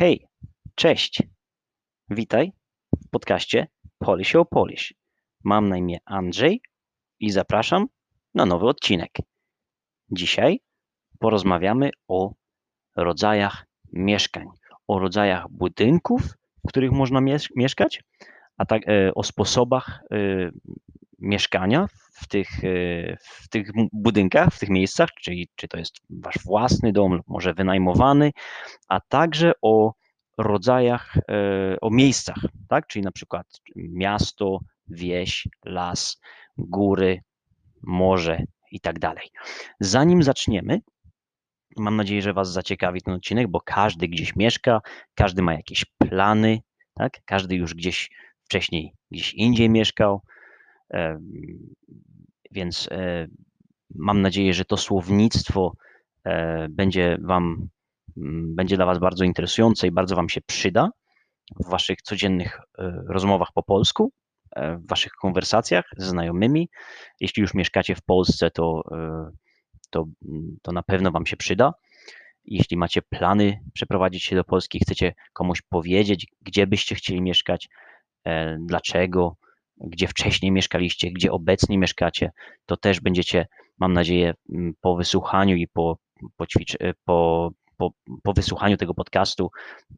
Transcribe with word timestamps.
Hej, 0.00 0.26
cześć. 0.74 1.22
Witaj 2.10 2.52
w 3.06 3.10
podcaście 3.10 3.66
Polish 3.98 4.36
o 4.36 4.44
Polish. 4.44 4.94
Mam 5.44 5.68
na 5.68 5.76
imię 5.76 5.98
Andrzej 6.04 6.60
i 7.18 7.30
zapraszam 7.30 7.86
na 8.34 8.46
nowy 8.46 8.66
odcinek. 8.66 9.10
Dzisiaj 10.10 10.60
porozmawiamy 11.18 11.90
o 12.08 12.32
rodzajach 12.96 13.66
mieszkań, 13.92 14.46
o 14.88 14.98
rodzajach 14.98 15.44
budynków, 15.50 16.22
w 16.66 16.68
których 16.68 16.92
można 16.92 17.20
mies- 17.20 17.50
mieszkać, 17.56 18.02
a 18.56 18.66
tak 18.66 18.88
e, 18.88 19.14
o 19.14 19.22
sposobach 19.22 20.00
e, 20.10 20.50
mieszkania 21.18 21.86
w 22.12 22.28
tych, 22.28 22.64
e, 22.64 23.16
w 23.20 23.48
tych 23.48 23.70
budynkach, 23.92 24.54
w 24.54 24.58
tych 24.58 24.68
miejscach, 24.68 25.08
czyli 25.22 25.48
czy 25.56 25.68
to 25.68 25.78
jest 25.78 26.00
wasz 26.10 26.38
własny 26.44 26.92
dom 26.92 27.14
lub 27.14 27.28
może 27.28 27.54
wynajmowany, 27.54 28.30
a 28.88 29.00
także 29.00 29.52
o 29.62 29.92
rodzajach, 30.42 31.16
e, 31.16 31.80
o 31.80 31.90
miejscach, 31.90 32.38
tak? 32.68 32.86
Czyli 32.86 33.02
na 33.02 33.12
przykład 33.12 33.46
miasto, 33.76 34.60
wieś, 34.88 35.48
las, 35.64 36.20
góry, 36.58 37.22
morze 37.82 38.42
i 38.70 38.80
tak 38.80 38.98
dalej. 38.98 39.30
Zanim 39.80 40.22
zaczniemy, 40.22 40.80
mam 41.76 41.96
nadzieję, 41.96 42.22
że 42.22 42.32
Was 42.32 42.52
zaciekawi 42.52 43.02
ten 43.02 43.14
odcinek, 43.14 43.48
bo 43.48 43.60
każdy 43.60 44.08
gdzieś 44.08 44.36
mieszka, 44.36 44.80
każdy 45.14 45.42
ma 45.42 45.54
jakieś 45.54 45.84
plany, 45.84 46.60
tak? 46.94 47.20
Każdy 47.24 47.56
już 47.56 47.74
gdzieś 47.74 48.10
wcześniej, 48.44 48.92
gdzieś 49.10 49.34
indziej 49.34 49.70
mieszkał, 49.70 50.22
więc 52.50 52.88
e, 52.90 53.26
mam 53.94 54.22
nadzieję, 54.22 54.54
że 54.54 54.64
to 54.64 54.76
słownictwo 54.76 55.76
e, 56.24 56.68
będzie 56.68 57.18
Wam 57.22 57.68
będzie 58.54 58.76
dla 58.76 58.86
Was 58.86 58.98
bardzo 58.98 59.24
interesujące 59.24 59.86
i 59.86 59.90
bardzo 59.90 60.16
Wam 60.16 60.28
się 60.28 60.40
przyda 60.40 60.90
w 61.56 61.70
Waszych 61.70 62.02
codziennych 62.02 62.60
e, 62.78 63.02
rozmowach 63.08 63.48
po 63.54 63.62
polsku, 63.62 64.12
e, 64.56 64.76
w 64.76 64.86
Waszych 64.86 65.12
konwersacjach 65.12 65.84
ze 65.96 66.08
znajomymi. 66.08 66.68
Jeśli 67.20 67.40
już 67.40 67.54
mieszkacie 67.54 67.94
w 67.94 68.02
Polsce, 68.02 68.50
to, 68.50 68.82
e, 68.92 69.30
to, 69.90 70.04
mm, 70.28 70.56
to 70.62 70.72
na 70.72 70.82
pewno 70.82 71.10
Wam 71.10 71.26
się 71.26 71.36
przyda. 71.36 71.72
Jeśli 72.44 72.76
macie 72.76 73.02
plany 73.02 73.60
przeprowadzić 73.72 74.24
się 74.24 74.36
do 74.36 74.44
Polski, 74.44 74.80
chcecie 74.80 75.14
komuś 75.32 75.62
powiedzieć, 75.62 76.26
gdzie 76.40 76.66
byście 76.66 76.94
chcieli 76.94 77.22
mieszkać, 77.22 77.68
dlaczego, 78.58 79.36
gdzie 79.76 80.08
wcześniej 80.08 80.52
mieszkaliście, 80.52 81.10
gdzie 81.10 81.32
obecnie 81.32 81.78
mieszkacie, 81.78 82.30
to 82.66 82.76
też 82.76 83.00
będziecie, 83.00 83.46
mam 83.78 83.92
nadzieję, 83.92 84.34
mm, 84.54 84.72
po 84.80 84.96
wysłuchaniu 84.96 85.56
i 85.56 85.68
po, 85.68 85.98
po, 86.36 86.44
ćwicz- 86.44 86.92
po 87.04 87.50
po, 87.80 87.92
po 88.22 88.32
wysłuchaniu 88.32 88.76
tego 88.76 88.94
podcastu 88.94 89.50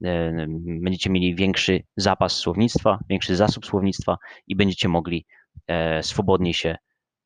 e, 0.05 0.47
będziecie 0.81 1.11
mieli 1.11 1.35
większy 1.35 1.83
zapas 1.97 2.33
słownictwa, 2.33 2.99
większy 3.09 3.37
zasób 3.37 3.67
słownictwa 3.67 4.17
i 4.47 4.57
będziecie 4.57 4.89
mogli 4.89 5.27
e, 5.67 6.03
swobodniej 6.03 6.55
się 6.55 6.77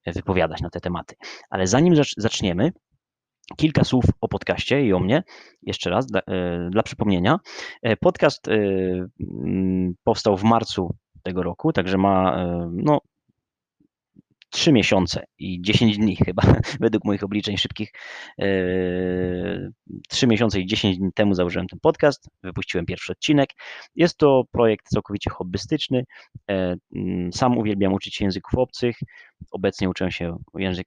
wypowiadać 0.06 0.60
na 0.60 0.70
te 0.70 0.80
tematy. 0.80 1.14
Ale 1.50 1.66
zanim 1.66 1.94
zaczniemy, 2.16 2.72
kilka 3.56 3.84
słów 3.84 4.04
o 4.20 4.28
podcaście 4.28 4.86
i 4.86 4.92
o 4.92 4.98
mnie. 4.98 5.22
Jeszcze 5.62 5.90
raz, 5.90 6.06
dla, 6.06 6.20
e, 6.20 6.68
dla 6.70 6.82
przypomnienia. 6.82 7.38
Podcast 8.00 8.46
powstał 10.04 10.36
w 10.36 10.42
marcu 10.42 10.94
tego 11.22 11.42
roku, 11.42 11.72
także 11.72 11.98
ma 11.98 12.46
no, 12.72 13.00
3 14.56 14.72
miesiące 14.72 15.24
i 15.38 15.62
10 15.62 15.98
dni 15.98 16.16
chyba, 16.16 16.42
według 16.80 17.04
moich 17.04 17.24
obliczeń 17.24 17.56
szybkich. 17.56 17.92
3 20.08 20.26
e, 20.26 20.26
miesiące 20.26 20.60
i 20.60 20.66
10 20.66 20.98
dni 20.98 21.12
temu 21.12 21.34
założyłem 21.34 21.66
ten 21.66 21.80
podcast, 21.80 22.28
wypuściłem 22.42 22.86
pierwszy 22.86 23.12
odcinek. 23.12 23.50
Jest 23.94 24.16
to 24.18 24.44
projekt 24.52 24.88
całkowicie 24.88 25.30
hobbystyczny. 25.30 26.04
E, 26.50 26.76
mm, 26.94 27.32
sam 27.32 27.58
uwielbiam 27.58 27.92
uczyć 27.92 28.14
się 28.14 28.24
języków 28.24 28.54
obcych. 28.58 28.98
Obecnie 29.50 29.88
uczę 29.88 30.12
się 30.12 30.36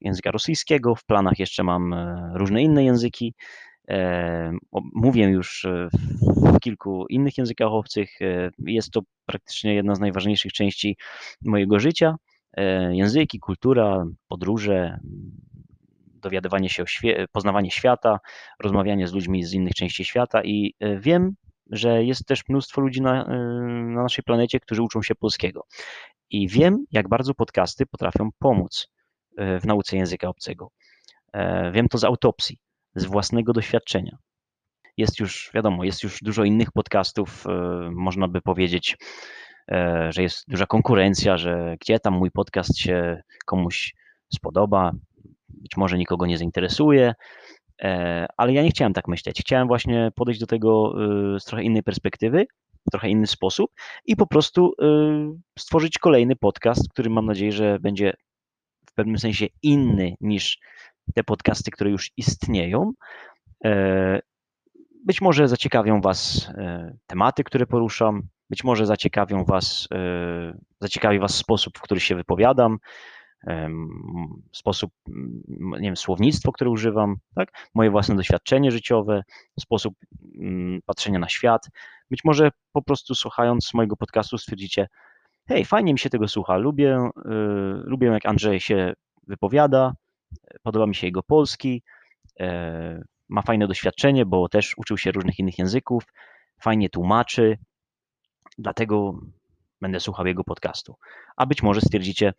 języka 0.02 0.32
rosyjskiego. 0.32 0.96
W 0.96 1.06
planach 1.06 1.40
jeszcze 1.40 1.64
mam 1.64 1.94
e, 1.94 2.32
różne 2.34 2.62
inne 2.62 2.84
języki. 2.84 3.34
Mówię 4.94 5.24
już 5.24 5.68
w 6.22 6.60
kilku 6.60 7.06
innych 7.10 7.38
językach 7.38 7.72
obcych. 7.72 8.20
Jest 8.60 8.92
to 8.92 9.02
praktycznie 9.26 9.74
jedna 9.74 9.96
z 9.96 10.00
najważniejszych 10.00 10.54
części 10.54 10.98
mojego 11.42 11.80
życia. 11.80 12.16
E, 12.54 12.96
języki, 12.96 13.40
kultura, 13.40 14.06
podróże, 14.28 15.00
dowiadywanie 16.14 16.70
się 16.70 16.84
o 16.84 16.86
świe- 16.86 17.28
poznawanie 17.32 17.72
świata, 17.72 18.20
rozmawianie 18.60 19.08
z 19.08 19.14
ludźmi 19.14 19.44
z 19.44 19.54
innych 19.54 19.74
części 19.74 20.06
świata 20.06 20.44
i 20.44 20.74
e, 20.80 21.00
wiem, 21.00 21.36
że 21.72 22.04
jest 22.04 22.26
też 22.26 22.44
mnóstwo 22.50 22.82
ludzi 22.82 23.02
na, 23.02 23.26
e, 23.26 23.38
na 23.94 24.04
naszej 24.04 24.24
planecie, 24.24 24.60
którzy 24.60 24.82
uczą 24.82 25.02
się 25.02 25.16
polskiego. 25.16 25.66
I 26.30 26.48
wiem, 26.48 26.86
jak 26.92 27.10
bardzo 27.10 27.34
podcasty 27.34 27.86
potrafią 27.86 28.30
pomóc 28.40 28.88
w 29.38 29.66
nauce 29.66 29.98
języka 29.98 30.28
obcego. 30.28 30.70
Wiem 31.72 31.88
to 31.88 31.98
z 31.98 32.04
autopsji, 32.04 32.58
z 32.96 33.06
własnego 33.06 33.54
doświadczenia. 33.54 34.18
Jest 34.98 35.20
już, 35.20 35.52
wiadomo, 35.54 35.84
jest 35.84 36.04
już 36.04 36.20
dużo 36.22 36.44
innych 36.44 36.72
podcastów, 36.72 37.46
można 37.92 38.28
by 38.28 38.42
powiedzieć, 38.42 38.98
że 40.10 40.24
jest 40.24 40.46
duża 40.48 40.66
konkurencja, 40.66 41.38
że 41.38 41.76
gdzie 41.82 42.00
tam 42.00 42.14
mój 42.14 42.32
podcast 42.32 42.78
się 42.78 43.24
komuś 43.46 43.96
spodoba, 44.34 44.92
być 45.50 45.78
może 45.78 45.98
nikogo 45.98 46.26
nie 46.26 46.38
zainteresuje, 46.38 47.14
e, 47.82 48.26
ale 48.38 48.54
ja 48.54 48.64
nie 48.64 48.70
chciałem 48.70 48.94
tak 48.94 49.08
myśleć. 49.08 49.42
Chciałem 49.42 49.68
właśnie 49.68 50.12
podejść 50.16 50.40
do 50.40 50.48
tego 50.48 50.94
e, 51.36 51.40
z 51.40 51.46
trochę 51.46 51.64
innej 51.64 51.84
perspektywy, 51.84 52.48
w 52.88 52.92
trochę 52.92 53.10
inny 53.10 53.28
sposób 53.28 53.72
i 54.06 54.16
po 54.16 54.28
prostu 54.28 54.74
stworzyć 55.60 55.98
kolejny 55.98 56.36
podcast, 56.36 56.90
który 56.90 57.10
mam 57.10 57.26
nadzieję, 57.26 57.52
że 57.52 57.80
będzie 57.80 58.14
w 58.90 58.94
pewnym 58.94 59.20
sensie 59.20 59.48
inny 59.62 60.16
niż 60.22 60.60
te 61.16 61.24
podcasty, 61.24 61.72
które 61.72 61.90
już 61.90 62.12
istnieją. 62.18 62.92
Być 65.06 65.22
może 65.22 65.48
zaciekawią 65.48 66.02
Was 66.02 66.52
tematy, 67.08 67.44
które 67.44 67.66
poruszam, 67.66 68.28
być 68.50 68.64
może 68.64 68.86
zaciekawią 68.86 69.44
was, 69.44 69.88
e, 69.94 70.58
zaciekawi 70.82 71.20
Was 71.20 71.36
sposób, 71.36 71.78
w 71.78 71.82
który 71.82 72.00
się 72.00 72.16
wypowiadam, 72.16 72.78
sposób, 74.52 74.92
nie 75.48 75.82
wiem, 75.82 75.98
słownictwo, 75.98 76.52
które 76.52 76.70
używam, 76.70 77.16
tak? 77.36 77.52
moje 77.74 77.92
własne 77.92 78.16
doświadczenie 78.16 78.72
życiowe, 78.72 79.24
sposób 79.60 79.94
patrzenia 80.86 81.20
na 81.20 81.30
świat. 81.30 81.70
Być 82.12 82.24
może 82.24 82.52
po 82.72 82.82
prostu 82.82 83.16
słuchając 83.16 83.74
mojego 83.74 83.96
podcastu 83.96 84.38
stwierdzicie, 84.38 84.88
hej, 85.48 85.66
fajnie 85.66 85.94
mi 85.94 86.00
się 86.00 86.10
tego 86.10 86.28
słucha, 86.28 86.58
lubię, 86.58 86.96
e, 86.96 87.10
lubię 87.84 88.08
jak 88.08 88.26
Andrzej 88.26 88.60
się 88.60 88.94
wypowiada, 89.28 89.94
podoba 90.64 90.88
mi 90.88 90.96
się 90.96 91.08
jego 91.08 91.24
polski, 91.24 91.84
e, 92.40 93.02
ma 93.30 93.42
fajne 93.42 93.68
doświadczenie, 93.68 94.26
bo 94.26 94.50
też 94.50 94.74
uczył 94.78 94.98
się 94.98 95.12
różnych 95.12 95.40
innych 95.40 95.60
języków, 95.60 96.04
fajnie 96.62 96.90
tłumaczy, 96.90 97.58
dlatego 98.60 99.20
będę 99.82 100.00
słuchał 100.00 100.28
jego 100.28 100.44
podcastu. 100.44 100.96
A 101.38 101.46
być 101.46 101.64
może 101.64 101.82
stwierdzicie, 101.82 102.34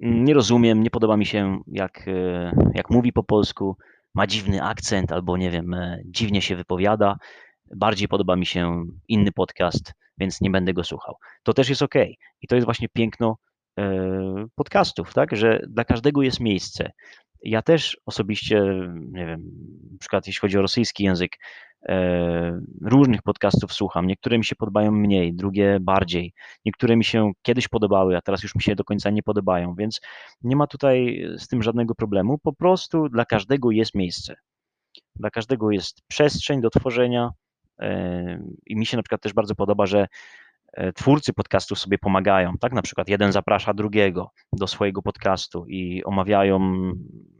nie 0.00 0.34
rozumiem, 0.34 0.82
nie 0.82 0.90
podoba 0.90 1.16
mi 1.16 1.26
się, 1.26 1.58
jak, 1.66 2.08
e, 2.08 2.52
jak 2.74 2.90
mówi 2.90 3.12
po 3.12 3.22
polsku, 3.22 3.76
ma 4.14 4.26
dziwny 4.26 4.62
akcent 4.62 5.12
albo 5.12 5.36
nie 5.36 5.50
wiem, 5.50 5.74
e, 5.74 5.98
dziwnie 6.04 6.42
się 6.42 6.56
wypowiada. 6.56 7.16
Bardziej 7.76 8.08
podoba 8.08 8.36
mi 8.36 8.46
się 8.46 8.84
inny 9.08 9.32
podcast, 9.32 9.92
więc 10.18 10.40
nie 10.40 10.50
będę 10.50 10.72
go 10.72 10.84
słuchał. 10.84 11.14
To 11.42 11.52
też 11.52 11.68
jest 11.68 11.82
ok. 11.82 11.94
I 12.42 12.46
to 12.48 12.54
jest 12.54 12.64
właśnie 12.64 12.88
piękno 12.88 13.36
e, 13.78 14.46
podcastów, 14.54 15.14
tak? 15.14 15.36
Że 15.36 15.60
dla 15.68 15.84
każdego 15.84 16.22
jest 16.22 16.40
miejsce. 16.40 16.90
Ja 17.42 17.62
też 17.62 18.00
osobiście, 18.06 18.62
nie 18.94 19.26
wiem, 19.26 19.40
na 19.92 19.98
przykład 19.98 20.26
jeśli 20.26 20.40
chodzi 20.40 20.58
o 20.58 20.62
rosyjski 20.62 21.04
język, 21.04 21.32
różnych 22.82 23.22
podcastów 23.22 23.72
słucham. 23.72 24.06
Niektóre 24.06 24.38
mi 24.38 24.44
się 24.44 24.56
podobają 24.56 24.92
mniej, 24.92 25.34
drugie 25.34 25.78
bardziej. 25.80 26.32
Niektóre 26.64 26.96
mi 26.96 27.04
się 27.04 27.32
kiedyś 27.42 27.68
podobały, 27.68 28.16
a 28.16 28.20
teraz 28.20 28.42
już 28.42 28.54
mi 28.54 28.62
się 28.62 28.74
do 28.74 28.84
końca 28.84 29.10
nie 29.10 29.22
podobają, 29.22 29.74
więc 29.74 30.00
nie 30.42 30.56
ma 30.56 30.66
tutaj 30.66 31.24
z 31.38 31.48
tym 31.48 31.62
żadnego 31.62 31.94
problemu. 31.94 32.38
Po 32.38 32.52
prostu 32.52 33.08
dla 33.08 33.24
każdego 33.24 33.70
jest 33.70 33.94
miejsce. 33.94 34.34
Dla 35.16 35.30
każdego 35.30 35.70
jest 35.70 36.00
przestrzeń 36.08 36.60
do 36.60 36.70
tworzenia. 36.70 37.30
E, 37.80 38.42
I 38.66 38.76
mi 38.76 38.86
się 38.86 38.96
na 38.96 39.02
przykład 39.02 39.20
też 39.20 39.32
bardzo 39.32 39.54
podoba, 39.54 39.86
że 39.86 39.98
E, 40.00 40.06
twórcy 40.94 41.32
podcastów 41.32 41.78
sobie 41.78 41.98
pomagają, 41.98 42.52
tak? 42.60 42.72
Na 42.72 42.82
przykład 42.82 43.08
jeden 43.08 43.32
zaprasza 43.32 43.74
drugiego 43.74 44.30
do 44.52 44.66
swojego 44.66 45.02
podcastu 45.02 45.66
i 45.68 46.04
omawiają, 46.04 46.60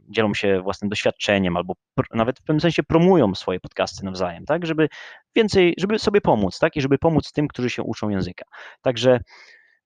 dzielą 0.09 0.33
się 0.33 0.61
własnym 0.61 0.89
doświadczeniem 0.89 1.57
albo 1.57 1.73
nawet 2.13 2.39
w 2.39 2.43
pewnym 2.43 2.61
sensie 2.61 2.83
promują 2.83 3.35
swoje 3.35 3.59
podcasty 3.59 4.05
nawzajem, 4.05 4.45
tak? 4.45 4.65
Żeby 4.65 4.87
więcej, 5.35 5.73
żeby 5.77 5.99
sobie 5.99 6.21
pomóc, 6.21 6.59
tak? 6.59 6.75
I 6.75 6.81
żeby 6.81 6.97
pomóc 6.97 7.31
tym, 7.31 7.47
którzy 7.47 7.69
się 7.69 7.83
uczą 7.83 8.09
języka. 8.09 8.45
Także 8.81 9.19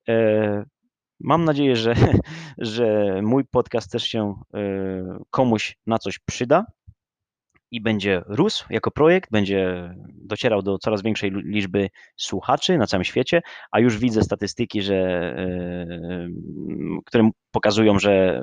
e, 0.09 0.63
mam 1.19 1.45
nadzieję, 1.45 1.75
że, 1.75 1.93
że 2.57 3.19
mój 3.21 3.45
podcast 3.45 3.91
też 3.91 4.03
się 4.03 4.35
e, 4.53 4.59
komuś 5.29 5.77
na 5.87 5.99
coś 5.99 6.19
przyda. 6.19 6.65
I 7.71 7.81
będzie 7.81 8.21
rósł 8.25 8.65
jako 8.69 8.91
projekt, 8.91 9.31
będzie 9.31 9.93
docierał 10.07 10.61
do 10.61 10.77
coraz 10.77 11.01
większej 11.01 11.31
liczby 11.31 11.89
słuchaczy 12.15 12.77
na 12.77 12.87
całym 12.87 13.03
świecie, 13.03 13.41
a 13.71 13.79
już 13.79 13.97
widzę 13.97 14.23
statystyki, 14.23 14.81
że, 14.81 14.95
e, 15.37 16.27
które 17.05 17.29
pokazują, 17.51 17.99
że 17.99 18.41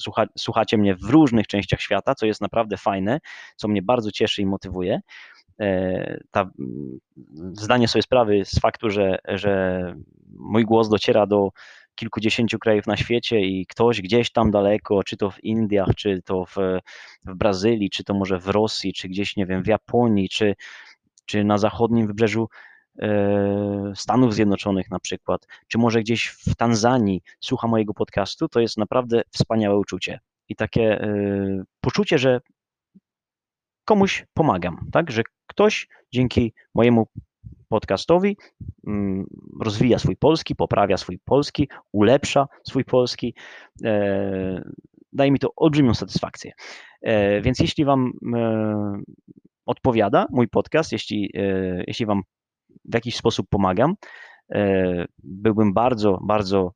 słucha, 0.00 0.26
słuchacie 0.38 0.78
mnie 0.78 0.94
w 0.94 1.10
różnych 1.10 1.46
częściach 1.46 1.80
świata, 1.80 2.14
co 2.14 2.26
jest 2.26 2.40
naprawdę 2.40 2.76
fajne, 2.76 3.20
co 3.56 3.68
mnie 3.68 3.82
bardzo 3.82 4.10
cieszy 4.10 4.42
i 4.42 4.46
motywuje. 4.46 5.00
E, 5.60 6.20
ta, 6.30 6.50
zdanie 7.52 7.88
sobie 7.88 8.02
sprawy 8.02 8.44
z 8.44 8.60
faktu, 8.60 8.90
że, 8.90 9.18
że 9.28 9.82
mój 10.38 10.64
głos 10.64 10.88
dociera 10.88 11.26
do 11.26 11.50
kilkudziesięciu 11.94 12.58
krajów 12.58 12.86
na 12.86 12.96
świecie 12.96 13.40
i 13.40 13.66
ktoś 13.66 14.00
gdzieś 14.00 14.30
tam 14.30 14.50
daleko, 14.50 15.02
czy 15.02 15.16
to 15.16 15.30
w 15.30 15.44
Indiach, 15.44 15.94
czy 15.96 16.22
to 16.22 16.44
w, 16.44 16.56
w 17.24 17.34
Brazylii, 17.34 17.90
czy 17.90 18.04
to 18.04 18.14
może 18.14 18.38
w 18.38 18.48
Rosji, 18.48 18.92
czy 18.92 19.08
gdzieś, 19.08 19.36
nie 19.36 19.46
wiem, 19.46 19.62
w 19.62 19.66
Japonii, 19.66 20.28
czy, 20.28 20.54
czy 21.26 21.44
na 21.44 21.58
zachodnim 21.58 22.06
wybrzeżu 22.06 22.48
e, 22.98 23.92
Stanów 23.96 24.34
Zjednoczonych 24.34 24.90
na 24.90 24.98
przykład, 24.98 25.46
czy 25.68 25.78
może 25.78 26.00
gdzieś 26.00 26.26
w 26.26 26.54
Tanzanii 26.54 27.22
słucha 27.40 27.68
mojego 27.68 27.94
podcastu, 27.94 28.48
to 28.48 28.60
jest 28.60 28.78
naprawdę 28.78 29.22
wspaniałe 29.30 29.78
uczucie. 29.78 30.20
I 30.48 30.56
takie 30.56 31.00
e, 31.00 31.64
poczucie, 31.80 32.18
że 32.18 32.40
komuś 33.84 34.26
pomagam, 34.34 34.88
tak? 34.92 35.10
Że 35.10 35.22
ktoś 35.46 35.88
dzięki 36.12 36.52
mojemu 36.74 37.06
podcastowi 37.72 38.36
mm, 38.86 39.26
rozwija 39.64 39.98
swój 39.98 40.16
polski, 40.16 40.56
poprawia 40.56 40.96
swój 40.96 41.18
polski, 41.24 41.68
ulepsza 41.92 42.46
swój 42.68 42.84
polski. 42.84 43.34
E, 43.84 44.62
daje 45.12 45.30
mi 45.30 45.38
to 45.38 45.48
olbrzymią 45.56 45.94
satysfakcję. 45.94 46.52
E, 47.02 47.40
więc 47.40 47.58
jeśli 47.58 47.84
Wam 47.84 48.12
e, 48.34 49.02
odpowiada 49.66 50.26
mój 50.30 50.48
podcast, 50.48 50.92
jeśli, 50.92 51.30
jeśli 51.86 52.06
Wam 52.06 52.22
w 52.84 52.94
jakiś 52.94 53.16
sposób 53.16 53.46
pomagam, 53.50 53.94
byłbym 55.22 55.72
bardzo, 55.72 56.18
bardzo 56.22 56.72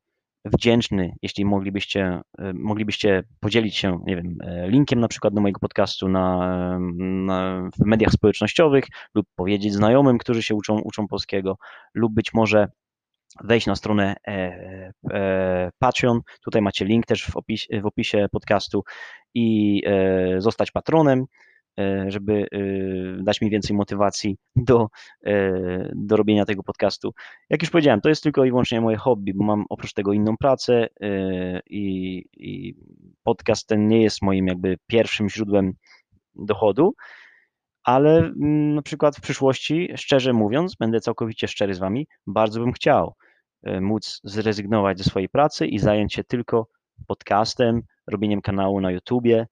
wdzięczny, 0.55 1.13
jeśli 1.23 1.45
moglibyście, 1.45 2.21
e, 2.39 2.53
moglibyście 2.53 3.23
podzielić 3.41 3.77
się, 3.77 4.01
nie 4.07 4.17
wiem, 4.17 4.39
e, 4.43 4.71
linkiem 4.71 5.01
na 5.01 5.09
przykład 5.09 5.35
do 5.35 5.41
mojego 5.41 5.61
podcastu 5.61 6.09
na, 6.09 6.79
na, 6.99 7.71
w 7.79 7.87
mediach 7.87 8.13
społecznościowych 8.13 8.85
lub 9.15 9.27
powiedzieć 9.37 9.73
znajomym, 9.73 10.19
którzy 10.19 10.43
się 10.43 10.55
uczą, 10.55 10.79
uczą 10.79 11.09
polskiego 11.09 11.57
lub 11.95 12.15
być 12.15 12.35
może 12.35 12.69
wejść 13.45 13.67
na 13.67 13.77
stronę 13.77 14.17
e, 14.27 14.33
e, 15.13 15.71
Patreon. 15.79 16.21
Tutaj 16.45 16.63
macie 16.63 16.85
link 16.85 17.07
też 17.07 17.27
w 17.27 17.37
opisie, 17.37 17.81
w 17.81 17.87
opisie 17.87 18.27
podcastu 18.33 18.85
i 19.35 19.83
e, 19.87 20.41
zostać 20.41 20.71
patronem. 20.71 21.25
E, 21.81 22.11
żeby 22.11 22.47
e, 22.53 22.59
dać 23.23 23.41
mi 23.41 23.51
więcej 23.51 23.77
motywacji 23.77 24.37
do, 24.57 24.89
e, 25.27 25.93
do 25.95 26.17
robienia 26.17 26.45
tego 26.45 26.63
podcastu. 26.63 27.15
Jak 27.51 27.63
już 27.63 27.71
powiedziałem, 27.71 28.01
to 28.01 28.09
jest 28.09 28.23
tylko 28.23 28.45
i 28.45 28.51
wyłącznie 28.51 28.81
moje 28.81 28.97
hobby, 28.97 29.35
bo 29.35 29.45
mam 29.45 29.65
oprócz 29.69 29.93
tego 29.93 30.13
inną 30.13 30.37
pracę 30.37 30.89
i, 31.71 32.25
i 32.33 32.75
podcast 33.23 33.67
ten 33.67 33.89
nie 33.89 34.03
jest 34.03 34.23
moim 34.23 34.47
jakby 34.47 34.77
pierwszym 34.87 35.29
źródłem 35.29 35.73
dochodu, 36.35 36.95
ale 37.85 38.19
mm, 38.19 38.75
na 38.75 38.83
przykład 38.83 39.17
w 39.17 39.21
przyszłości, 39.21 39.89
szczerze 39.97 40.33
mówiąc, 40.33 40.75
będę 40.75 41.01
całkowicie 41.01 41.49
szczery 41.49 41.75
z 41.75 41.79
Wami, 41.79 42.07
bardzo 42.27 42.61
bym 42.61 42.73
chciał 42.73 43.15
móc 43.81 44.21
zrezygnować 44.25 44.99
ze 44.99 45.05
swojej 45.05 45.29
pracy 45.29 45.67
i 45.67 45.79
zająć 45.79 46.15
się 46.15 46.25
tylko 46.25 46.67
podcastem, 47.07 47.83
robieniem 48.07 48.41
kanału 48.41 48.81
na 48.81 48.91
YouTubie, 48.91 49.47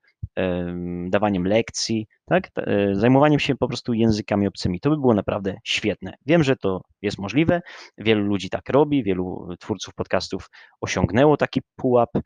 dawaniem 1.09 1.47
lekcji, 1.47 2.06
tak? 2.25 2.50
E, 2.56 2.94
zajmowaniem 2.94 3.41
się 3.41 3.55
po 3.55 3.69
prostu 3.69 3.94
językami 3.94 4.47
obcymi. 4.47 4.81
To 4.81 4.91
by 4.91 4.97
było 4.97 5.15
naprawdę 5.15 5.56
świetne. 5.65 6.15
Wiem, 6.26 6.44
że 6.44 6.56
to 6.56 6.81
jest 7.03 7.19
możliwe, 7.19 7.62
wielu 7.99 8.23
ludzi 8.25 8.50
tak 8.50 8.69
robi, 8.69 9.03
wielu 9.03 9.49
twórców 9.61 9.94
podcastów 9.94 10.50
osiągnęło 10.81 11.37
taki 11.37 11.61
pułap, 11.76 12.11
e, 12.17 12.21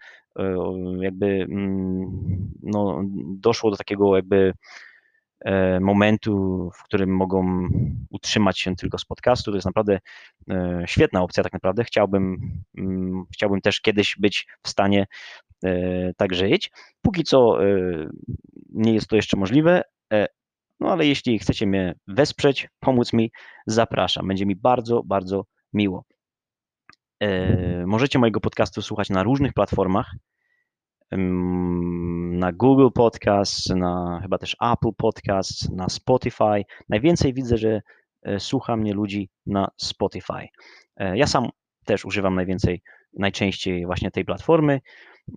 jakby 1.00 1.26
mm, 1.26 2.50
no, 2.62 3.02
doszło 3.36 3.70
do 3.70 3.76
takiego 3.76 4.16
jakby 4.16 4.52
momentu, 5.80 6.70
w 6.74 6.82
którym 6.82 7.16
mogą 7.16 7.68
utrzymać 8.10 8.58
się 8.58 8.76
tylko 8.76 8.98
z 8.98 9.04
podcastu. 9.04 9.50
To 9.50 9.56
jest 9.56 9.66
naprawdę 9.66 9.98
świetna 10.86 11.22
opcja, 11.22 11.42
tak 11.42 11.52
naprawdę. 11.52 11.84
Chciałbym, 11.84 12.38
mm, 12.78 13.24
chciałbym 13.34 13.60
też 13.60 13.80
kiedyś 13.80 14.16
być 14.18 14.46
w 14.62 14.68
stanie 14.68 15.06
E, 15.64 16.14
tak 16.16 16.34
żyć. 16.34 16.70
Póki 17.02 17.24
co 17.24 17.64
e, 17.64 17.68
nie 18.68 18.94
jest 18.94 19.08
to 19.08 19.16
jeszcze 19.16 19.36
możliwe, 19.36 19.82
e, 20.12 20.26
no 20.80 20.92
ale 20.92 21.06
jeśli 21.06 21.38
chcecie 21.38 21.66
mnie 21.66 21.94
wesprzeć, 22.06 22.68
pomóc 22.80 23.12
mi, 23.12 23.30
zapraszam. 23.66 24.28
Będzie 24.28 24.46
mi 24.46 24.56
bardzo, 24.56 25.02
bardzo 25.02 25.44
miło. 25.72 26.04
Możecie 27.86 28.18
mojego 28.18 28.40
podcastu 28.40 28.82
słuchać 28.82 29.10
na 29.10 29.22
różnych 29.22 29.52
platformach. 29.52 30.14
Na 31.10 32.52
Google 32.52 32.88
Podcast, 32.94 33.70
na 33.74 34.20
chyba 34.22 34.38
też 34.38 34.56
Apple 34.72 34.92
Podcast, 34.96 35.72
na 35.72 35.88
Spotify. 35.88 36.64
Najwięcej 36.88 37.34
widzę, 37.34 37.56
że 37.56 37.82
słucha 38.38 38.76
mnie 38.76 38.94
ludzi 38.94 39.30
na 39.46 39.68
Spotify. 39.76 40.48
Ja 41.14 41.26
sam 41.26 41.48
też 41.84 42.04
używam 42.04 42.34
najwięcej, 42.34 42.82
najczęściej 43.18 43.86
właśnie 43.86 44.10
tej 44.10 44.24
platformy. 44.24 44.80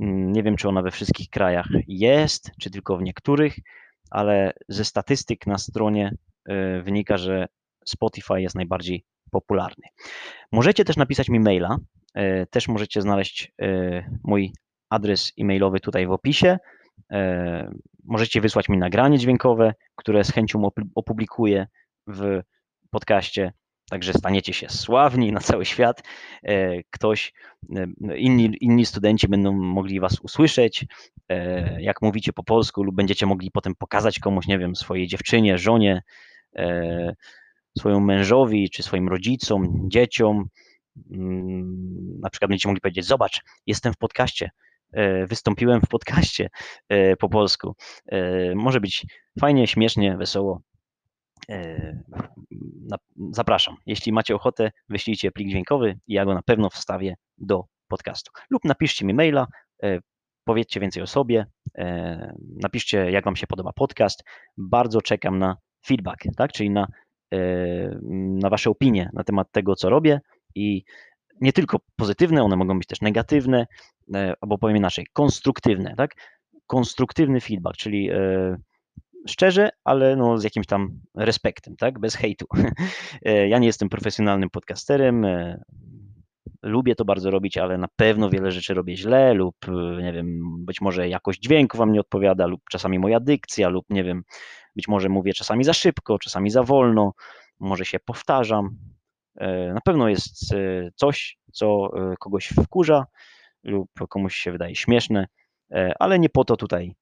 Mm, 0.01 0.31
nie 0.31 0.43
wiem, 0.43 0.55
czy 0.55 0.69
ona 0.69 0.81
we 0.81 0.91
wszystkich 0.91 1.29
krajach 1.29 1.67
jest, 1.87 2.51
czy 2.61 2.71
tylko 2.71 2.97
w 2.97 3.01
niektórych, 3.01 3.55
ale 4.09 4.53
ze 4.69 4.85
statystyk 4.85 5.47
na 5.47 5.57
stronie 5.57 6.15
y, 6.49 6.81
wynika, 6.81 7.17
że 7.17 7.47
Spotify 7.85 8.41
jest 8.41 8.55
najbardziej 8.55 9.05
popularny. 9.31 9.87
Możecie 10.51 10.85
też 10.85 10.97
napisać 10.97 11.29
mi 11.29 11.39
maila. 11.39 11.77
Też 12.49 12.67
możecie 12.67 13.01
znaleźć 13.01 13.51
mój 14.23 14.53
adres 14.91 15.33
e-mailowy 15.39 15.79
tutaj 15.79 16.07
w 16.07 16.11
opisie. 16.11 16.57
Możecie 18.03 18.41
wysłać 18.41 18.69
mi 18.69 18.77
nagranie 18.77 19.17
dźwiękowe, 19.17 19.73
które 19.95 20.23
z 20.23 20.31
chęcią 20.31 20.71
opublikuję 20.95 21.67
w 22.07 22.41
podcaście 22.89 23.53
Także 23.91 24.13
staniecie 24.13 24.53
się 24.53 24.69
sławni 24.69 25.31
na 25.31 25.39
cały 25.39 25.65
świat. 25.65 26.03
E, 26.43 26.83
ktoś, 26.83 27.33
e, 27.75 28.17
inni, 28.17 28.57
inni 28.61 28.85
studenci 28.85 29.27
będą 29.27 29.51
mogli 29.51 29.99
Was 29.99 30.19
usłyszeć, 30.19 30.85
e, 31.29 31.81
jak 31.81 32.01
mówicie 32.01 32.33
po 32.33 32.43
polsku, 32.43 32.83
lub 32.83 32.95
będziecie 32.95 33.25
mogli 33.25 33.51
potem 33.51 33.75
pokazać 33.75 34.19
komuś, 34.19 34.47
nie 34.47 34.59
wiem, 34.59 34.75
swojej 34.75 35.07
dziewczynie, 35.07 35.57
żonie, 35.57 36.01
swojemu 37.77 38.01
mężowi, 38.01 38.69
czy 38.69 38.83
swoim 38.83 39.07
rodzicom, 39.07 39.89
dzieciom. 39.89 40.45
Mm, 41.11 42.19
na 42.19 42.29
przykład 42.29 42.49
będziecie 42.49 42.69
mogli 42.69 42.81
powiedzieć: 42.81 43.05
Zobacz, 43.05 43.41
jestem 43.65 43.93
w 43.93 43.97
podcaście, 43.97 44.49
wystąpiłem 45.27 45.81
w 45.81 45.87
podcaście 45.87 46.49
po 47.19 47.29
polsku. 47.29 47.75
Może 48.55 48.81
być 48.81 49.05
fajnie, 49.39 49.67
śmiesznie, 49.67 50.17
wesoło. 50.17 50.61
E, 51.49 52.03
zapraszam. 53.31 53.75
Jeśli 53.85 54.11
macie 54.11 54.35
ochotę, 54.35 54.71
wyślijcie 54.89 55.31
plik 55.31 55.49
dźwiękowy 55.49 55.99
i 56.07 56.13
ja 56.13 56.25
go 56.25 56.33
na 56.33 56.41
pewno 56.41 56.69
wstawię 56.69 57.15
do 57.37 57.63
podcastu. 57.87 58.31
Lub 58.49 58.65
napiszcie 58.65 59.05
mi 59.05 59.13
maila, 59.13 59.47
e, 59.83 59.99
powiedzcie 60.43 60.79
więcej 60.79 61.03
o 61.03 61.07
sobie, 61.07 61.45
e, 61.77 62.35
napiszcie, 62.61 63.11
jak 63.11 63.25
Wam 63.25 63.35
się 63.35 63.47
podoba 63.47 63.73
podcast. 63.73 64.23
Bardzo 64.57 65.01
czekam 65.01 65.39
na 65.39 65.57
feedback, 65.85 66.23
tak? 66.37 66.51
czyli 66.51 66.69
na, 66.69 66.87
na 68.41 68.49
Wasze 68.49 68.69
opinie 68.69 69.09
na 69.13 69.23
temat 69.23 69.51
tego, 69.51 69.75
co 69.75 69.89
robię 69.89 70.19
i 70.55 70.83
nie 71.41 71.53
tylko 71.53 71.77
pozytywne, 71.95 72.43
one 72.43 72.55
mogą 72.55 72.77
być 72.77 72.87
też 72.87 73.01
negatywne, 73.01 73.65
albo 74.41 74.57
powiem 74.57 74.77
inaczej, 74.77 75.05
konstruktywne, 75.13 75.95
tak? 75.95 76.11
Konstruktywny 76.67 77.41
feedback, 77.41 77.77
czyli 77.77 78.09
szczerze, 79.27 79.69
ale 79.83 80.15
no 80.15 80.37
z 80.37 80.43
jakimś 80.43 80.67
tam 80.67 80.99
respektem, 81.17 81.75
tak? 81.75 81.99
Bez 81.99 82.15
hejtu. 82.15 82.45
E, 83.25 83.47
ja 83.47 83.59
nie 83.59 83.67
jestem 83.67 83.89
profesjonalnym 83.89 84.49
podcasterem. 84.49 85.25
E, 85.25 85.63
lubię 86.63 86.95
to 86.95 87.05
bardzo 87.05 87.31
robić, 87.31 87.57
ale 87.57 87.77
na 87.77 87.87
pewno 87.95 88.29
wiele 88.29 88.51
rzeczy 88.51 88.73
robię 88.73 88.97
źle, 88.97 89.33
lub 89.33 89.55
e, 89.67 90.03
nie 90.03 90.13
wiem, 90.13 90.41
być 90.65 90.81
może 90.81 91.09
jakość 91.09 91.39
dźwięku 91.39 91.77
wam 91.77 91.91
nie 91.91 91.99
odpowiada, 91.99 92.47
lub 92.47 92.61
czasami 92.71 92.99
moja 92.99 93.19
dykcja, 93.19 93.69
lub 93.69 93.85
nie 93.89 94.03
wiem, 94.03 94.23
być 94.75 94.87
może 94.87 95.09
mówię 95.09 95.33
czasami 95.33 95.63
za 95.63 95.73
szybko, 95.73 96.19
czasami 96.19 96.49
za 96.49 96.63
wolno, 96.63 97.13
może 97.59 97.85
się 97.85 97.99
powtarzam. 97.99 98.77
Na 99.73 99.81
pewno 99.85 100.09
jest 100.09 100.53
coś, 100.95 101.37
co 101.51 101.89
kogoś 102.19 102.47
wkurza 102.47 103.05
lub 103.63 103.89
komuś 104.09 104.35
się 104.35 104.51
wydaje 104.51 104.75
śmieszne, 104.75 105.27
ale 105.99 106.19
nie 106.19 106.29
po 106.29 106.45
to 106.45 106.57
tutaj 106.57 106.95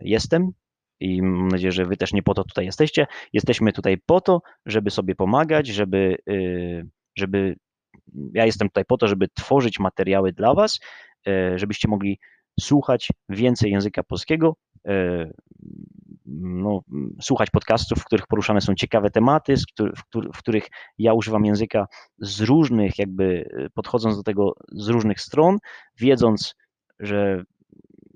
jestem 0.00 0.52
i 1.00 1.22
mam 1.22 1.48
nadzieję, 1.48 1.72
że 1.72 1.84
Wy 1.84 1.96
też 1.96 2.12
nie 2.12 2.22
po 2.22 2.34
to 2.34 2.44
tutaj 2.44 2.64
jesteście. 2.64 3.06
Jesteśmy 3.32 3.72
tutaj 3.72 3.98
po 4.06 4.20
to, 4.20 4.42
żeby 4.66 4.90
sobie 4.90 5.14
pomagać, 5.14 5.66
żeby, 5.66 6.16
y, 6.28 6.86
żeby 7.16 7.56
ja 8.34 8.46
jestem 8.46 8.68
tutaj 8.68 8.84
po 8.84 8.96
to, 8.96 9.08
żeby 9.08 9.28
tworzyć 9.28 9.78
materiały 9.78 10.32
dla 10.32 10.54
Was, 10.54 10.80
y, 11.28 11.58
żebyście 11.58 11.88
mogli 11.88 12.18
słuchać 12.60 13.08
więcej 13.28 13.70
języka 13.70 14.02
polskiego, 14.02 14.56
no, 16.40 16.80
słuchać 17.22 17.50
podcastów, 17.50 17.98
w 17.98 18.04
których 18.04 18.26
poruszane 18.26 18.60
są 18.60 18.74
ciekawe 18.74 19.10
tematy, 19.10 19.54
w 20.34 20.38
których 20.38 20.68
ja 20.98 21.12
używam 21.12 21.44
języka 21.44 21.86
z 22.18 22.40
różnych, 22.40 22.98
jakby 22.98 23.50
podchodząc 23.74 24.16
do 24.16 24.22
tego 24.22 24.52
z 24.72 24.88
różnych 24.88 25.20
stron, 25.20 25.58
wiedząc, 26.00 26.54
że 26.98 27.44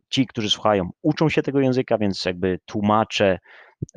ci, 0.09 0.27
którzy 0.27 0.51
słuchają, 0.51 0.91
uczą 1.03 1.29
się 1.29 1.43
tego 1.43 1.61
języka, 1.61 1.99
więc 1.99 2.25
jakby 2.25 2.59
tłumaczę 2.65 3.39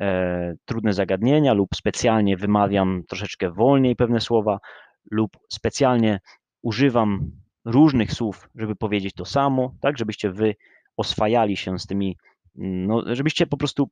e, 0.00 0.54
trudne 0.64 0.92
zagadnienia 0.92 1.52
lub 1.52 1.68
specjalnie 1.74 2.36
wymawiam 2.36 3.02
troszeczkę 3.08 3.50
wolniej 3.50 3.96
pewne 3.96 4.20
słowa 4.20 4.58
lub 5.10 5.36
specjalnie 5.48 6.20
używam 6.62 7.30
różnych 7.64 8.12
słów, 8.12 8.48
żeby 8.54 8.76
powiedzieć 8.76 9.14
to 9.14 9.24
samo, 9.24 9.74
tak, 9.80 9.98
żebyście 9.98 10.30
wy 10.30 10.54
oswajali 10.96 11.56
się 11.56 11.78
z 11.78 11.86
tymi, 11.86 12.16
no, 12.54 13.14
żebyście 13.14 13.46
po 13.46 13.56
prostu 13.56 13.88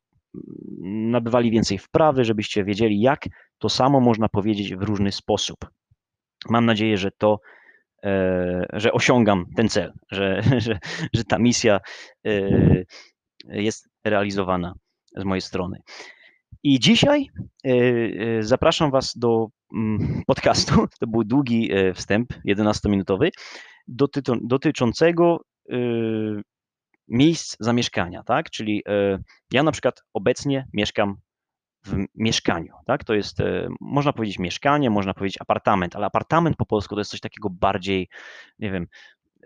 nabywali 0.82 1.50
więcej 1.50 1.78
wprawy, 1.78 2.24
żebyście 2.24 2.64
wiedzieli, 2.64 3.00
jak 3.00 3.24
to 3.58 3.68
samo 3.68 4.00
można 4.00 4.28
powiedzieć 4.28 4.74
w 4.74 4.82
różny 4.82 5.12
sposób. 5.12 5.56
Mam 6.50 6.66
nadzieję, 6.66 6.96
że 6.96 7.10
to, 7.18 7.40
e, 8.04 8.66
że 8.72 8.92
osiągam 8.92 9.46
ten 9.56 9.68
cel, 9.68 9.92
że, 10.10 10.42
że, 10.66 10.78
że 11.12 11.24
ta 11.24 11.38
misja 11.38 11.80
e, 12.26 12.50
jest 13.44 13.88
realizowana 14.04 14.74
z 15.16 15.24
mojej 15.24 15.42
strony. 15.42 15.78
I 16.62 16.80
dzisiaj 16.80 17.26
e, 17.64 17.72
zapraszam 18.42 18.90
Was 18.90 19.18
do 19.18 19.46
mm, 19.74 20.22
podcastu. 20.26 20.86
To 21.00 21.06
był 21.06 21.24
długi 21.24 21.70
wstęp, 21.94 22.28
11-minutowy, 22.48 23.30
dotyczącego 24.42 25.40
miejsc 27.08 27.56
zamieszkania, 27.60 28.22
tak? 28.22 28.50
Czyli 28.50 28.82
e, 28.88 29.18
ja 29.52 29.62
na 29.62 29.72
przykład 29.72 30.02
obecnie 30.12 30.66
mieszkam 30.72 31.16
w 31.86 32.04
mieszkaniu, 32.14 32.72
tak? 32.86 33.04
To 33.04 33.14
jest, 33.14 33.40
e, 33.40 33.68
można 33.80 34.12
powiedzieć 34.12 34.38
mieszkanie, 34.38 34.90
można 34.90 35.14
powiedzieć 35.14 35.40
apartament, 35.40 35.96
ale 35.96 36.06
apartament 36.06 36.56
po 36.56 36.66
polsku 36.66 36.94
to 36.94 37.00
jest 37.00 37.10
coś 37.10 37.20
takiego 37.20 37.50
bardziej, 37.50 38.08
nie 38.58 38.70
wiem, 38.70 38.86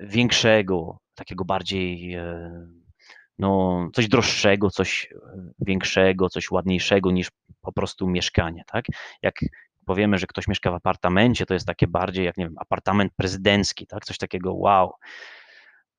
większego, 0.00 0.98
takiego 1.14 1.44
bardziej, 1.44 2.14
e, 2.14 2.50
no, 3.38 3.88
coś 3.94 4.08
droższego, 4.08 4.70
coś 4.70 5.12
większego, 5.58 6.28
coś 6.28 6.50
ładniejszego 6.50 7.10
niż 7.10 7.28
po 7.60 7.72
prostu 7.72 8.08
mieszkanie, 8.08 8.64
tak? 8.66 8.84
Jak 9.22 9.34
powiemy, 9.86 10.18
że 10.18 10.26
ktoś 10.26 10.48
mieszka 10.48 10.70
w 10.70 10.74
apartamencie, 10.74 11.46
to 11.46 11.54
jest 11.54 11.66
takie 11.66 11.86
bardziej 11.86 12.24
jak, 12.24 12.36
nie 12.36 12.44
wiem, 12.44 12.54
apartament 12.58 13.12
prezydencki, 13.16 13.86
tak? 13.86 14.04
Coś 14.04 14.18
takiego 14.18 14.54
wow 14.54 14.92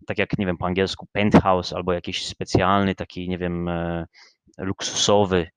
tak 0.07 0.17
jak, 0.17 0.37
nie 0.37 0.45
wiem, 0.45 0.57
po 0.57 0.65
angielsku 0.65 1.07
penthouse 1.11 1.75
albo 1.75 1.93
jakiś 1.93 2.25
specjalny, 2.25 2.95
taki, 2.95 3.29
nie 3.29 3.37
wiem, 3.37 3.67
e, 3.67 4.05
luksusowy, 4.57 5.47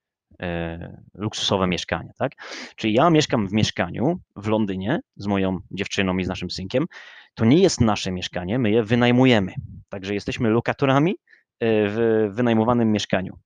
e, 0.42 1.02
luksusowe 1.14 1.66
mieszkanie, 1.66 2.10
tak? 2.18 2.32
Czyli 2.76 2.94
ja 2.94 3.10
mieszkam 3.10 3.48
w 3.48 3.52
mieszkaniu 3.52 4.20
w 4.36 4.46
Londynie 4.46 5.00
z 5.16 5.26
moją 5.26 5.58
dziewczyną 5.70 6.16
i 6.18 6.24
z 6.24 6.28
naszym 6.28 6.50
synkiem. 6.50 6.86
To 7.34 7.44
nie 7.44 7.58
jest 7.58 7.80
nasze 7.80 8.12
mieszkanie, 8.12 8.58
my 8.58 8.70
je 8.70 8.82
wynajmujemy. 8.82 9.54
Także 9.88 10.14
jesteśmy 10.14 10.50
lokatorami 10.50 11.10
e, 11.10 11.16
w 11.88 12.28
wynajmowanym 12.30 12.92
mieszkaniu. 12.92 13.38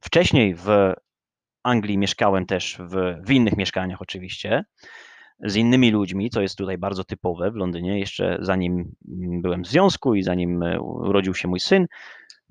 Wcześniej 0.00 0.54
w 0.54 0.92
Anglii 1.62 1.98
mieszkałem 1.98 2.46
też 2.46 2.78
w, 2.80 3.16
w 3.26 3.30
innych 3.30 3.56
mieszkaniach 3.56 4.02
oczywiście 4.02 4.64
z 5.40 5.56
innymi 5.56 5.90
ludźmi, 5.90 6.30
co 6.30 6.40
jest 6.40 6.58
tutaj 6.58 6.78
bardzo 6.78 7.04
typowe 7.04 7.50
w 7.50 7.54
Londynie. 7.54 7.98
Jeszcze 7.98 8.38
zanim 8.40 8.94
byłem 9.42 9.62
w 9.62 9.66
związku 9.66 10.14
i 10.14 10.22
zanim 10.22 10.62
e, 10.62 10.80
urodził 10.80 11.34
się 11.34 11.48
mój 11.48 11.60
syn, 11.60 11.86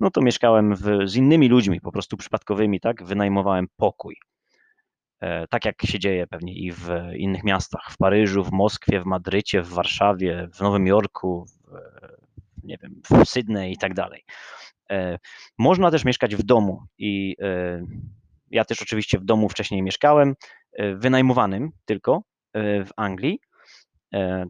no 0.00 0.10
to 0.10 0.20
mieszkałem 0.20 0.74
w, 0.74 0.82
z 1.04 1.16
innymi 1.16 1.48
ludźmi, 1.48 1.80
po 1.80 1.92
prostu 1.92 2.16
przypadkowymi, 2.16 2.80
tak? 2.80 3.04
Wynajmowałem 3.04 3.66
pokój. 3.76 4.16
E, 5.20 5.46
tak 5.46 5.64
jak 5.64 5.82
się 5.86 5.98
dzieje 5.98 6.26
pewnie 6.26 6.54
i 6.54 6.72
w 6.72 6.88
innych 7.16 7.44
miastach, 7.44 7.90
w 7.90 7.96
Paryżu, 7.96 8.44
w 8.44 8.52
Moskwie, 8.52 9.00
w 9.00 9.06
Madrycie, 9.06 9.62
w 9.62 9.68
Warszawie, 9.68 10.48
w 10.54 10.60
Nowym 10.60 10.86
Jorku, 10.86 11.46
w, 11.46 11.70
nie 12.62 12.78
wiem, 12.82 13.02
w 13.10 13.28
Sydney 13.28 13.72
i 13.72 13.76
tak 13.76 13.94
dalej. 13.94 14.24
E, 14.90 15.18
można 15.58 15.90
też 15.90 16.04
mieszkać 16.04 16.36
w 16.36 16.42
domu 16.42 16.82
i 16.98 17.36
ja 18.50 18.64
też 18.64 18.82
oczywiście 18.82 19.18
w 19.18 19.24
domu 19.24 19.48
wcześniej 19.48 19.82
mieszkałem, 19.82 20.34
wynajmowanym 20.96 21.70
tylko, 21.84 22.22
E, 22.22 22.35
w 22.86 22.90
Anglii. 22.96 23.40
E, 24.14 24.46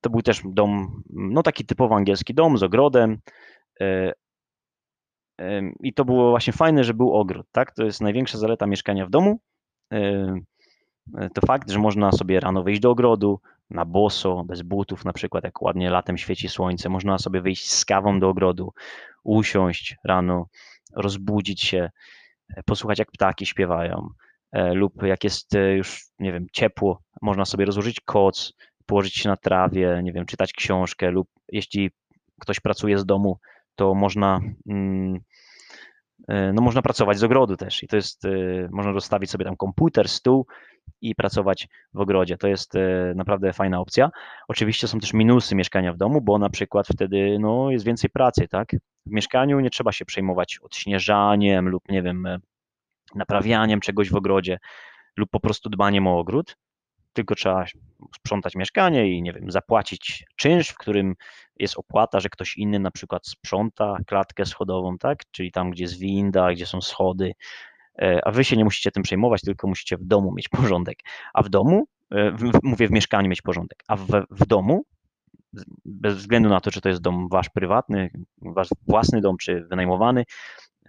to 0.00 0.10
był 0.10 0.22
też 0.22 0.42
dom, 0.44 1.02
no 1.10 1.42
taki 1.42 1.66
typowo 1.66 1.96
angielski 1.96 2.34
dom 2.34 2.58
z 2.58 2.62
ogrodem. 2.62 3.18
E, 3.80 4.12
I 5.80 5.94
to 5.94 6.04
było 6.04 6.30
właśnie 6.30 6.52
fajne, 6.52 6.84
że 6.84 6.94
był 6.94 7.12
ogród, 7.12 7.46
tak? 7.52 7.74
To 7.74 7.84
jest 7.84 8.00
największa 8.00 8.38
zaleta 8.38 8.66
mieszkania 8.66 9.06
w 9.06 9.10
domu. 9.10 9.40
To 11.34 11.46
fakt, 11.46 11.70
że 11.70 11.78
można 11.78 12.12
sobie 12.12 12.40
rano 12.40 12.62
wyjść 12.62 12.80
do 12.80 12.90
ogrodu, 12.90 13.40
na 13.70 13.84
boso, 13.84 14.44
bez 14.44 14.62
butów, 14.62 15.04
na 15.04 15.12
przykład 15.12 15.44
jak 15.44 15.62
ładnie 15.62 15.90
latem 15.90 16.18
świeci 16.18 16.48
słońce, 16.48 16.88
można 16.88 17.18
sobie 17.18 17.40
wyjść 17.40 17.70
z 17.70 17.84
kawą 17.84 18.20
do 18.20 18.28
ogrodu, 18.28 18.72
usiąść 19.24 19.96
rano, 20.04 20.46
rozbudzić 20.96 21.62
się, 21.62 21.90
posłuchać 22.64 22.98
jak 22.98 23.10
ptaki 23.10 23.46
śpiewają, 23.46 24.08
E, 24.08 24.29
lub 24.52 25.02
jak 25.02 25.24
jest 25.24 25.54
e, 25.54 25.76
już, 25.76 26.06
nie 26.18 26.32
wiem, 26.32 26.46
ciepło, 26.52 27.02
można 27.22 27.44
sobie 27.44 27.64
rozłożyć 27.64 28.00
koc, 28.00 28.52
położyć 28.86 29.14
się 29.14 29.28
na 29.28 29.36
trawie, 29.36 30.00
nie 30.02 30.12
wiem, 30.12 30.26
czytać 30.26 30.52
książkę 30.52 31.10
lub 31.10 31.28
jeśli 31.48 31.90
ktoś 32.40 32.60
pracuje 32.60 32.98
z 32.98 33.06
domu, 33.06 33.38
to 33.74 33.94
można 33.94 34.40
mm, 34.68 35.20
e, 36.28 36.52
no 36.52 36.62
można 36.62 36.82
pracować 36.82 37.18
z 37.18 37.24
ogrodu 37.24 37.56
też 37.56 37.82
i 37.82 37.88
to 37.88 37.96
jest, 37.96 38.22
można 38.70 38.92
rozstawić 38.92 39.30
sobie 39.30 39.44
tam 39.44 39.56
komputer, 39.56 40.08
stół 40.08 40.46
i 41.00 41.14
pracować 41.14 41.68
w 41.94 42.00
ogrodzie. 42.00 42.38
To 42.38 42.48
jest 42.48 42.72
naprawdę 43.14 43.52
fajna 43.52 43.80
opcja. 43.80 44.10
Oczywiście 44.48 44.88
są 44.88 45.00
też 45.00 45.12
minusy 45.12 45.54
mieszkania 45.54 45.92
w 45.92 45.96
domu, 45.96 46.20
bo 46.20 46.38
na 46.38 46.50
przykład 46.50 46.88
wtedy 46.88 47.38
no, 47.40 47.70
jest 47.70 47.84
więcej 47.84 48.10
pracy, 48.10 48.48
tak? 48.48 48.68
W 49.06 49.10
mieszkaniu 49.10 49.60
nie 49.60 49.70
trzeba 49.70 49.92
się 49.92 50.04
przejmować 50.04 50.58
odśnieżaniem 50.62 51.68
lub 51.68 51.82
nie 51.88 52.02
wiem, 52.02 52.40
naprawianiem 53.14 53.80
czegoś 53.80 54.10
w 54.10 54.16
ogrodzie 54.16 54.58
lub 55.16 55.30
po 55.30 55.40
prostu 55.40 55.70
dbaniem 55.70 56.06
o 56.06 56.18
ogród, 56.18 56.56
tylko 57.12 57.34
trzeba 57.34 57.64
sprzątać 58.16 58.54
mieszkanie 58.54 59.12
i 59.12 59.22
nie 59.22 59.32
wiem, 59.32 59.50
zapłacić 59.50 60.24
czynsz, 60.36 60.68
w 60.68 60.78
którym 60.78 61.14
jest 61.56 61.78
opłata, 61.78 62.20
że 62.20 62.28
ktoś 62.28 62.56
inny 62.56 62.78
na 62.78 62.90
przykład 62.90 63.26
sprząta 63.26 63.96
klatkę 64.06 64.46
schodową, 64.46 64.98
tak? 64.98 65.18
Czyli 65.30 65.52
tam, 65.52 65.70
gdzie 65.70 65.84
jest 65.84 65.98
winda, 65.98 66.52
gdzie 66.52 66.66
są 66.66 66.80
schody, 66.80 67.32
e, 68.02 68.20
a 68.24 68.30
wy 68.30 68.44
się 68.44 68.56
nie 68.56 68.64
musicie 68.64 68.90
tym 68.90 69.02
przejmować, 69.02 69.40
tylko 69.40 69.68
musicie 69.68 69.96
w 69.96 70.04
domu 70.04 70.32
mieć 70.36 70.48
porządek. 70.48 70.98
A 71.34 71.42
w 71.42 71.48
domu, 71.48 71.86
e, 72.12 72.36
mówię 72.62 72.88
w 72.88 72.90
mieszkaniu 72.90 73.28
mieć 73.28 73.42
porządek, 73.42 73.82
a 73.88 73.96
w, 73.96 74.06
w 74.30 74.46
domu, 74.46 74.84
bez 75.84 76.14
względu 76.14 76.48
na 76.48 76.60
to, 76.60 76.70
czy 76.70 76.80
to 76.80 76.88
jest 76.88 77.00
dom 77.00 77.28
wasz 77.28 77.48
prywatny, 77.48 78.10
wasz 78.42 78.68
własny 78.86 79.20
dom, 79.20 79.36
czy 79.36 79.66
wynajmowany, 79.70 80.24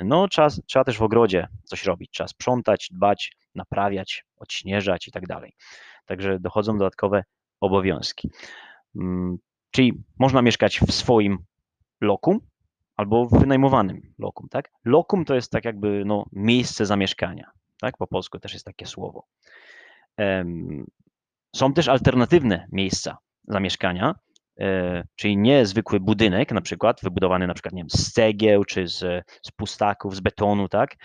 no, 0.04 0.28
trzeba, 0.28 0.50
trzeba 0.68 0.86
też 0.86 0.98
w 0.98 1.02
ogrodzie 1.02 1.48
coś 1.64 1.86
robić, 1.86 2.12
trzeba 2.12 2.28
sprzątać, 2.28 2.90
dbać, 2.92 3.32
naprawiać, 3.56 4.26
odśnieżać 4.38 5.08
i 5.08 5.12
tak 5.12 5.28
dalej. 5.28 5.54
Także 6.06 6.40
dochodzą 6.40 6.78
dodatkowe 6.78 7.24
obowiązki. 7.62 8.30
Mm, 8.96 9.38
czyli 9.72 10.04
można 10.20 10.42
mieszkać 10.42 10.80
w 10.80 10.92
swoim 10.92 11.38
lokum 12.02 12.40
albo 12.96 13.26
w 13.26 13.40
wynajmowanym 13.40 14.14
lokum, 14.20 14.50
tak? 14.50 14.72
Lokum 14.86 15.26
to 15.26 15.36
jest 15.36 15.52
tak 15.52 15.66
jakby 15.66 16.04
no, 16.06 16.26
miejsce 16.32 16.86
zamieszkania, 16.86 17.52
tak? 17.82 17.98
Po 17.98 18.08
polsku 18.08 18.40
też 18.40 18.54
jest 18.54 18.66
takie 18.66 18.86
słowo. 18.86 19.26
Są 21.56 21.74
też 21.74 21.88
alternatywne 21.88 22.68
miejsca 22.72 23.18
zamieszkania, 23.48 24.16
czyli 25.16 25.38
nie 25.38 25.66
zwykły 25.66 26.00
budynek, 26.00 26.52
na 26.52 26.62
przykład 26.62 27.00
wybudowany 27.04 27.48
na 27.48 27.54
przykład 27.54 27.74
nie 27.74 27.82
wiem, 27.82 27.90
z 27.90 28.12
cegieł 28.12 28.66
czy 28.66 28.88
z, 28.88 29.00
z 29.42 29.52
pustaków, 29.52 30.16
z 30.16 30.20
betonu, 30.20 30.70
tak? 30.70 30.96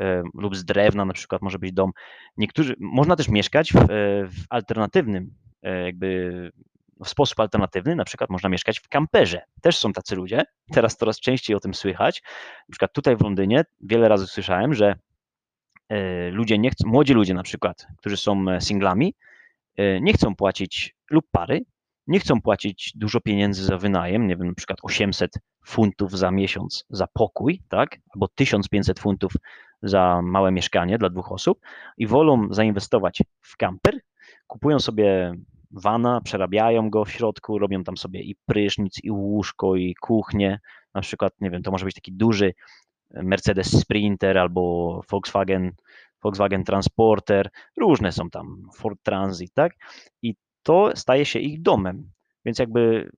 E, 0.00 0.22
lub 0.34 0.56
z 0.56 0.64
drewna, 0.64 1.04
na 1.04 1.12
przykład 1.12 1.42
może 1.42 1.58
być 1.58 1.72
dom. 1.72 1.92
Niektórzy, 2.36 2.74
można 2.78 3.16
też 3.16 3.28
mieszkać 3.28 3.72
w, 3.72 3.76
e, 3.76 3.86
w 4.26 4.44
alternatywnym, 4.50 5.34
jakby 5.84 6.52
w 7.04 7.08
sposób 7.08 7.40
alternatywny, 7.40 7.96
na 7.96 8.04
przykład 8.04 8.30
można 8.30 8.48
mieszkać 8.48 8.80
w 8.80 8.88
kamperze. 8.88 9.42
Też 9.62 9.78
są 9.78 9.92
tacy 9.92 10.16
ludzie, 10.16 10.42
teraz 10.72 10.96
coraz 10.96 11.20
częściej 11.20 11.56
o 11.56 11.60
tym 11.60 11.74
słychać. 11.74 12.22
Na 12.68 12.72
przykład 12.72 12.92
tutaj 12.92 13.16
w 13.16 13.20
Londynie 13.20 13.64
wiele 13.80 14.08
razy 14.08 14.26
słyszałem, 14.26 14.74
że 14.74 14.94
ludzie 16.30 16.58
nie 16.58 16.70
chcą, 16.70 16.88
młodzi 16.88 17.14
ludzie 17.14 17.34
na 17.34 17.42
przykład, 17.42 17.86
którzy 17.98 18.16
są 18.16 18.60
singlami, 18.60 19.14
nie 19.78 20.12
chcą 20.12 20.36
płacić 20.36 20.96
lub 21.10 21.26
pary, 21.30 21.60
nie 22.06 22.20
chcą 22.20 22.40
płacić 22.40 22.92
dużo 22.94 23.20
pieniędzy 23.20 23.64
za 23.64 23.78
wynajem, 23.78 24.26
nie 24.26 24.36
wiem, 24.36 24.48
na 24.48 24.54
przykład 24.54 24.78
800 24.82 25.30
funtów 25.66 26.18
za 26.18 26.30
miesiąc 26.30 26.84
za 26.90 27.06
pokój, 27.12 27.62
tak, 27.68 27.98
albo 28.14 28.28
1500 28.28 29.00
funtów 29.00 29.32
za 29.82 30.20
małe 30.22 30.52
mieszkanie 30.52 30.98
dla 30.98 31.10
dwóch 31.10 31.32
osób 31.32 31.60
i 31.96 32.06
wolą 32.06 32.48
zainwestować 32.50 33.22
w 33.40 33.56
kamper, 33.56 34.00
kupują 34.46 34.80
sobie 34.80 35.34
wana, 35.70 36.20
przerabiają 36.20 36.90
go 36.90 37.04
w 37.04 37.10
środku, 37.10 37.58
robią 37.58 37.84
tam 37.84 37.96
sobie 37.96 38.22
i 38.22 38.36
prysznic, 38.46 39.04
i 39.04 39.10
łóżko, 39.10 39.76
i 39.76 39.94
kuchnię, 39.94 40.60
na 40.94 41.00
przykład, 41.00 41.32
nie 41.40 41.50
wiem, 41.50 41.62
to 41.62 41.70
może 41.70 41.84
być 41.84 41.94
taki 41.94 42.12
duży 42.12 42.54
Mercedes 43.10 43.80
Sprinter 43.80 44.38
albo 44.38 45.00
Volkswagen, 45.10 45.72
Volkswagen 46.22 46.64
Transporter, 46.64 47.50
różne 47.76 48.12
są 48.12 48.30
tam, 48.30 48.68
Ford 48.74 48.98
Transit, 49.02 49.54
tak? 49.54 49.72
I 50.22 50.34
to 50.62 50.90
staje 50.94 51.24
się 51.24 51.38
ich 51.38 51.62
domem. 51.62 52.10
Więc 52.44 52.58
jakby 52.58 53.10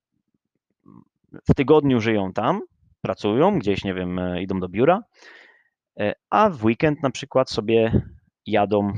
w 1.49 1.55
tygodniu 1.55 2.01
żyją 2.01 2.33
tam, 2.33 2.63
pracują, 3.01 3.59
gdzieś, 3.59 3.85
nie 3.85 3.95
wiem, 3.95 4.19
e, 4.19 4.43
idą 4.43 4.61
do 4.61 4.69
biura, 4.69 5.03
e, 6.01 6.15
a 6.31 6.51
w 6.51 6.65
weekend 6.65 7.03
na 7.03 7.11
przykład 7.11 7.51
sobie 7.51 8.03
jadą 8.47 8.93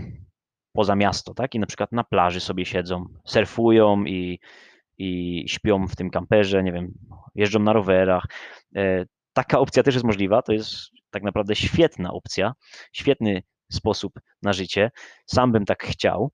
poza 0.73 0.97
miasto, 0.97 1.35
tak? 1.35 1.55
I 1.55 1.59
na 1.59 1.67
przykład 1.67 1.93
na 1.93 2.05
plaży 2.05 2.41
sobie 2.41 2.65
siedzą, 2.65 3.07
surfują 3.25 4.05
i, 4.05 4.41
i 4.99 5.45
śpią 5.49 5.87
w 5.89 5.97
tym 5.97 6.11
kamperze, 6.11 6.63
nie 6.63 6.73
wiem, 6.73 6.93
jeżdżą 7.35 7.59
na 7.59 7.73
rowerach. 7.73 8.27
E, 8.77 9.07
taka 9.33 9.59
opcja 9.59 9.83
też 9.83 9.95
jest 9.95 10.07
możliwa, 10.07 10.43
to 10.43 10.53
jest 10.53 10.91
tak 11.11 11.23
naprawdę 11.23 11.57
świetna 11.57 12.13
opcja, 12.13 12.55
świetny 12.93 13.43
sposób 13.73 14.13
na 14.43 14.53
życie. 14.53 14.91
Sam 15.27 15.53
bym 15.53 15.65
tak 15.65 15.85
chciał. 15.85 16.31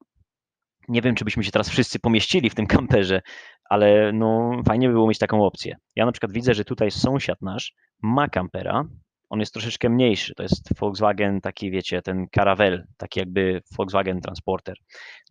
Nie 0.89 1.03
wiem, 1.03 1.15
czy 1.15 1.25
byśmy 1.25 1.45
się 1.45 1.51
teraz 1.51 1.69
wszyscy 1.69 1.99
pomieścili 1.99 2.51
w 2.51 2.55
tym 2.55 2.67
kamperze, 2.67 3.23
ale 3.71 4.13
no 4.13 4.53
fajnie 4.67 4.89
by 4.89 4.93
było 4.93 5.09
mieć 5.09 5.19
taką 5.19 5.45
opcję. 5.45 5.77
Ja 5.97 6.07
na 6.07 6.13
przykład 6.13 6.33
widzę, 6.33 6.55
że 6.55 6.65
tutaj 6.65 6.91
sąsiad 6.91 7.43
nasz 7.43 7.75
ma 8.03 8.29
kampera, 8.29 8.85
on 9.33 9.41
jest 9.41 9.53
troszeczkę 9.53 9.89
mniejszy, 9.89 10.35
to 10.35 10.43
jest 10.43 10.79
Volkswagen 10.79 11.41
taki, 11.41 11.71
wiecie, 11.71 12.03
ten 12.03 12.27
Caravelle, 12.29 12.87
taki 12.97 13.21
jakby 13.21 13.63
Volkswagen 13.77 14.21
Transporter. 14.21 14.77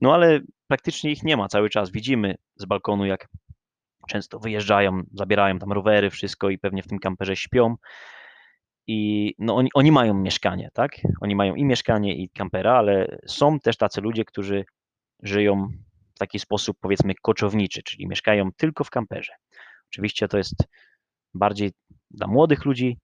No 0.01 0.13
ale 0.13 0.39
praktycznie 0.67 1.11
ich 1.11 1.23
nie 1.23 1.37
ma 1.37 1.47
cały 1.47 1.69
czas. 1.69 1.91
Widzimy 1.91 2.35
z 2.55 2.65
balkonu, 2.65 3.05
jak 3.05 3.27
często 4.07 4.39
wyjeżdżają, 4.39 5.01
zabierają 5.13 5.59
tam 5.59 5.71
rowery, 5.71 6.09
wszystko 6.09 6.49
i 6.49 6.57
pewnie 6.57 6.83
w 6.83 6.87
tym 6.87 6.99
kamperze 6.99 7.35
śpią. 7.35 7.75
I 8.87 9.33
no 9.39 9.55
oni, 9.55 9.69
oni 9.73 9.91
mają 9.91 10.13
mieszkanie, 10.13 10.69
tak? 10.73 10.91
Oni 11.21 11.35
mają 11.35 11.55
i 11.55 11.65
mieszkanie, 11.65 12.15
i 12.15 12.29
kampera, 12.29 12.73
ale 12.73 13.17
są 13.27 13.59
też 13.59 13.77
tacy 13.77 14.01
ludzie, 14.01 14.25
którzy 14.25 14.65
żyją 15.21 15.67
w 16.15 16.19
taki 16.19 16.39
sposób, 16.39 16.77
powiedzmy, 16.81 17.13
koczowniczy, 17.21 17.83
czyli 17.83 18.07
mieszkają 18.07 18.49
tylko 18.57 18.83
w 18.83 18.89
kamperze. 18.89 19.33
Oczywiście 19.91 20.27
to 20.27 20.37
jest 20.37 20.55
bardziej 21.33 21.71
dla 22.11 22.27
młodych 22.27 22.65
ludzi 22.65 22.97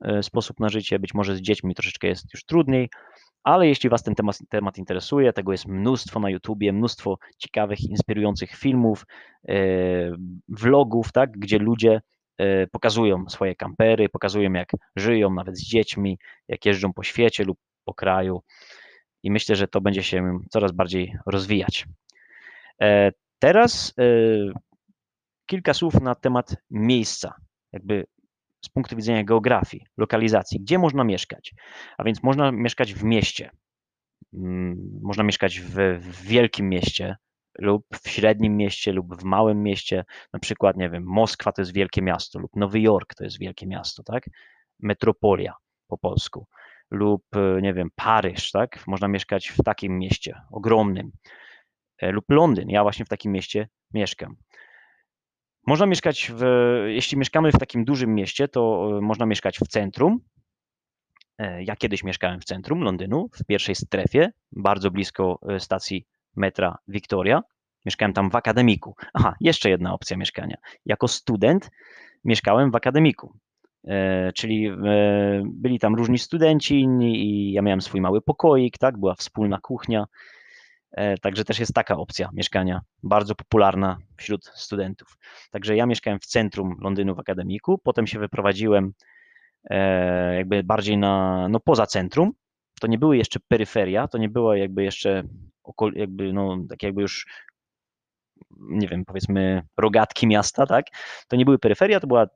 e, 0.00 0.22
sposób 0.22 0.60
na 0.60 0.68
życie, 0.68 0.98
być 0.98 1.14
może 1.14 1.36
z 1.36 1.40
dziećmi 1.40 1.74
troszeczkę 1.74 2.08
jest 2.08 2.34
już 2.34 2.44
trudniej, 2.44 2.88
ale 3.44 3.68
jeśli 3.68 3.90
Was 3.90 4.02
ten 4.02 4.14
temat, 4.14 4.38
temat 4.48 4.78
interesuje, 4.78 5.32
tego 5.32 5.52
jest 5.52 5.66
mnóstwo 5.66 6.20
na 6.20 6.30
YouTubie, 6.30 6.72
mnóstwo 6.72 7.18
ciekawych, 7.38 7.80
inspirujących 7.80 8.50
filmów, 8.50 9.06
e, 9.48 9.54
vlogów, 10.48 11.12
tak, 11.12 11.30
gdzie 11.30 11.58
ludzie 11.58 12.00
e, 12.38 12.66
pokazują 12.66 13.28
swoje 13.28 13.56
kampery, 13.56 14.08
pokazują 14.08 14.52
jak 14.52 14.72
żyją 14.96 15.34
nawet 15.34 15.58
z 15.58 15.62
dziećmi, 15.62 16.18
jak 16.48 16.66
jeżdżą 16.66 16.92
po 16.92 17.02
świecie 17.02 17.44
lub 17.44 17.58
po 17.84 17.94
kraju 17.94 18.42
i 19.22 19.30
myślę, 19.30 19.56
że 19.56 19.68
to 19.68 19.80
będzie 19.80 20.02
się 20.02 20.38
coraz 20.50 20.72
bardziej 20.72 21.16
rozwijać. 21.26 21.86
E, 22.82 23.12
teraz 23.38 23.94
e, 23.98 24.04
kilka 25.46 25.74
słów 25.74 26.00
na 26.00 26.14
temat 26.14 26.56
miejsca, 26.70 27.34
jakby 27.72 28.06
z 28.64 28.68
punktu 28.68 28.96
widzenia 28.96 29.24
geografii, 29.24 29.86
lokalizacji, 29.96 30.60
gdzie 30.60 30.78
można 30.78 31.04
mieszkać. 31.04 31.54
A 31.98 32.04
więc 32.04 32.22
można 32.22 32.52
mieszkać 32.52 32.94
w 32.94 33.04
mieście, 33.04 33.50
mm, 34.34 35.00
można 35.02 35.24
mieszkać 35.24 35.60
w, 35.60 35.74
w 36.00 36.22
wielkim 36.22 36.68
mieście, 36.68 37.16
lub 37.58 37.86
w 38.02 38.08
średnim 38.08 38.56
mieście, 38.56 38.92
lub 38.92 39.20
w 39.20 39.24
małym 39.24 39.62
mieście, 39.62 40.04
na 40.32 40.38
przykład, 40.38 40.76
nie 40.76 40.90
wiem, 40.90 41.04
Moskwa 41.06 41.52
to 41.52 41.62
jest 41.62 41.72
wielkie 41.72 42.02
miasto, 42.02 42.38
lub 42.38 42.56
Nowy 42.56 42.80
Jork 42.80 43.14
to 43.14 43.24
jest 43.24 43.38
wielkie 43.38 43.66
miasto, 43.66 44.02
tak? 44.02 44.24
Metropolia 44.80 45.54
po 45.86 45.98
polsku 45.98 46.46
lub, 46.92 47.22
e, 47.36 47.62
nie 47.62 47.74
wiem, 47.74 47.88
Paryż, 47.94 48.50
tak? 48.50 48.86
Można 48.86 49.08
mieszkać 49.08 49.48
w 49.48 49.62
takim 49.64 49.98
mieście 49.98 50.40
ogromnym, 50.50 51.12
e, 51.98 52.12
lub 52.12 52.24
Londyn. 52.28 52.70
Ja 52.70 52.82
właśnie 52.82 53.04
w 53.04 53.08
takim 53.08 53.32
mieście 53.32 53.68
mieszkam. 53.94 54.36
Można 55.66 55.86
mieszkać, 55.86 56.32
w, 56.34 56.44
jeśli 56.86 57.18
mieszkamy 57.18 57.52
w 57.52 57.58
takim 57.58 57.84
dużym 57.84 58.14
mieście, 58.14 58.48
to 58.48 58.90
e, 58.98 59.00
można 59.00 59.26
mieszkać 59.26 59.58
w 59.58 59.68
centrum. 59.68 60.20
Ja 61.58 61.76
kiedyś 61.76 62.04
mieszkałem 62.04 62.40
w 62.40 62.44
centrum 62.44 62.80
Londynu, 62.80 63.28
w 63.32 63.44
pierwszej 63.44 63.74
strefie, 63.74 64.32
bardzo 64.52 64.90
blisko 64.90 65.40
stacji 65.58 66.06
metra 66.36 66.78
Victoria. 66.88 67.42
Mieszkałem 67.84 68.12
tam 68.12 68.30
w 68.30 68.34
akademiku. 68.34 68.94
Aha, 69.14 69.34
jeszcze 69.40 69.70
jedna 69.70 69.94
opcja 69.94 70.16
mieszkania. 70.16 70.56
Jako 70.86 71.08
student 71.08 71.70
mieszkałem 72.24 72.70
w 72.70 72.74
akademiku. 72.74 73.38
E, 73.88 74.32
czyli 74.32 74.66
e, 74.66 74.74
byli 75.44 75.78
tam 75.78 75.94
różni 75.94 76.18
studenci 76.18 76.80
inni 76.80 77.24
i 77.24 77.52
ja 77.52 77.62
miałem 77.62 77.80
swój 77.80 78.00
mały 78.00 78.20
pokoik, 78.20 78.78
tak, 78.78 78.98
była 78.98 79.14
wspólna 79.14 79.58
kuchnia, 79.62 80.06
e, 80.92 81.18
także 81.18 81.44
też 81.44 81.58
jest 81.58 81.74
taka 81.74 81.96
opcja 81.96 82.30
mieszkania, 82.32 82.80
bardzo 83.02 83.34
popularna 83.34 83.98
wśród 84.16 84.44
studentów. 84.44 85.18
Także 85.50 85.76
ja 85.76 85.86
mieszkałem 85.86 86.18
w 86.20 86.26
centrum 86.26 86.76
Londynu 86.80 87.14
w 87.14 87.18
akademiku, 87.18 87.78
potem 87.78 88.06
się 88.06 88.18
wyprowadziłem 88.18 88.92
jakby 90.36 90.64
bardziej 90.64 90.98
na, 90.98 91.46
no 91.48 91.60
poza 91.60 91.86
centrum, 91.86 92.32
to 92.80 92.86
nie 92.86 92.98
były 92.98 93.16
jeszcze 93.16 93.40
peryferia, 93.48 94.08
to 94.08 94.18
nie 94.18 94.28
było 94.28 94.54
jakby 94.54 94.84
jeszcze 94.84 95.22
jakby 95.94 96.32
no 96.32 96.58
tak 96.68 96.82
jakby 96.82 97.02
już 97.02 97.26
nie 98.60 98.88
wiem, 98.88 99.04
powiedzmy 99.04 99.62
rogatki 99.76 100.26
miasta, 100.26 100.66
tak? 100.66 100.86
To 101.28 101.36
nie 101.36 101.44
były 101.44 101.58
peryferia, 101.58 102.00
to 102.00 102.06
była 102.06 102.26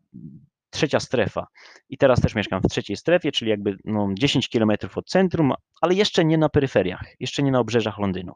trzecia 0.76 1.00
strefa. 1.00 1.46
I 1.88 1.98
teraz 1.98 2.20
też 2.20 2.34
mieszkam 2.34 2.62
w 2.62 2.68
trzeciej 2.68 2.96
strefie, 2.96 3.32
czyli 3.32 3.50
jakby 3.50 3.76
no, 3.84 4.08
10 4.18 4.48
km 4.48 4.70
od 4.94 5.08
centrum, 5.08 5.52
ale 5.80 5.94
jeszcze 5.94 6.24
nie 6.24 6.38
na 6.38 6.48
peryferiach, 6.48 7.04
jeszcze 7.20 7.42
nie 7.42 7.50
na 7.50 7.60
obrzeżach 7.60 7.98
Londynu. 7.98 8.32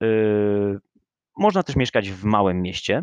Yy, 0.00 0.80
można 1.36 1.62
też 1.62 1.76
mieszkać 1.76 2.10
w 2.10 2.24
małym 2.24 2.62
mieście, 2.62 3.02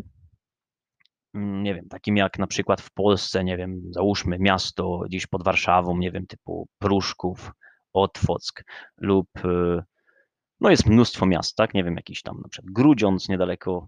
mm, 1.33 1.63
nie 1.63 1.75
wiem, 1.75 1.87
takim 1.89 2.17
jak 2.17 2.39
na 2.39 2.47
przykład 2.47 2.81
w 2.81 2.91
Polsce, 2.91 3.43
nie 3.43 3.57
wiem, 3.57 3.81
załóżmy 3.91 4.37
miasto 4.39 4.99
gdzieś 5.07 5.27
pod 5.27 5.43
Warszawą, 5.43 5.97
nie 5.97 6.11
wiem, 6.11 6.27
typu 6.27 6.67
Pruszków, 6.79 7.51
Otwock 7.93 8.63
lub 8.97 9.27
yy, 9.43 9.83
no 10.61 10.69
jest 10.69 10.85
mnóstwo 10.85 11.25
miast, 11.25 11.55
tak, 11.55 11.73
nie 11.73 11.83
wiem, 11.83 11.95
jakiś 11.95 12.21
tam 12.21 12.41
na 12.41 12.49
przykład 12.49 12.73
Grudziądz 12.73 13.29
niedaleko 13.29 13.87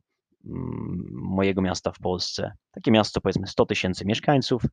mojego 1.11 1.61
miasta 1.61 1.91
w 1.91 1.99
Polsce. 1.99 2.51
Takie 2.71 2.91
miasto, 2.91 3.21
powiedzmy 3.21 3.47
100 3.47 3.65
tysięcy 3.65 4.05
mieszkańców, 4.05 4.63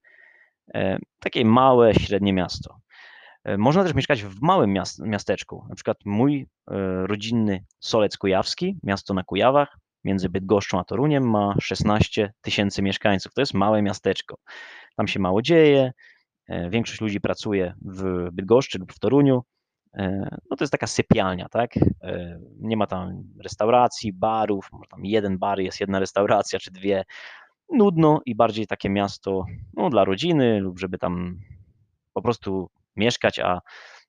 e, 0.75 0.99
takie 1.21 1.45
małe, 1.45 1.95
średnie 1.95 2.33
miasto. 2.33 2.79
E, 3.45 3.59
można 3.59 3.85
też 3.85 3.95
mieszkać 3.95 4.23
w 4.23 4.43
małym 4.43 4.75
miasteczku, 4.99 5.67
na 5.69 5.75
przykład 5.75 5.97
mój 6.05 6.41
e, 6.41 6.47
rodzinny 7.07 7.65
Solec 7.81 8.17
Kujawski, 8.17 8.77
miasto 8.83 9.15
na 9.15 9.23
Kujawach, 9.23 9.79
między 10.05 10.29
Bydgoszczą 10.29 10.81
a 10.81 10.85
Toruniem 10.85 11.31
ma 11.31 11.55
16 11.61 12.33
tysięcy 12.41 12.83
mieszkańców. 12.83 13.35
To 13.35 13.43
jest 13.43 13.55
małe 13.55 13.83
miasteczko. 13.83 14.37
Tam 14.97 15.09
się 15.09 15.21
mało 15.21 15.43
dzieje, 15.43 15.93
większość 16.71 17.01
ludzi 17.01 17.21
pracuje 17.21 17.75
w 17.85 18.29
Bydgoszczy 18.33 18.79
lub 18.79 18.93
w 18.93 18.99
Toruniu, 18.99 19.43
no 20.51 20.57
to 20.57 20.65
jest 20.65 20.73
taka 20.73 20.87
sypialnia, 20.87 21.49
tak? 21.49 21.77
E, 22.03 22.39
nie 22.61 22.77
ma 22.77 22.87
tam 22.87 23.25
restauracji, 23.43 24.13
barów, 24.13 24.69
może 24.73 24.89
tam 24.91 25.05
jeden 25.05 25.39
bar, 25.39 25.61
jest 25.61 25.81
jedna 25.81 25.99
restauracja 25.99 26.59
czy 26.59 26.71
dwie. 26.71 27.05
Nudno 27.73 28.21
i 28.27 28.35
bardziej 28.35 28.67
takie 28.67 28.91
miasto 28.91 29.45
no, 29.75 29.91
dla 29.91 30.05
rodziny 30.05 30.61
lub 30.61 30.79
żeby 30.79 30.99
tam 30.99 31.41
po 32.13 32.23
prostu 32.23 32.71
mieszkać, 32.97 33.39
a 33.39 33.61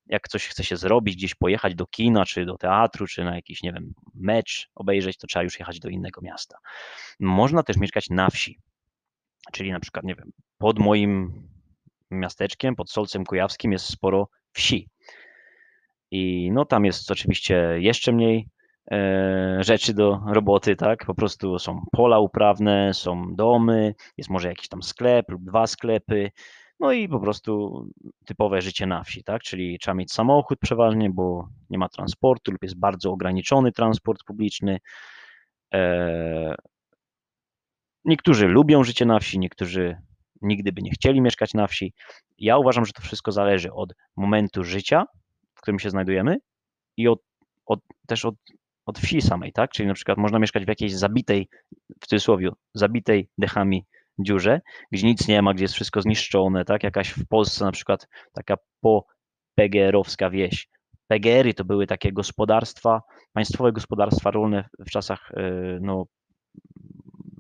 jak 0.08 0.28
coś 0.28 0.48
chce 0.48 0.64
się 0.64 0.78
zrobić, 0.78 1.16
gdzieś 1.16 1.36
pojechać 1.36 1.76
do 1.76 1.88
kina, 1.88 2.26
czy 2.26 2.46
do 2.46 2.58
teatru, 2.58 3.08
czy 3.08 3.24
na 3.24 3.36
jakiś, 3.36 3.64
nie 3.64 3.74
wiem, 3.74 3.94
mecz 4.14 4.70
obejrzeć, 4.76 5.18
to 5.18 5.28
trzeba 5.28 5.44
już 5.44 5.60
jechać 5.60 5.80
do 5.80 5.90
innego 5.90 6.22
miasta. 6.22 6.58
Można 7.20 7.64
też 7.64 7.78
mieszkać 7.78 8.10
na 8.10 8.30
wsi, 8.30 8.60
czyli 9.52 9.72
na 9.72 9.80
przykład, 9.80 10.06
nie 10.06 10.16
wiem, 10.16 10.32
pod 10.58 10.80
moim 10.80 11.44
miasteczkiem, 12.12 12.76
pod 12.76 12.92
Solcem 12.92 13.26
Kujawskim 13.26 13.72
jest 13.72 13.86
sporo 13.86 14.30
wsi. 14.54 14.90
I 16.16 16.52
no 16.52 16.66
tam 16.66 16.86
jest 16.86 17.12
oczywiście 17.12 17.76
jeszcze 17.80 18.12
mniej 18.12 18.50
e, 18.92 19.58
rzeczy 19.60 19.94
do 19.94 20.22
roboty, 20.28 20.76
tak? 20.76 21.06
Po 21.06 21.16
prostu 21.16 21.60
są 21.60 21.86
pola 21.92 22.20
uprawne, 22.20 22.94
są 22.94 23.36
domy, 23.36 23.96
jest 24.18 24.30
może 24.30 24.48
jakiś 24.48 24.68
tam 24.68 24.84
sklep 24.84 25.30
lub 25.30 25.44
dwa 25.44 25.68
sklepy. 25.68 26.32
No 26.80 26.92
i 26.92 27.10
po 27.10 27.20
prostu 27.20 27.84
typowe 28.26 28.62
życie 28.62 28.86
na 28.86 29.04
wsi, 29.04 29.24
tak? 29.24 29.42
Czyli 29.42 29.80
trzeba 29.80 29.96
mieć 29.96 30.12
samochód 30.12 30.60
przeważnie, 30.60 31.10
bo 31.10 31.48
nie 31.70 31.78
ma 31.78 31.90
transportu 31.90 32.52
lub 32.52 32.64
jest 32.64 32.80
bardzo 32.80 33.12
ograniczony 33.12 33.72
transport 33.72 34.24
publiczny. 34.24 34.80
E, 35.74 36.56
niektórzy 38.06 38.48
lubią 38.48 38.84
życie 38.84 39.06
na 39.06 39.20
wsi, 39.20 39.40
niektórzy 39.40 39.98
nigdy 40.42 40.72
by 40.72 40.82
nie 40.82 40.92
chcieli 40.92 41.22
mieszkać 41.22 41.54
na 41.54 41.68
wsi. 41.68 41.94
Ja 42.38 42.58
uważam, 42.58 42.86
że 42.86 42.94
to 42.94 43.02
wszystko 43.02 43.32
zależy 43.32 43.74
od 43.74 43.94
momentu 44.16 44.64
życia, 44.64 45.06
którym 45.66 45.80
się 45.80 45.90
znajdujemy 45.90 46.38
i 46.98 47.08
od, 47.08 47.20
od, 47.66 47.80
też 48.08 48.26
od, 48.26 48.36
od 48.86 49.00
wsi 49.00 49.22
samej, 49.22 49.54
tak? 49.54 49.72
Czyli 49.72 49.88
na 49.88 49.94
przykład 49.94 50.18
można 50.18 50.40
mieszkać 50.40 50.66
w 50.66 50.68
jakiejś 50.68 50.96
zabitej, 50.96 51.50
w 52.02 52.08
cudzysłowie, 52.08 52.50
zabitej 52.74 53.30
dechami 53.38 53.86
dziurze, 54.20 54.62
gdzie 54.92 55.08
nic 55.08 55.28
nie 55.28 55.42
ma, 55.42 55.54
gdzie 55.54 55.64
jest 55.64 55.74
wszystko 55.74 56.02
zniszczone, 56.02 56.66
tak? 56.66 56.84
Jakaś 56.84 57.10
w 57.10 57.28
Polsce 57.28 57.66
na 57.66 57.72
przykład 57.72 58.08
taka 58.34 58.58
po 58.82 59.06
PGR-owska 59.56 60.30
wieś. 60.30 60.68
PGR-y 61.08 61.54
to 61.54 61.66
były 61.66 61.88
takie 61.88 62.14
gospodarstwa, 62.14 63.02
państwowe 63.34 63.72
gospodarstwa 63.72 64.32
rolne 64.32 64.70
w 64.80 64.90
czasach 64.90 65.32
e, 65.32 65.42
no, 65.82 66.06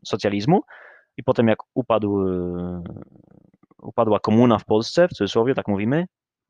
socjalizmu 0.05 0.61
i 1.17 1.23
potem 1.23 1.47
jak 1.47 1.59
upadł, 1.73 2.27
e, 2.27 2.83
upadła 3.81 4.19
komuna 4.19 4.59
w 4.59 4.65
Polsce, 4.65 5.07
w 5.07 5.13
cudzysłowie, 5.13 5.55
tak 5.55 5.67
mówimy, 5.67 6.05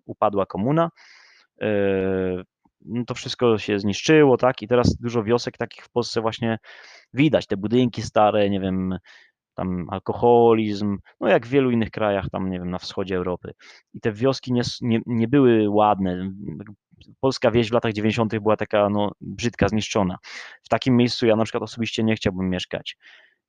upadła 0.06 0.46
komuna, 0.46 0.90
no 2.86 3.06
to 3.08 3.14
wszystko 3.14 3.58
się 3.58 3.80
zniszczyło, 3.80 4.38
tak? 4.38 4.62
I 4.62 4.68
teraz 4.68 4.96
dużo 4.96 5.24
wiosek 5.24 5.58
takich 5.58 5.86
w 5.86 5.90
Polsce 5.90 6.22
właśnie 6.22 6.58
widać, 7.14 7.48
te 7.48 7.58
budynki 7.58 8.02
stare, 8.02 8.50
nie 8.50 8.60
wiem, 8.60 8.98
tam 9.56 9.88
alkoholizm, 9.90 10.98
no 11.20 11.28
jak 11.28 11.46
w 11.46 11.50
wielu 11.50 11.72
innych 11.72 11.92
krajach, 11.92 12.30
tam 12.30 12.50
nie 12.50 12.60
wiem, 12.60 12.70
na 12.70 12.80
wschodzie 12.80 13.16
Europy. 13.16 13.52
I 13.94 14.00
te 14.00 14.12
wioski 14.12 14.54
nie, 14.54 14.62
nie, 14.82 15.00
nie 15.06 15.28
były 15.28 15.70
ładne. 15.70 16.32
Polska 17.20 17.52
wieś 17.52 17.70
w 17.70 17.74
latach 17.74 17.94
90. 17.94 18.40
była 18.40 18.58
taka 18.58 18.90
no, 18.90 19.12
brzydka, 19.22 19.70
zniszczona. 19.70 20.18
W 20.64 20.70
takim 20.70 20.98
miejscu 20.98 21.26
ja 21.26 21.36
na 21.36 21.44
przykład 21.44 21.64
osobiście 21.64 22.04
nie 22.04 22.16
chciałbym 22.16 22.50
mieszkać. 22.50 22.98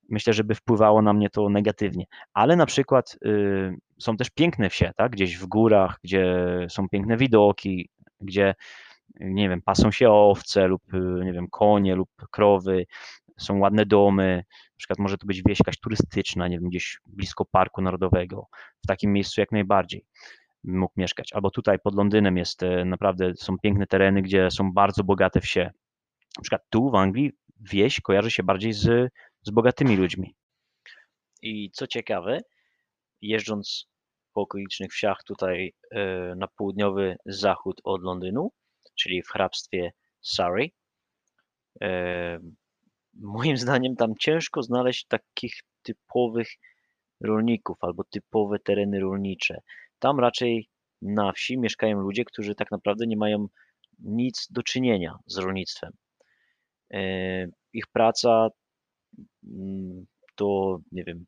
Myślę, 0.09 0.33
że 0.33 0.45
by 0.45 0.55
wpływało 0.55 1.03
na 1.03 1.12
mnie 1.12 1.31
to 1.31 1.49
negatywnie. 1.49 2.05
Ale 2.35 2.57
na 2.57 2.66
przykład 2.66 3.19
y, 3.27 3.77
są 3.99 4.16
też 4.16 4.31
piękne 4.31 4.71
wsie, 4.71 4.92
tak? 4.97 5.12
gdzieś 5.12 5.38
w 5.38 5.47
górach, 5.47 5.99
gdzie 6.05 6.37
są 6.69 6.88
piękne 6.88 7.16
widoki, 7.16 7.88
gdzie 8.21 8.55
nie 9.21 9.49
wiem, 9.49 9.63
pasą 9.63 9.91
się 9.91 10.11
owce 10.11 10.67
lub 10.67 10.95
y, 10.95 11.25
nie 11.25 11.33
wiem, 11.33 11.49
konie 11.51 11.95
lub 11.95 12.11
krowy, 12.31 12.87
są 13.39 13.59
ładne 13.59 13.87
domy, 13.87 14.45
na 14.49 14.77
przykład 14.77 14.99
może 14.99 15.19
to 15.19 15.27
być 15.27 15.43
wieś 15.47 15.59
jakaś 15.59 15.79
turystyczna, 15.79 16.49
nie 16.49 16.59
wiem, 16.59 16.69
gdzieś 16.69 16.99
blisko 17.07 17.45
Parku 17.45 17.83
Narodowego, 17.83 18.47
w 18.85 18.87
takim 18.87 19.13
miejscu 19.13 19.41
jak 19.41 19.53
najbardziej 19.53 20.05
mógł 20.65 20.93
mieszkać. 20.97 21.33
Albo 21.33 21.51
tutaj 21.51 21.79
pod 21.79 21.95
Londynem 21.95 22.37
jest 22.37 22.63
e, 22.63 22.85
naprawdę, 22.85 23.33
są 23.37 23.59
piękne 23.59 23.87
tereny, 23.87 24.23
gdzie 24.23 24.51
są 24.51 24.73
bardzo 24.73 25.05
bogate 25.05 25.41
wsie. 25.41 25.71
Na 26.37 26.43
przykład 26.43 26.63
tu 26.71 26.91
w 26.91 26.95
Anglii 26.95 27.33
wieś 27.61 28.01
kojarzy 28.01 28.31
się 28.31 28.43
bardziej 28.43 28.73
z, 28.73 29.13
z 29.43 29.51
bogatymi 29.51 29.97
ludźmi. 29.97 30.35
I 31.43 31.71
co 31.71 31.87
ciekawe, 31.87 32.41
jeżdżąc 33.21 33.89
po 34.37 34.42
okolicznych 34.42 34.92
wsiach 34.92 35.25
tutaj 35.25 35.72
e, 35.90 36.35
na 36.35 36.49
południowy 36.49 37.16
zachód 37.27 37.81
od 37.85 38.03
Londynu, 38.03 38.53
czyli 38.94 39.22
w 39.22 39.29
hrabstwie 39.29 39.92
Surrey, 40.20 40.72
e, 41.83 42.38
moim 43.14 43.57
zdaniem 43.57 43.96
tam 43.96 44.14
ciężko 44.20 44.62
znaleźć 44.62 45.07
takich 45.07 45.55
typowych 45.83 46.49
rolników 47.20 47.77
albo 47.81 48.05
typowe 48.05 48.59
tereny 48.59 49.01
rolnicze. 49.01 49.61
Tam 49.99 50.20
raczej 50.20 50.68
na 51.03 51.33
wsi 51.33 51.59
mieszkają 51.59 52.01
ludzie, 52.01 52.25
którzy 52.25 52.55
tak 52.55 52.70
naprawdę 52.70 53.07
nie 53.07 53.16
mają 53.16 53.46
nic 53.99 54.46
do 54.51 54.62
czynienia 54.62 55.18
z 55.27 55.38
rolnictwem. 55.38 55.92
E, 56.92 57.01
ich 57.72 57.87
praca 57.92 58.49
mm, 59.44 60.07
to, 60.35 60.79
nie 60.92 61.05
wiem, 61.05 61.27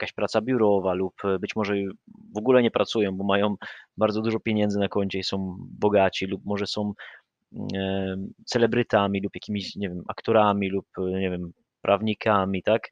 jakaś 0.00 0.12
praca 0.12 0.40
biurowa 0.40 0.94
lub 0.94 1.14
być 1.40 1.56
może 1.56 1.74
w 2.34 2.38
ogóle 2.38 2.62
nie 2.62 2.70
pracują, 2.70 3.16
bo 3.16 3.24
mają 3.24 3.54
bardzo 3.96 4.22
dużo 4.22 4.40
pieniędzy 4.40 4.78
na 4.78 4.88
koncie 4.88 5.18
i 5.18 5.24
są 5.24 5.56
bogaci 5.60 6.26
lub 6.26 6.44
może 6.44 6.66
są 6.66 6.92
e, 7.74 8.16
celebrytami 8.46 9.20
lub 9.22 9.34
jakimiś, 9.34 9.76
nie 9.76 9.88
wiem, 9.88 10.02
aktorami 10.08 10.68
lub, 10.68 10.86
nie 10.98 11.30
wiem, 11.30 11.52
prawnikami, 11.82 12.62
tak? 12.62 12.88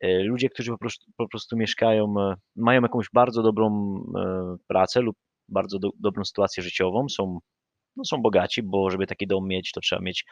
E, 0.00 0.22
ludzie, 0.22 0.48
którzy 0.48 0.70
po 0.70 0.78
prostu, 0.78 1.12
po 1.16 1.28
prostu 1.28 1.56
mieszkają, 1.56 2.14
e, 2.18 2.34
mają 2.56 2.82
jakąś 2.82 3.06
bardzo 3.12 3.42
dobrą 3.42 3.96
e, 4.18 4.56
pracę 4.68 5.00
lub 5.00 5.16
bardzo 5.48 5.78
do, 5.78 5.90
dobrą 6.00 6.24
sytuację 6.24 6.62
życiową, 6.62 7.08
są, 7.08 7.38
no 7.96 8.04
są 8.04 8.22
bogaci, 8.22 8.62
bo 8.62 8.90
żeby 8.90 9.06
taki 9.06 9.26
dom 9.26 9.48
mieć, 9.48 9.72
to 9.72 9.80
trzeba 9.80 10.02
mieć 10.02 10.24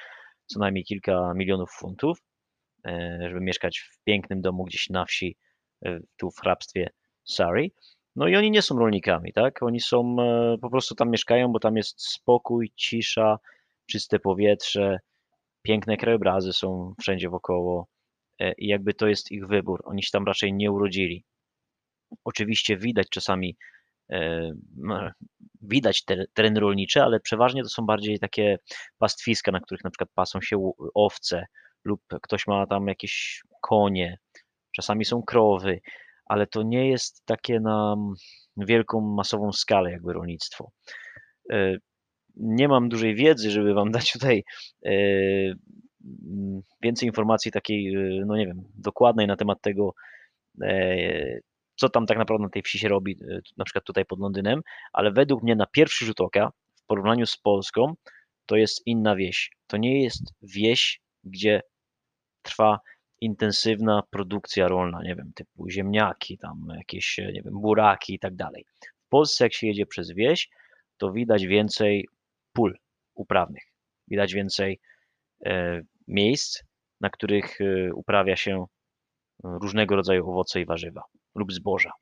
co 0.47 0.59
najmniej 0.59 0.85
kilka 0.85 1.33
milionów 1.35 1.71
funtów, 1.71 2.19
żeby 3.21 3.41
mieszkać 3.41 3.79
w 3.79 4.05
pięknym 4.05 4.41
domu 4.41 4.65
gdzieś 4.65 4.91
na 4.91 5.05
wsi, 5.05 5.37
tu 6.17 6.31
w 6.31 6.41
hrabstwie 6.41 6.91
Surrey. 7.25 7.73
No 8.17 8.29
i 8.29 8.37
oni 8.37 8.51
nie 8.51 8.63
są 8.63 8.79
rolnikami, 8.79 9.33
tak? 9.33 9.63
Oni 9.63 9.81
są, 9.81 10.17
po 10.63 10.71
prostu 10.71 10.95
tam 10.95 11.11
mieszkają, 11.11 11.53
bo 11.53 11.61
tam 11.61 11.77
jest 11.77 12.03
spokój, 12.03 12.73
cisza, 12.77 13.39
czyste 13.87 14.19
powietrze, 14.19 14.99
piękne 15.63 15.97
krajobrazy 15.97 16.53
są 16.53 16.95
wszędzie 17.01 17.29
wokoło. 17.29 17.89
E, 18.41 18.53
i 18.53 18.67
jakby 18.67 18.95
to 18.95 19.07
jest 19.07 19.33
ich 19.33 19.47
wybór. 19.47 19.83
Oni 19.85 20.03
się 20.03 20.11
tam 20.13 20.25
raczej 20.25 20.53
nie 20.53 20.73
urodzili. 20.73 21.25
Oczywiście 22.25 22.77
widać 22.77 23.09
czasami, 23.09 23.57
e, 24.11 24.51
widać 25.63 26.05
te, 26.05 26.25
tereny 26.35 26.61
rolnicze, 26.61 27.05
ale 27.05 27.21
przeważnie 27.21 27.63
to 27.63 27.69
są 27.69 27.87
bardziej 27.87 28.19
takie 28.19 28.59
pastwiska, 28.99 29.53
na 29.53 29.61
których 29.61 29.85
na 29.85 29.91
przykład 29.91 30.11
pasą 30.15 30.41
się 30.41 30.73
owce 30.95 31.47
lub 31.85 32.01
ktoś 32.23 32.47
ma 32.47 32.67
tam 32.67 32.89
jakieś 32.89 33.43
konie, 33.61 34.19
czasami 34.77 35.05
są 35.05 35.23
krowy, 35.23 35.81
ale 36.27 36.47
to 36.47 36.63
nie 36.63 36.91
jest 36.91 37.23
takie 37.25 37.61
na 37.61 37.97
wielką, 38.57 39.01
masową 39.01 39.53
skalę 39.53 39.91
jakby 39.91 40.13
rolnictwo. 40.13 40.71
E, 41.53 41.77
nie 42.37 42.69
mam 42.69 42.89
dużej 42.89 43.15
wiedzy, 43.15 43.51
żeby 43.51 43.75
wam 43.75 43.91
dać 43.91 44.13
tutaj 44.13 44.45
Mm, 46.05 46.63
więcej 46.83 47.07
informacji 47.07 47.53
takiej, 47.53 47.97
y, 47.97 48.25
no 48.27 48.37
nie 48.37 48.47
wiem, 48.47 48.63
dokładnej 48.75 49.27
na 49.27 49.37
temat 49.37 49.61
tego, 49.61 49.95
e, 50.63 51.41
co 51.77 51.89
tam 51.89 52.07
tak 52.07 52.19
naprawdę 52.19 52.43
na 52.43 52.51
tej 52.51 52.63
wsi 52.63 52.79
się 52.79 52.89
robi, 52.89 53.19
na 53.57 53.65
przykład 53.65 53.85
tutaj 53.85 54.05
pod 54.05 54.21
Londynem, 54.21 54.61
ale 54.93 55.13
według 55.13 55.43
mnie 55.43 55.57
na 55.57 55.67
pierwszy 55.67 56.05
rzut 56.05 56.21
oka, 56.21 56.51
w 56.77 56.87
porównaniu 56.87 57.27
z 57.27 57.37
Polską, 57.37 57.95
to 58.47 58.57
jest 58.57 58.83
inna 58.87 59.17
wieś. 59.17 59.51
To 59.67 59.77
nie 59.77 60.03
jest 60.03 60.23
wieś, 60.43 61.01
gdzie 61.25 61.61
trwa 62.43 62.79
intensywna 63.21 64.03
produkcja 64.11 64.69
rolna, 64.69 65.03
nie 65.03 65.17
wiem, 65.17 65.33
typu 65.35 65.71
ziemniaki, 65.71 66.39
tam 66.39 66.67
jakieś, 66.77 67.19
nie 67.19 67.43
wiem, 67.45 67.55
buraki 67.61 68.15
i 68.15 68.19
tak 68.19 68.37
dalej. 68.37 68.65
W 69.07 69.09
Polsce, 69.09 69.45
jak 69.45 69.53
się 69.53 69.67
jedzie 69.67 69.87
przez 69.87 70.11
wieś, 70.11 70.49
to 70.97 71.13
widać 71.13 71.47
więcej 71.47 72.09
pól 72.53 72.79
uprawnych, 73.15 73.63
widać 74.09 74.35
więcej 74.35 74.81
e, 75.47 75.81
miejsc, 76.09 76.63
na 77.01 77.11
których 77.11 77.61
y, 77.61 77.91
uprawia 77.95 78.37
się 78.37 78.67
różnego 79.45 79.97
rodzaju 79.97 80.31
owoce 80.31 80.61
i 80.61 80.67
warzywa 80.67 81.03
lub 81.35 81.53
zboża. 81.53 81.93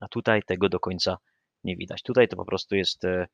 A 0.00 0.08
tutaj 0.08 0.42
tego 0.42 0.68
do 0.68 0.80
końca 0.80 1.16
nie 1.64 1.76
widać. 1.76 2.02
Tutaj 2.02 2.28
to 2.28 2.36
po 2.36 2.44
prostu 2.44 2.76
jest, 2.76 3.04
e, 3.04 3.26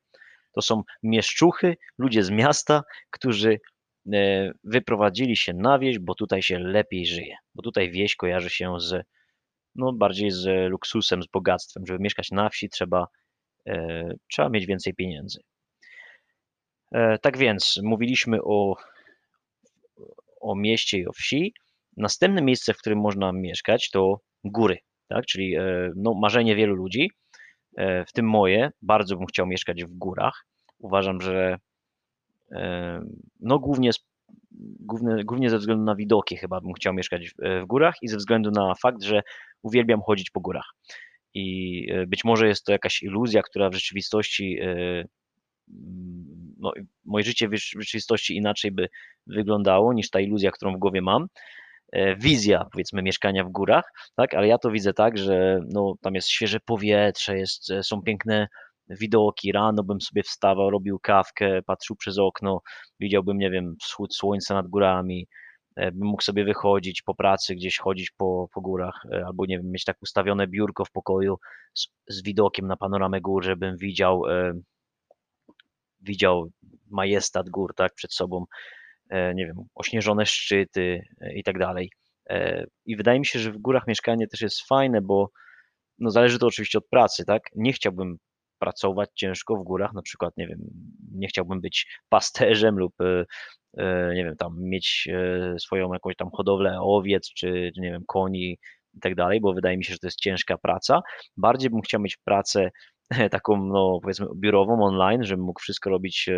to 0.55 0.61
są 0.61 0.83
mieszczuchy, 1.03 1.77
ludzie 1.97 2.23
z 2.23 2.29
miasta, 2.29 2.83
którzy 3.09 3.51
e, 3.51 3.57
wyprowadzili 4.63 5.35
się 5.35 5.53
na 5.53 5.79
wieś, 5.79 5.99
bo 5.99 6.15
tutaj 6.15 6.41
się 6.41 6.59
lepiej 6.59 7.05
żyje. 7.05 7.35
Bo 7.55 7.61
tutaj 7.61 7.91
wieś 7.91 8.15
kojarzy 8.15 8.49
się 8.49 8.79
z, 8.79 9.05
no 9.75 9.93
bardziej 9.93 10.31
z 10.31 10.69
luksusem, 10.69 11.23
z 11.23 11.27
bogactwem. 11.27 11.83
Żeby 11.87 11.99
mieszkać 11.99 12.31
na 12.31 12.49
wsi 12.49 12.69
trzeba, 12.69 13.07
e, 13.67 14.07
trzeba 14.31 14.49
mieć 14.49 14.65
więcej 14.65 14.93
pieniędzy. 14.93 15.39
Tak 17.21 17.37
więc 17.37 17.79
mówiliśmy 17.83 18.43
o 18.43 18.75
o 20.45 20.55
mieście 20.55 20.97
i 20.97 21.07
o 21.07 21.11
wsi. 21.13 21.53
Następne 21.97 22.41
miejsce, 22.41 22.73
w 22.73 22.77
którym 22.77 22.99
można 22.99 23.31
mieszkać, 23.31 23.89
to 23.89 24.19
góry, 24.43 24.77
tak? 25.07 25.25
czyli 25.25 25.55
e, 25.55 25.91
no, 25.95 26.13
marzenie 26.13 26.55
wielu 26.55 26.75
ludzi, 26.75 27.11
e, 27.77 28.05
w 28.05 28.11
tym 28.11 28.29
moje. 28.29 28.69
Bardzo 28.81 29.17
bym 29.17 29.25
chciał 29.25 29.47
mieszkać 29.47 29.83
w 29.83 29.97
górach. 29.97 30.45
Uważam, 30.79 31.21
że 31.21 31.57
e, 31.57 31.57
no 33.39 33.59
głównie, 33.59 33.91
głównie, 34.79 35.23
głównie 35.23 35.49
ze 35.49 35.57
względu 35.57 35.83
na 35.83 35.95
widoki 35.95 36.37
chyba 36.37 36.61
bym 36.61 36.73
chciał 36.73 36.93
mieszkać 36.93 37.29
w, 37.29 37.33
w 37.63 37.65
górach 37.65 37.95
i 38.01 38.07
ze 38.07 38.17
względu 38.17 38.51
na 38.51 38.73
fakt, 38.75 39.03
że 39.03 39.21
uwielbiam 39.61 40.01
chodzić 40.01 40.29
po 40.29 40.39
górach. 40.39 40.69
I 41.33 41.87
być 42.07 42.23
może 42.23 42.47
jest 42.47 42.65
to 42.65 42.71
jakaś 42.71 43.03
iluzja, 43.03 43.41
która 43.41 43.69
w 43.69 43.73
rzeczywistości 43.73 44.59
no, 46.57 46.71
moje 47.05 47.25
życie 47.25 47.49
w 47.49 47.55
rzeczywistości 47.55 48.37
inaczej 48.37 48.71
by 48.71 48.89
wyglądało 49.27 49.93
niż 49.93 50.09
ta 50.09 50.19
iluzja, 50.19 50.51
którą 50.51 50.75
w 50.75 50.79
głowie 50.79 51.01
mam. 51.01 51.27
E, 51.91 52.15
wizja, 52.15 52.65
powiedzmy, 52.71 53.01
mieszkania 53.01 53.43
w 53.43 53.51
górach, 53.51 53.91
tak, 54.15 54.33
ale 54.33 54.47
ja 54.47 54.57
to 54.57 54.71
widzę 54.71 54.93
tak, 54.93 55.17
że 55.17 55.59
no, 55.69 55.95
tam 56.01 56.15
jest 56.15 56.29
świeże 56.29 56.59
powietrze, 56.59 57.37
jest, 57.37 57.71
e, 57.71 57.83
są 57.83 58.01
piękne 58.01 58.47
widoki, 58.89 59.51
rano 59.51 59.83
bym 59.83 60.01
sobie 60.01 60.23
wstawał, 60.23 60.69
robił 60.69 60.99
kawkę, 60.99 61.61
patrzył 61.61 61.95
przez 61.95 62.19
okno, 62.19 62.61
widziałbym, 62.99 63.37
nie 63.37 63.51
wiem, 63.51 63.75
wschód 63.81 64.15
słońca 64.15 64.53
nad 64.53 64.67
górami, 64.67 65.27
e, 65.75 65.91
bym 65.91 66.07
mógł 66.07 66.21
sobie 66.21 66.45
wychodzić 66.45 67.01
po 67.01 67.15
pracy, 67.15 67.55
gdzieś 67.55 67.77
chodzić 67.77 68.11
po, 68.11 68.47
po 68.53 68.61
górach, 68.61 69.03
albo 69.25 69.45
nie 69.45 69.57
wiem, 69.57 69.71
mieć 69.71 69.83
tak 69.83 69.97
ustawione 70.01 70.47
biurko 70.47 70.85
w 70.85 70.91
pokoju 70.91 71.37
z, 71.73 71.87
z 72.09 72.23
widokiem 72.23 72.67
na 72.67 72.77
panoramę 72.77 73.21
gór, 73.21 73.43
żebym 73.43 73.77
widział 73.77 74.23
widział 76.05 76.51
majestat 76.89 77.49
gór, 77.49 77.75
tak, 77.75 77.93
przed 77.93 78.13
sobą, 78.13 78.45
e, 79.09 79.33
nie 79.35 79.45
wiem, 79.45 79.55
ośnieżone 79.75 80.25
szczyty 80.25 81.01
e, 81.21 81.33
i 81.33 81.43
tak 81.43 81.59
dalej. 81.59 81.91
E, 82.29 82.65
I 82.85 82.95
wydaje 82.95 83.19
mi 83.19 83.25
się, 83.25 83.39
że 83.39 83.51
w 83.51 83.57
górach 83.57 83.87
mieszkanie 83.87 84.27
też 84.27 84.41
jest 84.41 84.67
fajne, 84.67 85.01
bo 85.01 85.29
no 85.99 86.09
zależy 86.09 86.39
to 86.39 86.47
oczywiście 86.47 86.77
od 86.77 86.87
pracy, 86.87 87.25
tak? 87.25 87.43
Nie 87.55 87.73
chciałbym 87.73 88.17
pracować 88.59 89.09
ciężko 89.15 89.55
w 89.55 89.63
górach, 89.63 89.93
na 89.93 90.01
przykład, 90.01 90.37
nie 90.37 90.47
wiem, 90.47 90.59
nie 91.11 91.27
chciałbym 91.27 91.61
być 91.61 91.99
pasterzem 92.09 92.79
lub, 92.79 92.93
e, 93.01 93.25
e, 93.77 94.15
nie 94.15 94.23
wiem, 94.23 94.35
tam 94.35 94.55
mieć 94.59 95.07
swoją 95.59 95.93
jakąś 95.93 96.15
tam 96.15 96.29
hodowlę 96.33 96.77
owiec, 96.81 97.33
czy, 97.33 97.71
nie 97.77 97.91
wiem, 97.91 98.03
koni 98.07 98.57
i 98.93 98.99
tak 98.99 99.15
dalej, 99.15 99.41
bo 99.41 99.53
wydaje 99.53 99.77
mi 99.77 99.83
się, 99.83 99.93
że 99.93 99.99
to 99.99 100.07
jest 100.07 100.19
ciężka 100.19 100.57
praca. 100.57 101.01
Bardziej 101.37 101.69
bym 101.69 101.81
chciał 101.81 102.01
mieć 102.01 102.17
pracę 102.17 102.69
taką, 103.31 103.65
no 103.65 103.99
powiedzmy, 104.01 104.27
biurową, 104.35 104.83
online, 104.83 105.23
żebym 105.23 105.45
mógł 105.45 105.59
wszystko 105.59 105.89
robić 105.89 106.29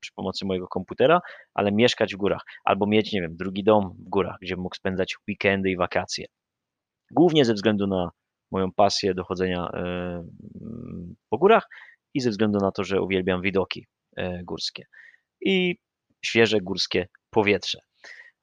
przy 0.00 0.12
pomocy 0.14 0.46
mojego 0.46 0.68
komputera, 0.68 1.20
ale 1.54 1.72
mieszkać 1.72 2.14
w 2.14 2.16
górach, 2.16 2.42
albo 2.64 2.86
mieć, 2.86 3.12
nie 3.12 3.20
wiem, 3.20 3.36
drugi 3.36 3.64
dom 3.64 3.94
w 3.98 4.08
górach, 4.08 4.36
gdzie 4.42 4.56
mógł 4.56 4.76
spędzać 4.76 5.16
weekendy 5.28 5.70
i 5.70 5.76
wakacje. 5.76 6.26
Głównie 7.10 7.44
ze 7.44 7.54
względu 7.54 7.86
na 7.86 8.10
moją 8.50 8.72
pasję 8.72 9.14
do 9.14 9.24
chodzenia 9.24 9.68
e, 9.74 10.24
po 11.28 11.38
górach 11.38 11.68
i 12.14 12.20
ze 12.20 12.30
względu 12.30 12.58
na 12.58 12.72
to, 12.72 12.84
że 12.84 13.02
uwielbiam 13.02 13.42
widoki 13.42 13.86
e, 14.16 14.44
górskie 14.44 14.84
i 15.40 15.76
świeże 16.24 16.60
górskie 16.60 17.08
powietrze. 17.30 17.78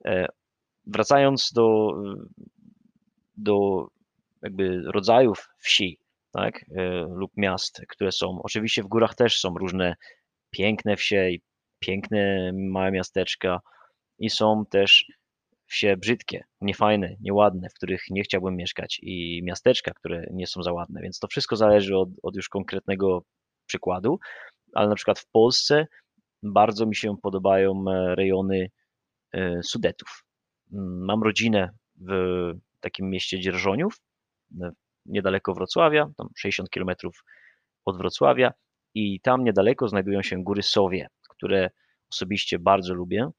E, 0.05 0.27
wracając 0.85 1.51
do, 1.53 1.91
do 3.37 3.87
jakby 4.41 4.81
rodzajów 4.85 5.49
wsi, 5.59 5.99
tak, 6.31 6.65
lub 7.15 7.31
miast, 7.37 7.81
które 7.89 8.11
są. 8.11 8.39
Oczywiście 8.43 8.83
w 8.83 8.87
górach 8.87 9.15
też 9.15 9.39
są 9.39 9.53
różne 9.57 9.95
piękne 10.51 10.95
wsie 10.95 11.29
i 11.29 11.41
piękne 11.79 12.51
małe 12.53 12.91
miasteczka 12.91 13.59
i 14.19 14.29
są 14.29 14.65
też 14.69 15.05
wsie 15.73 15.97
brzydkie, 15.97 16.43
niefajne, 16.61 17.15
nieładne, 17.19 17.69
w 17.69 17.73
których 17.73 18.03
nie 18.09 18.23
chciałbym 18.23 18.55
mieszkać 18.55 18.99
i 19.03 19.41
miasteczka, 19.43 19.91
które 19.93 20.27
nie 20.31 20.47
są 20.47 20.63
za 20.63 20.73
ładne, 20.73 21.01
więc 21.01 21.19
to 21.19 21.27
wszystko 21.27 21.55
zależy 21.55 21.97
od, 21.97 22.09
od 22.23 22.35
już 22.35 22.49
konkretnego 22.49 23.23
przykładu, 23.65 24.19
ale 24.73 24.87
na 24.87 24.95
przykład 24.95 25.19
w 25.19 25.27
Polsce 25.27 25.87
bardzo 26.43 26.85
mi 26.85 26.95
się 26.95 27.17
podobają 27.21 27.85
e, 27.87 28.15
rejony 28.15 28.69
e, 29.33 29.63
Sudetów. 29.63 30.23
Mm, 30.73 31.05
mam 31.05 31.23
rodzinę 31.23 31.69
w 31.95 32.09
takim 32.79 33.09
mieście 33.09 33.39
Dzierżoniów, 33.39 34.01
e, 34.61 34.71
niedaleko 35.05 35.53
Wrocławia, 35.53 36.09
tam 36.17 36.29
60 36.37 36.69
km 36.69 36.89
od 37.85 37.97
Wrocławia 37.97 38.53
i 38.95 39.19
tam 39.21 39.43
niedaleko 39.43 39.87
znajdują 39.87 40.21
się 40.21 40.43
góry 40.43 40.63
Sowie, 40.63 41.07
które 41.29 41.69
osobiście 42.11 42.59
bardzo 42.59 42.93
lubię. 42.93 43.29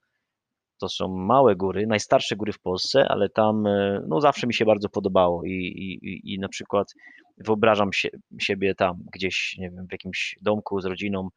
To 0.80 0.88
są 0.88 1.08
małe 1.08 1.56
góry, 1.56 1.87
najstarsze 1.87 2.37
góry 2.37 2.52
w 2.52 2.60
Polsce, 2.60 3.08
ale 3.08 3.28
tam 3.28 3.66
e, 3.66 4.00
no, 4.08 4.20
zawsze 4.20 4.46
mi 4.46 4.54
się 4.54 4.64
bardzo 4.64 4.88
podobało 4.88 5.44
i, 5.44 5.50
i, 5.50 6.34
i 6.34 6.38
na 6.38 6.48
przykład 6.48 6.92
wyobrażam 7.38 7.92
się, 7.92 8.08
siebie 8.38 8.74
tam 8.74 8.94
gdzieś, 9.12 9.56
nie 9.58 9.70
wiem, 9.70 9.87
w 9.88 9.92
jakimś 9.92 10.38
domku 10.42 10.80
z 10.80 10.84
rodziną 10.84 11.28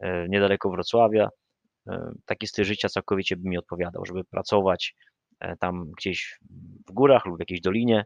e, 0.00 0.28
niedaleko 0.28 0.70
Wrocławia. 0.70 1.28
E, 1.88 2.12
taki 2.26 2.46
styl 2.46 2.64
życia 2.64 2.88
całkowicie 2.88 3.36
by 3.36 3.48
mi 3.48 3.58
odpowiadał, 3.58 4.04
żeby 4.04 4.24
pracować 4.24 4.94
tam 5.60 5.90
gdzieś 5.98 6.38
w 6.88 6.92
górach 6.92 7.26
lub 7.26 7.36
w 7.36 7.40
jakiejś 7.40 7.60
dolinie. 7.60 8.04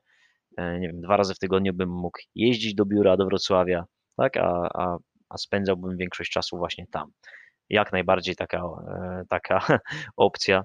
Nie 0.58 0.88
wiem, 0.88 1.00
dwa 1.00 1.16
razy 1.16 1.34
w 1.34 1.38
tygodniu 1.38 1.74
bym 1.74 1.90
mógł 1.90 2.18
jeździć 2.34 2.74
do 2.74 2.84
biura, 2.84 3.16
do 3.16 3.26
Wrocławia, 3.26 3.84
tak, 4.16 4.36
a, 4.36 4.68
a 4.74 4.96
a 5.28 5.38
spędzałbym 5.38 5.96
większość 5.96 6.30
czasu 6.30 6.56
właśnie 6.56 6.86
tam. 6.90 7.10
Jak 7.70 7.92
najbardziej 7.92 8.37
taka, 8.37 8.59
e, 8.59 9.22
taka 9.28 9.61
opcja 10.16 10.62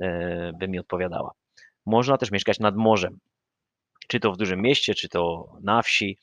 e, 0.00 0.52
by 0.58 0.68
mi 0.68 0.78
odpowiadała. 0.78 1.32
Można 1.86 2.18
też 2.18 2.30
mieszkać 2.30 2.58
nad 2.58 2.76
morzem, 2.76 3.18
czy 4.08 4.20
to 4.20 4.32
w 4.32 4.36
dużym 4.36 4.62
mieście, 4.62 4.94
czy 4.94 5.08
to 5.08 5.52
na 5.62 5.82
wsi, 5.82 6.18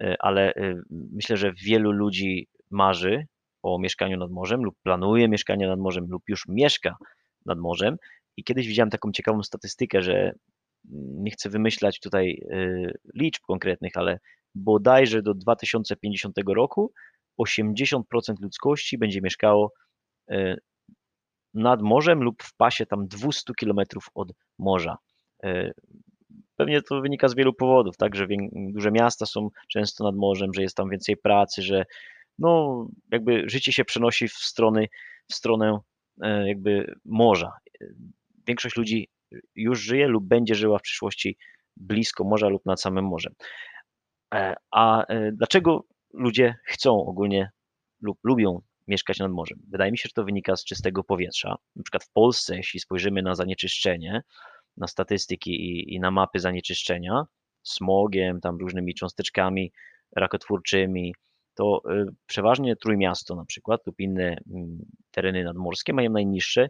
e, 0.00 0.16
ale 0.18 0.52
myślę, 0.90 1.36
że 1.36 1.52
wielu 1.52 1.92
ludzi 1.92 2.48
marzy 2.70 3.26
o 3.62 3.78
mieszkaniu 3.78 4.16
nad 4.16 4.30
morzem 4.30 4.64
lub 4.64 4.74
planuje 4.82 5.28
mieszkanie 5.28 5.66
nad 5.66 5.78
morzem 5.78 6.06
lub 6.08 6.22
już 6.28 6.48
mieszka 6.48 6.96
nad 7.46 7.58
morzem. 7.58 7.96
I 8.36 8.44
kiedyś 8.44 8.66
widziałem 8.66 8.90
taką 8.90 9.12
ciekawą 9.12 9.42
statystykę, 9.42 10.02
że 10.02 10.32
nie 10.94 11.30
chcę 11.30 11.50
wymyślać 11.50 12.00
tutaj 12.00 12.42
liczb 13.14 13.42
konkretnych, 13.42 13.92
ale 13.94 14.18
bodajże 14.54 15.22
do 15.22 15.34
2050 15.34 16.36
roku 16.46 16.92
80% 17.46 18.02
ludzkości 18.40 18.98
będzie 18.98 19.20
mieszkało 19.20 19.72
e, 20.30 20.56
nad 21.54 21.82
morzem 21.82 22.22
lub 22.22 22.42
w 22.42 22.56
pasie 22.56 22.86
tam 22.86 23.08
200 23.08 23.52
km 23.54 23.80
od 24.14 24.32
morza. 24.58 24.96
E, 25.44 25.72
pewnie 26.56 26.82
to 26.82 27.00
wynika 27.00 27.28
z 27.28 27.34
wielu 27.34 27.54
powodów, 27.54 27.96
tak, 27.96 28.14
że 28.14 28.26
duże 28.52 28.90
miasta 28.90 29.26
są 29.26 29.48
często 29.68 30.04
nad 30.04 30.16
morzem, 30.16 30.54
że 30.54 30.62
jest 30.62 30.76
tam 30.76 30.90
więcej 30.90 31.16
pracy, 31.16 31.62
że 31.62 31.84
no, 32.38 32.86
jakby 33.12 33.42
życie 33.46 33.72
się 33.72 33.84
przenosi 33.84 34.28
w, 34.28 34.32
strony, 34.32 34.88
w 35.30 35.34
stronę 35.34 35.78
e, 36.22 36.48
jakby 36.48 36.94
morza. 37.04 37.52
Większość 38.46 38.76
ludzi 38.76 39.08
już 39.54 39.80
żyje 39.80 40.08
lub 40.08 40.24
będzie 40.24 40.54
żyła 40.54 40.78
w 40.78 40.82
przyszłości 40.82 41.36
blisko 41.76 42.24
morza 42.24 42.48
lub 42.48 42.66
nad 42.66 42.80
samym 42.80 43.04
morzem. 43.04 43.34
A 44.70 45.04
dlaczego 45.32 45.84
ludzie 46.12 46.54
chcą 46.64 47.06
ogólnie 47.06 47.50
lub 48.00 48.18
lubią 48.24 48.62
mieszkać 48.88 49.18
nad 49.18 49.30
morzem. 49.32 49.58
Wydaje 49.68 49.92
mi 49.92 49.98
się, 49.98 50.08
że 50.08 50.12
to 50.12 50.24
wynika 50.24 50.56
z 50.56 50.64
czystego 50.64 51.04
powietrza. 51.04 51.56
Na 51.76 51.82
przykład 51.82 52.04
w 52.04 52.12
Polsce, 52.12 52.56
jeśli 52.56 52.80
spojrzymy 52.80 53.22
na 53.22 53.34
zanieczyszczenie, 53.34 54.22
na 54.76 54.86
statystyki 54.86 55.50
i, 55.50 55.94
i 55.94 56.00
na 56.00 56.10
mapy 56.10 56.40
zanieczyszczenia, 56.40 57.24
smogiem, 57.62 58.40
tam 58.40 58.56
różnymi 58.56 58.94
cząsteczkami 58.94 59.72
rakotwórczymi, 60.16 61.14
to 61.54 61.82
y, 61.90 62.06
przeważnie 62.26 62.76
Trójmiasto 62.76 63.36
na 63.36 63.44
przykład 63.44 63.80
lub 63.86 64.00
inne 64.00 64.32
y, 64.32 64.38
tereny 65.10 65.44
nadmorskie 65.44 65.92
mają 65.92 66.10
najniższe 66.10 66.68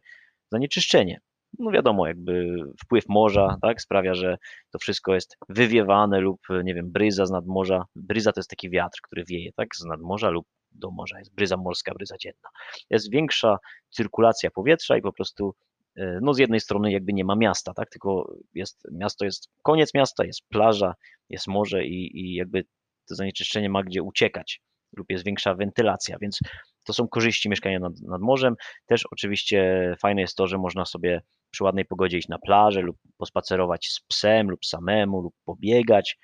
zanieczyszczenie 0.53 1.20
no 1.58 1.70
wiadomo, 1.70 2.06
jakby 2.06 2.56
wpływ 2.84 3.04
morza, 3.08 3.56
tak, 3.62 3.82
sprawia, 3.82 4.14
że 4.14 4.36
to 4.70 4.78
wszystko 4.78 5.14
jest 5.14 5.36
wywiewane 5.48 6.20
lub, 6.20 6.40
nie 6.64 6.74
wiem, 6.74 6.92
bryza 6.92 7.26
z 7.26 7.30
nadmorza. 7.30 7.84
Bryza 7.96 8.32
to 8.32 8.40
jest 8.40 8.50
taki 8.50 8.70
wiatr, 8.70 8.98
który 9.02 9.24
wieje, 9.24 9.52
tak, 9.52 9.76
z 9.76 9.84
nadmorza 9.84 10.30
lub 10.30 10.46
do 10.72 10.90
morza. 10.90 11.18
Jest 11.18 11.34
bryza 11.34 11.56
morska, 11.56 11.94
bryza 11.94 12.16
dzienna. 12.20 12.48
Jest 12.90 13.10
większa 13.10 13.58
cyrkulacja 13.90 14.50
powietrza 14.50 14.96
i 14.96 15.02
po 15.02 15.12
prostu, 15.12 15.54
e, 15.96 16.18
no 16.22 16.34
z 16.34 16.38
jednej 16.38 16.60
strony 16.60 16.92
jakby 16.92 17.12
nie 17.12 17.24
ma 17.24 17.36
miasta, 17.36 17.74
tak, 17.74 17.90
tylko 17.90 18.34
jest, 18.54 18.82
miasto 18.92 19.24
jest, 19.24 19.48
koniec 19.62 19.94
miasta, 19.94 20.24
jest 20.24 20.48
plaża, 20.48 20.94
jest 21.28 21.48
morze 21.48 21.84
i, 21.84 22.20
i 22.20 22.34
jakby 22.34 22.64
to 23.08 23.14
zanieczyszczenie 23.14 23.68
ma 23.68 23.82
gdzie 23.82 24.02
uciekać 24.02 24.60
lub 24.96 25.10
jest 25.10 25.24
większa 25.24 25.54
wentylacja, 25.54 26.16
więc 26.20 26.38
to 26.84 26.92
są 26.92 27.08
korzyści 27.08 27.48
mieszkania 27.48 27.78
nad, 27.78 28.00
nad 28.00 28.20
morzem. 28.20 28.54
Też 28.86 29.06
oczywiście 29.10 29.92
fajne 30.02 30.20
jest 30.20 30.36
to, 30.36 30.46
że 30.46 30.58
można 30.58 30.84
sobie 30.84 31.22
przy 31.50 31.64
ładnej 31.64 31.84
pogodzie 31.84 32.18
iść 32.18 32.28
na 32.28 32.38
plażę 32.38 32.80
lub 32.80 32.96
pospacerować 33.16 33.86
z 33.86 34.00
psem 34.00 34.50
lub 34.50 34.64
samemu 34.64 35.20
lub 35.20 35.34
pobiegać, 35.44 36.18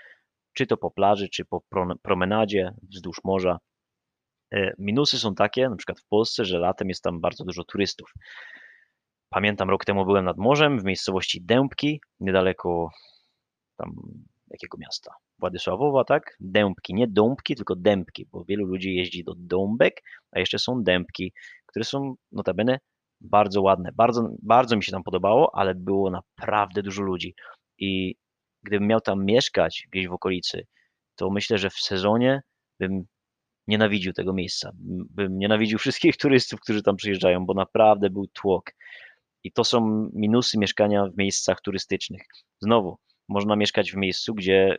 czy 0.53 0.67
to 0.67 0.77
po 0.77 0.91
plaży, 0.91 1.29
czy 1.29 1.45
po 1.45 1.61
promenadzie 2.03 2.73
wzdłuż 2.83 3.21
morza. 3.25 3.59
E, 4.53 4.73
minusy 4.79 5.19
są 5.19 5.35
takie, 5.35 5.69
na 5.69 5.77
przykład 5.77 6.01
w 6.01 6.09
Polsce, 6.09 6.45
że 6.45 6.59
latem 6.59 6.89
jest 6.89 7.03
tam 7.03 7.21
bardzo 7.21 7.45
dużo 7.45 7.65
turystów. 7.65 8.13
Pamiętam, 9.29 9.71
rok 9.71 9.85
temu 9.85 10.05
byłem 10.05 10.25
nad 10.25 10.37
morzem 10.37 10.81
w 10.81 10.85
miejscowości 10.85 11.43
Dębki, 11.43 12.01
niedaleko 12.21 12.91
tam 13.77 13.95
jakiego 14.51 14.79
miasta? 14.79 15.15
Władysławowa, 15.39 16.05
tak? 16.05 16.37
Dębki, 16.41 16.95
nie 16.95 17.07
Dąbki, 17.09 17.55
tylko 17.55 17.77
Dębki, 17.77 18.27
bo 18.33 18.45
wielu 18.45 18.67
ludzi 18.67 18.95
jeździ 18.95 19.25
do 19.25 19.35
Dąbek, 19.37 20.03
a 20.33 20.39
jeszcze 20.39 20.59
są 20.59 20.83
Dębki, 20.83 21.33
które 21.67 21.85
są 21.85 22.15
notabene 22.33 22.79
bardzo 23.21 23.63
ładne. 23.63 23.91
Bardzo, 23.95 24.29
bardzo 24.43 24.77
mi 24.77 24.85
się 24.85 24.93
tam 24.93 25.03
podobało, 25.03 25.55
ale 25.55 25.75
było 25.75 26.11
naprawdę 26.11 26.83
dużo 26.83 27.03
ludzi. 27.03 27.35
I 27.79 28.15
gdybym 28.63 28.89
miał 28.89 29.01
tam 29.01 29.25
mieszkać 29.25 29.87
gdzieś 29.93 30.09
w 30.09 30.13
okolicy, 30.13 30.67
to 31.17 31.31
myślę, 31.31 31.59
że 31.59 31.71
w 31.71 31.79
sezonie 31.79 32.43
bym 32.81 33.05
nienawidził 33.69 34.13
tego 34.13 34.33
miejsca. 34.33 34.71
Bym 35.11 35.39
nienawidził 35.39 35.79
wszystkich 35.89 36.17
turystów, 36.17 36.61
którzy 36.61 36.83
tam 36.83 36.97
przyjeżdżają, 36.97 37.47
bo 37.47 37.55
naprawdę 37.55 38.11
był 38.11 38.27
tłok. 38.27 38.71
I 39.45 39.53
to 39.53 39.65
są 39.65 40.09
minusy 40.13 40.59
mieszkania 40.59 41.07
w 41.07 41.17
miejscach 41.17 41.61
turystycznych. 41.61 42.23
Znowu, 42.61 42.99
można 43.29 43.57
mieszkać 43.57 43.93
w 43.93 43.97
miejscu, 43.97 44.35
gdzie, 44.35 44.79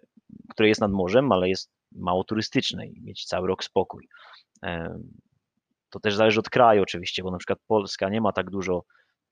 które 0.49 0.69
jest 0.69 0.81
nad 0.81 0.91
morzem, 0.91 1.31
ale 1.31 1.49
jest 1.49 1.71
mało 1.91 2.23
turystyczne 2.23 2.87
i 2.87 3.01
mieć 3.01 3.25
cały 3.25 3.47
rok 3.47 3.63
spokój. 3.63 4.07
To 5.89 5.99
też 5.99 6.15
zależy 6.15 6.39
od 6.39 6.49
kraju 6.49 6.81
oczywiście, 6.81 7.23
bo 7.23 7.31
na 7.31 7.37
przykład 7.37 7.59
Polska 7.67 8.09
nie 8.09 8.21
ma 8.21 8.31
tak 8.31 8.49
dużo 8.49 8.83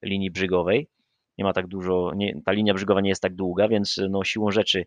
linii 0.03 0.31
brzygowej, 0.31 0.87
nie 1.37 1.43
ma 1.43 1.53
tak 1.53 1.67
dużo, 1.67 2.11
nie, 2.15 2.41
ta 2.45 2.51
linia 2.51 2.73
brzygowa 2.73 3.01
nie 3.01 3.09
jest 3.09 3.21
tak 3.21 3.35
długa, 3.35 3.67
więc 3.67 4.01
no, 4.09 4.23
siłą 4.23 4.51
rzeczy 4.51 4.85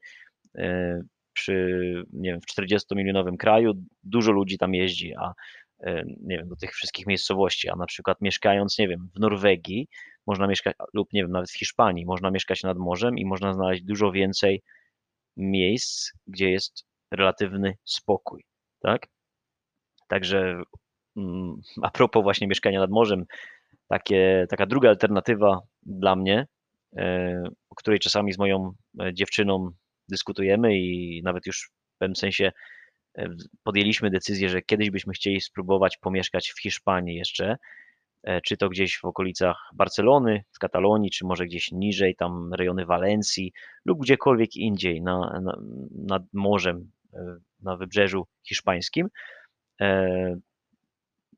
e, 0.59 1.01
przy, 1.33 2.05
nie 2.13 2.31
wiem, 2.31 2.41
w 2.41 2.47
40-milionowym 2.47 3.37
kraju 3.37 3.73
dużo 4.03 4.33
ludzi 4.33 4.59
tam 4.59 4.75
jeździ, 4.75 5.15
a 5.17 5.33
e, 5.81 6.05
nie 6.05 6.39
wiem, 6.39 6.49
do 6.49 6.57
tych 6.57 6.73
wszystkich 6.73 7.07
miejscowości, 7.07 7.69
a 7.69 7.77
na 7.77 7.87
przykład 7.87 8.21
mieszkając, 8.21 8.79
nie 8.79 8.89
wiem, 8.89 9.09
w 9.15 9.21
Norwegii, 9.21 9.89
można 10.27 10.47
mieszkać, 10.47 10.77
lub 10.95 11.13
nie 11.13 11.23
wiem, 11.23 11.33
nawet 11.33 11.51
w 11.51 11.59
Hiszpanii, 11.59 12.07
można 12.07 12.31
mieszkać 12.31 12.63
nad 12.63 12.79
morzem 12.79 13.19
i 13.19 13.25
można 13.25 13.53
znaleźć 13.53 13.83
dużo 13.83 14.13
więcej 14.13 14.63
miejsc, 15.37 16.13
gdzie 16.27 16.51
jest 16.51 16.85
relatywny 17.11 17.75
spokój, 17.85 18.45
tak? 18.81 19.07
Także 20.09 20.63
a 21.83 21.91
propos 21.91 22.23
właśnie 22.23 22.49
mieszkania 22.49 22.81
nad 22.81 22.91
morzem, 22.91 23.25
takie, 23.89 24.47
taka 24.49 24.67
druga 24.67 24.89
alternatywa 24.89 25.61
dla 25.83 26.17
mnie, 26.17 26.47
e, 26.97 27.43
o 27.71 27.75
której 27.75 27.99
czasami 27.99 28.33
z 28.33 28.39
moją 28.39 28.73
e, 29.01 29.15
dziewczyną 29.15 29.71
dyskutujemy 30.09 30.79
i 30.79 31.21
nawet 31.25 31.47
już 31.47 31.71
w 31.95 31.99
pewnym 31.99 32.17
sensie 32.17 32.53
e, 33.19 33.29
podjęliśmy 33.63 34.11
decyzję, 34.11 34.49
że 34.49 34.63
kiedyś 34.63 34.91
byśmy 34.91 35.13
chcieli 35.13 35.41
spróbować 35.41 35.97
pomieszkać 35.97 36.51
w 36.51 36.61
Hiszpanii 36.61 37.17
jeszcze, 37.17 37.57
czy 38.45 38.57
to 38.57 38.69
gdzieś 38.69 38.99
w 38.99 39.05
okolicach 39.05 39.57
Barcelony, 39.75 40.45
w 40.53 40.59
Katalonii, 40.59 41.11
czy 41.11 41.25
może 41.25 41.47
gdzieś 41.47 41.73
niżej, 41.73 42.17
tam 42.17 42.55
rejony 42.55 42.87
Walencji 42.87 43.53
lub 43.85 44.01
gdziekolwiek 44.01 44.57
indziej 44.57 45.03
na, 45.03 45.41
na, 45.43 45.59
nad 46.07 46.23
morzem, 46.33 46.91
na 47.63 47.77
wybrzeżu 47.77 48.27
hiszpańskim 48.49 49.09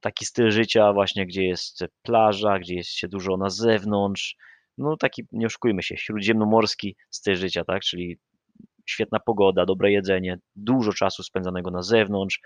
taki 0.01 0.25
styl 0.25 0.51
życia 0.51 0.93
właśnie, 0.93 1.27
gdzie 1.27 1.45
jest 1.45 1.85
plaża, 2.03 2.59
gdzie 2.59 2.75
jest 2.75 2.91
się 2.91 3.09
dużo 3.09 3.37
na 3.37 3.51
zewnątrz, 3.51 4.37
no 4.79 4.97
taki, 4.97 5.23
nie 5.33 5.47
oszukujmy 5.47 5.83
się, 5.83 5.97
śródziemnomorski 5.97 6.97
styl 7.11 7.37
życia, 7.37 7.65
tak, 7.65 7.83
czyli 7.83 8.19
świetna 8.87 9.21
pogoda, 9.21 9.67
dobre 9.67 9.93
jedzenie, 9.93 10.39
dużo 10.57 10.93
czasu 10.93 11.23
spędzanego 11.23 11.71
na 11.71 11.83
zewnątrz, 11.83 12.41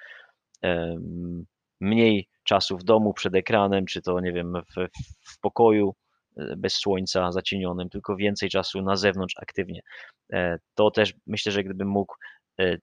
mniej 1.81 2.29
czasu 2.45 2.79
w 2.79 2.85
domu 2.85 3.14
przed 3.14 3.35
ekranem, 3.35 3.87
czy 3.87 4.03
to, 4.03 4.21
nie 4.21 4.33
wiem, 4.33 4.53
w, 4.55 4.88
w 5.33 5.40
pokoju 5.40 5.95
e, 6.37 6.57
bez 6.57 6.75
słońca 6.75 7.33
zacienionym, 7.33 7.88
tylko 7.88 8.17
więcej 8.17 8.49
czasu 8.49 8.83
na 8.83 8.97
zewnątrz 8.97 9.35
aktywnie. 9.43 9.81
E, 10.33 10.59
to 10.75 10.90
też 10.90 11.14
myślę, 11.27 11.53
że 11.53 11.64
gdybym 11.64 11.88
mógł 11.88 12.14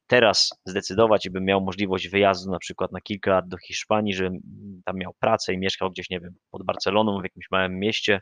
teraz 0.08 0.50
zdecydować 0.66 1.30
bym 1.30 1.46
miał 1.46 1.62
możliwość 1.62 2.10
wyjazdu 2.10 2.52
na 2.52 2.60
przykład 2.60 2.92
na 2.92 3.02
kilka 3.02 3.32
lat 3.32 3.48
do 3.48 3.58
Hiszpanii, 3.58 4.14
żebym 4.14 4.42
tam 4.86 4.98
miał 4.98 5.14
pracę 5.20 5.54
i 5.54 5.58
mieszkał 5.58 5.90
gdzieś, 5.90 6.10
nie 6.10 6.20
wiem, 6.20 6.36
pod 6.52 6.64
Barceloną, 6.64 7.20
w 7.20 7.24
jakimś 7.24 7.46
małym 7.52 7.80
mieście, 7.80 8.22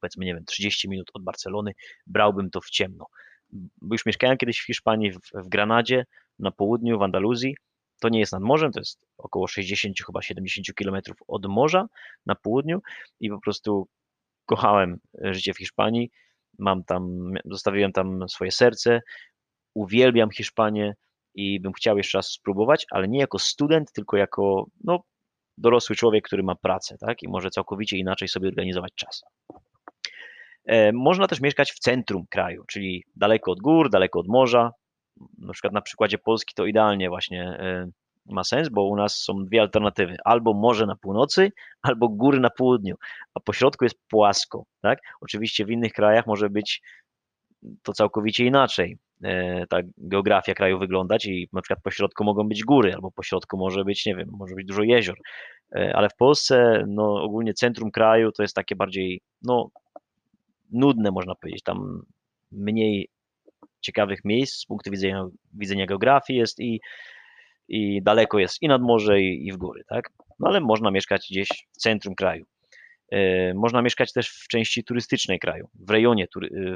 powiedzmy, 0.00 0.24
nie 0.24 0.34
wiem, 0.34 0.44
30 0.44 0.88
minut 0.88 1.10
od 1.14 1.24
Barcelony, 1.24 1.72
brałbym 2.06 2.50
to 2.50 2.60
w 2.60 2.70
ciemno. 2.70 3.06
Bo 3.82 3.94
już 3.94 4.06
mieszkałem 4.06 4.36
kiedyś 4.36 4.60
w 4.60 4.66
Hiszpanii, 4.66 5.12
w, 5.12 5.18
w 5.34 5.48
Granadzie, 5.48 6.04
na 6.38 6.50
południu, 6.50 6.98
w 6.98 7.02
Andaluzji. 7.02 7.56
To 8.00 8.08
nie 8.08 8.18
jest 8.18 8.32
nad 8.32 8.42
morzem, 8.42 8.72
to 8.72 8.80
jest 8.80 9.00
około 9.18 9.48
60, 9.48 9.96
chyba 10.06 10.22
70 10.22 10.74
kilometrów 10.74 11.16
od 11.28 11.46
morza 11.46 11.86
na 12.26 12.34
południu 12.34 12.80
i 13.20 13.30
po 13.30 13.40
prostu 13.40 13.88
kochałem 14.46 14.98
życie 15.22 15.54
w 15.54 15.58
Hiszpanii. 15.58 16.10
Mam 16.58 16.84
tam, 16.84 17.32
zostawiłem 17.44 17.92
tam 17.92 18.28
swoje 18.28 18.50
serce, 18.52 19.00
uwielbiam 19.74 20.30
Hiszpanię 20.30 20.94
i 21.34 21.60
bym 21.60 21.72
chciał 21.72 21.96
jeszcze 21.96 22.18
raz 22.18 22.26
spróbować, 22.26 22.86
ale 22.90 23.08
nie 23.08 23.18
jako 23.18 23.38
student, 23.38 23.92
tylko 23.92 24.16
jako 24.16 24.66
no, 24.84 25.02
dorosły 25.58 25.96
człowiek, 25.96 26.24
który 26.24 26.42
ma 26.42 26.54
pracę, 26.54 26.96
tak? 26.98 27.22
I 27.22 27.28
może 27.28 27.50
całkowicie 27.50 27.96
inaczej 27.96 28.28
sobie 28.28 28.48
organizować 28.48 28.92
czas. 28.94 29.22
E, 30.66 30.92
można 30.92 31.26
też 31.26 31.40
mieszkać 31.40 31.72
w 31.72 31.78
centrum 31.78 32.26
kraju, 32.30 32.64
czyli 32.68 33.04
daleko 33.16 33.52
od 33.52 33.60
gór, 33.60 33.90
daleko 33.90 34.20
od 34.20 34.28
morza. 34.28 34.72
Na 35.38 35.52
przykład 35.52 35.72
na 35.72 35.80
przykładzie 35.80 36.18
Polski 36.18 36.54
to 36.54 36.66
idealnie 36.66 37.08
właśnie 37.08 37.42
e, 37.44 37.90
ma 38.26 38.44
sens, 38.44 38.68
bo 38.68 38.84
u 38.84 38.96
nas 38.96 39.14
są 39.14 39.44
dwie 39.44 39.60
alternatywy. 39.60 40.16
Albo 40.24 40.54
morze 40.54 40.86
na 40.86 40.96
północy, 40.96 41.52
albo 41.82 42.08
góry 42.08 42.40
na 42.40 42.50
południu, 42.50 42.96
a 43.34 43.40
po 43.40 43.52
środku 43.52 43.84
jest 43.84 43.98
płasko. 44.08 44.64
Tak? 44.80 44.98
Oczywiście 45.20 45.64
w 45.64 45.70
innych 45.70 45.92
krajach 45.92 46.26
może 46.26 46.50
być 46.50 46.82
to 47.82 47.92
całkowicie 47.92 48.44
inaczej. 48.44 48.98
E, 49.24 49.66
ta 49.66 49.78
geografia 49.98 50.54
kraju 50.54 50.78
wyglądać 50.78 51.26
i 51.26 51.48
na 51.52 51.62
przykład 51.62 51.82
po 51.82 51.90
środku 51.90 52.24
mogą 52.24 52.48
być 52.48 52.64
góry, 52.64 52.94
albo 52.94 53.10
po 53.10 53.22
środku 53.22 53.56
może 53.56 53.84
być, 53.84 54.06
nie 54.06 54.16
wiem, 54.16 54.28
może 54.32 54.54
być 54.54 54.66
dużo 54.66 54.82
jezior. 54.82 55.16
E, 55.74 55.96
ale 55.96 56.08
w 56.08 56.16
Polsce, 56.16 56.84
no 56.88 57.22
ogólnie 57.22 57.54
centrum 57.54 57.90
kraju 57.90 58.32
to 58.32 58.42
jest 58.42 58.54
takie 58.54 58.76
bardziej, 58.76 59.20
no 59.42 59.70
nudne 60.72 61.10
można 61.10 61.34
powiedzieć, 61.34 61.62
tam 61.62 62.02
mniej 62.52 63.08
ciekawych 63.80 64.24
miejsc 64.24 64.60
z 64.60 64.66
punktu 64.66 64.90
widzenia, 64.90 65.26
widzenia 65.54 65.86
geografii 65.86 66.38
jest 66.38 66.60
i, 66.60 66.80
i 67.68 68.02
daleko 68.02 68.38
jest 68.38 68.62
i 68.62 68.68
nad 68.68 68.82
morze 68.82 69.20
i, 69.20 69.46
i 69.46 69.52
w 69.52 69.56
góry, 69.56 69.82
tak? 69.88 70.10
No 70.38 70.48
ale 70.48 70.60
można 70.60 70.90
mieszkać 70.90 71.26
gdzieś 71.30 71.48
w 71.72 71.76
centrum 71.76 72.14
kraju. 72.14 72.44
E, 73.12 73.54
można 73.54 73.82
mieszkać 73.82 74.12
też 74.12 74.28
w 74.30 74.48
części 74.48 74.84
turystycznej 74.84 75.38
kraju, 75.38 75.68
w 75.74 75.90
rejonie, 75.90 76.26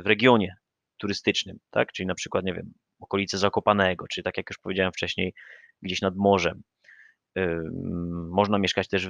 w 0.02 0.06
regionie 0.06 0.54
turystycznym, 1.04 1.58
tak? 1.70 1.92
Czyli 1.92 2.06
na 2.06 2.14
przykład, 2.14 2.44
nie 2.44 2.54
wiem, 2.54 2.72
okolice 3.00 3.38
Zakopanego, 3.38 4.06
czy 4.08 4.22
tak 4.22 4.36
jak 4.36 4.50
już 4.50 4.58
powiedziałem 4.58 4.92
wcześniej, 4.92 5.34
gdzieś 5.82 6.00
nad 6.00 6.16
morzem. 6.16 6.62
Można 8.30 8.58
mieszkać 8.58 8.88
też 8.88 9.08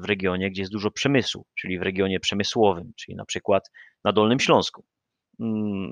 w 0.00 0.04
regionie, 0.08 0.50
gdzie 0.50 0.62
jest 0.62 0.72
dużo 0.72 0.90
przemysłu, 0.90 1.46
czyli 1.58 1.78
w 1.78 1.82
regionie 1.82 2.20
przemysłowym, 2.20 2.92
czyli 2.96 3.16
na 3.16 3.24
przykład 3.24 3.70
na 4.04 4.12
Dolnym 4.12 4.40
Śląsku. 4.40 4.84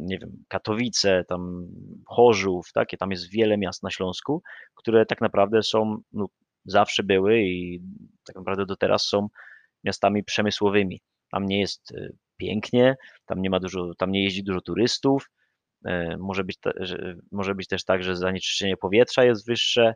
Nie 0.00 0.18
wiem, 0.18 0.44
Katowice, 0.48 1.24
tam 1.28 1.66
Chorzów, 2.06 2.72
takie, 2.74 2.96
tam 2.96 3.10
jest 3.10 3.30
wiele 3.30 3.58
miast 3.58 3.82
na 3.82 3.90
Śląsku, 3.90 4.42
które 4.74 5.06
tak 5.06 5.20
naprawdę 5.20 5.62
są, 5.62 6.00
no, 6.12 6.26
zawsze 6.64 7.02
były 7.02 7.42
i 7.42 7.80
tak 8.26 8.36
naprawdę 8.36 8.66
do 8.66 8.76
teraz 8.76 9.02
są 9.02 9.28
miastami 9.84 10.24
przemysłowymi. 10.24 11.00
Tam 11.30 11.46
nie 11.46 11.60
jest 11.60 11.90
y, 11.90 12.16
pięknie, 12.38 12.96
tam 13.26 13.42
nie 13.42 13.50
ma 13.50 13.60
dużo, 13.60 13.94
tam 13.98 14.12
nie 14.12 14.24
jeździ 14.24 14.42
dużo 14.42 14.60
turystów. 14.60 15.30
E, 15.84 16.16
może 16.18 16.44
być, 16.44 16.58
może 17.32 17.54
być 17.54 17.68
też 17.68 17.84
tak, 17.84 18.02
że 18.02 18.16
zanieczyszczenie 18.16 18.76
powietrza 18.76 19.24
jest 19.24 19.46
wyższe, 19.46 19.94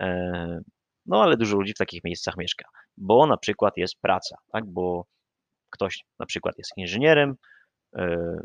e, 0.00 0.60
no 1.06 1.22
ale 1.22 1.36
dużo 1.36 1.56
ludzi 1.56 1.72
w 1.72 1.78
takich 1.78 2.04
miejscach 2.04 2.36
mieszka, 2.36 2.64
bo 2.96 3.26
na 3.26 3.36
przykład 3.36 3.76
jest 3.76 3.94
praca, 4.00 4.36
tak? 4.52 4.66
bo 4.66 5.06
ktoś 5.70 6.04
na 6.18 6.26
przykład 6.26 6.58
jest 6.58 6.72
inżynierem 6.76 7.34
e, 7.96 8.36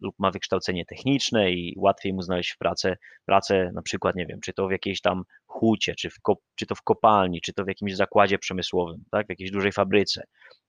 lub 0.00 0.14
ma 0.18 0.30
wykształcenie 0.30 0.84
techniczne 0.84 1.50
i 1.50 1.74
łatwiej 1.78 2.12
mu 2.12 2.22
znaleźć 2.22 2.56
pracę, 2.56 2.96
pracę 3.24 3.70
na 3.74 3.82
przykład, 3.82 4.16
nie 4.16 4.26
wiem, 4.26 4.40
czy 4.40 4.52
to 4.52 4.68
w 4.68 4.70
jakiejś 4.70 5.00
tam 5.00 5.22
hucie, 5.46 5.94
czy, 5.94 6.10
w 6.10 6.14
czy 6.54 6.66
to 6.66 6.74
w 6.74 6.82
kopalni, 6.82 7.40
czy 7.40 7.52
to 7.52 7.64
w 7.64 7.68
jakimś 7.68 7.96
zakładzie 7.96 8.38
przemysłowym, 8.38 9.04
tak? 9.10 9.26
w 9.26 9.30
jakiejś 9.30 9.50
dużej 9.50 9.72
fabryce 9.72 10.24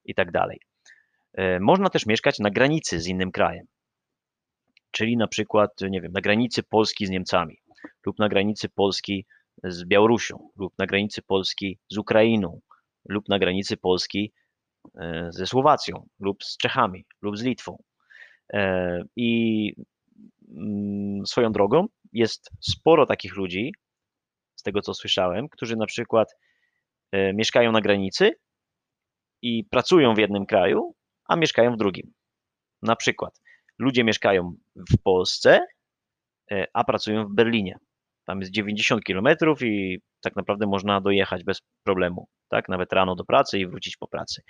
i 0.06 0.16
tak 0.16 0.32
dalej. 0.32 0.60
E, 1.34 1.60
można 1.60 1.90
też 1.90 2.06
mieszkać 2.06 2.40
na 2.40 2.50
granicy 2.50 3.00
z 3.00 3.08
innym 3.08 3.32
krajem, 3.32 3.66
czyli 4.92 5.18
na 5.18 5.28
przykład, 5.28 5.72
nie 5.82 6.02
wiem, 6.02 6.12
na 6.12 6.22
granicy 6.22 6.64
Polski 6.64 7.06
z 7.06 7.10
Niemcami, 7.10 7.58
lub 8.06 8.20
na 8.20 8.30
granicy 8.30 8.70
Polski 8.70 9.26
z 9.64 9.84
Białorusią, 9.84 10.50
lub 10.58 10.74
na 10.78 10.86
granicy 10.86 11.22
Polski 11.22 11.80
z 11.90 11.98
Ukrainą, 11.98 12.60
lub 13.10 13.30
na 13.30 13.40
granicy 13.40 13.78
Polski 13.78 14.34
e, 14.96 15.28
ze 15.32 15.48
Słowacją, 15.48 16.08
lub 16.20 16.44
z 16.44 16.58
Czechami, 16.58 17.06
lub 17.22 17.38
z 17.38 17.44
Litwą. 17.44 17.84
E, 18.54 19.04
I 19.16 19.74
mm, 20.50 21.26
swoją 21.26 21.52
drogą 21.52 21.86
jest 22.14 22.50
sporo 22.62 23.06
takich 23.06 23.36
ludzi, 23.36 23.74
z 24.56 24.64
tego 24.64 24.82
co 24.82 24.94
słyszałem, 24.94 25.50
którzy 25.50 25.76
na 25.76 25.86
przykład 25.86 26.36
mieszkają 27.34 27.72
na 27.72 27.82
granicy 27.82 28.32
i 29.42 29.64
pracują 29.64 30.14
w 30.14 30.18
jednym 30.18 30.46
kraju, 30.46 30.96
a 31.28 31.36
mieszkają 31.36 31.74
w 31.74 31.78
drugim. 31.78 32.14
Na 32.82 32.96
przykład 32.96 33.42
ludzie 33.80 34.04
mieszkają 34.04 34.54
w 34.76 35.02
Polsce, 35.04 35.60
e, 36.52 36.66
a 36.74 36.84
pracują 36.84 37.26
w 37.26 37.34
Berlinie. 37.34 37.78
Tam 38.26 38.40
jest 38.40 38.52
90 38.52 39.04
km 39.04 39.28
i 39.62 40.00
tak 40.22 40.36
naprawdę 40.36 40.68
można 40.68 41.02
dojechać 41.02 41.44
bez 41.44 41.62
problemu, 41.84 42.28
tak? 42.50 42.70
Nawet 42.70 42.94
rano 42.94 43.16
do 43.16 43.26
pracy 43.26 43.60
i 43.60 43.68
wrócić 43.68 43.98
po 43.98 44.08
pracy. 44.08 44.42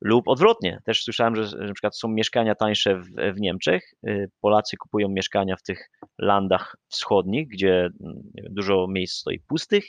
Lub 0.00 0.28
odwrotnie, 0.28 0.80
też 0.84 1.02
słyszałem, 1.02 1.36
że 1.36 1.58
na 1.58 1.72
przykład 1.72 1.98
są 1.98 2.08
mieszkania 2.08 2.54
tańsze 2.54 2.98
w, 2.98 3.06
w 3.34 3.40
Niemczech. 3.40 3.90
E, 4.06 4.26
Polacy 4.40 4.76
kupują 4.76 5.08
mieszkania 5.08 5.56
w 5.56 5.62
tych 5.62 5.90
landach 6.18 6.76
wschodnich, 6.88 7.48
gdzie 7.48 7.90
wiem, 8.34 8.54
dużo 8.54 8.86
miejsc 8.88 9.20
stoi 9.20 9.40
pustych, 9.40 9.84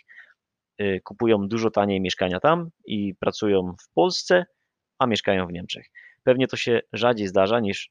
e, 0.78 1.00
kupują 1.00 1.48
dużo 1.48 1.72
taniej 1.72 2.02
mieszkania 2.02 2.40
tam 2.40 2.70
i 2.86 3.16
pracują 3.20 3.76
w 3.82 3.94
Polsce, 3.94 4.46
a 5.00 5.08
mieszkają 5.08 5.48
w 5.48 5.52
Niemczech. 5.52 5.86
Pewnie 6.26 6.48
to 6.48 6.58
się 6.58 6.82
rzadziej 6.94 7.28
zdarza 7.28 7.60
niż 7.60 7.90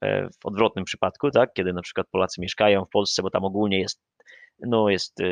e, 0.00 0.28
w 0.28 0.46
odwrotnym 0.46 0.84
przypadku, 0.84 1.30
tak? 1.30 1.52
kiedy 1.52 1.72
na 1.72 1.82
przykład 1.82 2.06
Polacy 2.10 2.40
mieszkają 2.40 2.84
w 2.84 2.90
Polsce, 2.90 3.22
bo 3.22 3.30
tam 3.30 3.44
ogólnie 3.44 3.80
jest, 3.80 4.02
no 4.60 4.88
jest, 4.88 5.20
e, 5.20 5.24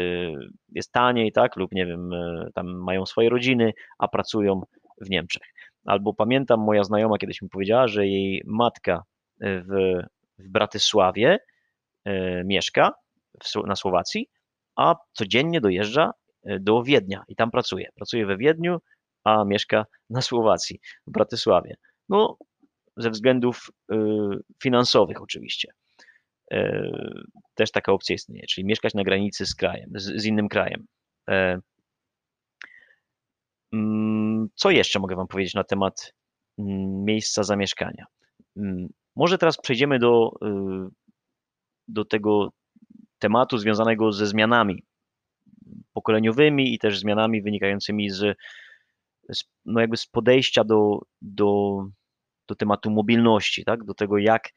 jest 0.68 0.92
taniej, 0.92 1.32
tak? 1.32 1.56
lub 1.56 1.72
nie 1.72 1.86
wiem, 1.86 2.12
e, 2.12 2.48
tam 2.54 2.66
mają 2.66 3.06
swoje 3.06 3.28
rodziny, 3.28 3.72
a 3.98 4.08
pracują 4.08 4.62
w 5.00 5.10
Niemczech. 5.10 5.42
Albo 5.84 6.14
pamiętam, 6.14 6.60
moja 6.60 6.84
znajoma 6.84 7.18
kiedyś 7.18 7.42
mi 7.42 7.48
powiedziała, 7.48 7.88
że 7.88 8.06
jej 8.06 8.42
matka 8.46 9.02
w, 9.40 10.02
w 10.38 10.48
Bratysławie 10.48 11.38
mieszka 12.44 12.92
w, 13.44 13.66
na 13.66 13.76
Słowacji, 13.76 14.28
a 14.76 14.94
codziennie 15.12 15.60
dojeżdża 15.60 16.10
do 16.60 16.82
Wiednia 16.82 17.24
i 17.28 17.36
tam 17.36 17.50
pracuje. 17.50 17.88
Pracuje 17.94 18.26
we 18.26 18.36
Wiedniu, 18.36 18.78
a 19.24 19.44
mieszka 19.44 19.86
na 20.10 20.22
Słowacji, 20.22 20.80
w 21.06 21.10
Bratysławie. 21.10 21.76
No, 22.08 22.36
ze 22.96 23.10
względów 23.10 23.70
y, 23.92 23.96
finansowych 24.62 25.22
oczywiście. 25.22 25.72
E, 26.52 26.90
też 27.54 27.70
taka 27.70 27.92
opcja 27.92 28.14
istnieje, 28.14 28.46
czyli 28.46 28.64
mieszkać 28.64 28.94
na 28.94 29.04
granicy 29.04 29.46
z 29.46 29.54
krajem, 29.54 29.90
z, 29.94 30.24
innym 30.24 30.48
krajem. 30.48 30.86
E, 31.28 31.60
mm, 33.72 34.48
co 34.54 34.70
jeszcze 34.70 34.98
mogę 34.98 35.16
Wam 35.16 35.28
powiedzieć 35.28 35.54
na 35.54 35.64
temat 35.64 36.14
mm, 36.58 37.04
miejsca 37.04 37.42
zamieszkania? 37.42 38.06
Mm, 38.56 38.88
może 39.16 39.38
teraz 39.38 39.56
przejdziemy 39.60 39.98
do, 39.98 40.32
y, 40.44 40.90
do 41.88 42.04
tego 42.04 42.52
tematu 43.18 43.58
związanego 43.58 44.12
ze 44.12 44.26
zmianami 44.26 44.84
pokoleniowymi 45.92 46.74
i 46.74 46.78
też 46.78 46.98
zmianami 46.98 47.42
wynikającymi 47.42 48.10
z 48.10 48.38
no 49.64 49.80
jakby 49.80 49.96
z 49.96 50.06
podejścia 50.06 50.64
do, 50.64 50.98
do, 51.22 51.82
do 52.48 52.54
tematu 52.54 52.90
mobilności, 52.90 53.64
tak? 53.64 53.84
do 53.84 53.94
tego, 53.94 54.18
jak, 54.18 54.48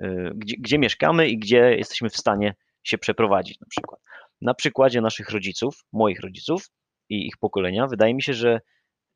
y, 0.00 0.30
gdzie, 0.34 0.56
gdzie 0.58 0.78
mieszkamy 0.78 1.28
i 1.28 1.38
gdzie 1.38 1.76
jesteśmy 1.76 2.10
w 2.10 2.16
stanie 2.16 2.54
się 2.82 2.98
przeprowadzić 2.98 3.60
na 3.60 3.66
przykład. 3.70 4.00
Na 4.40 4.54
przykładzie 4.54 5.00
naszych 5.00 5.30
rodziców, 5.30 5.84
moich 5.92 6.20
rodziców 6.20 6.70
i 7.08 7.26
ich 7.26 7.38
pokolenia, 7.38 7.86
wydaje 7.86 8.14
mi 8.14 8.22
się, 8.22 8.34
że 8.34 8.60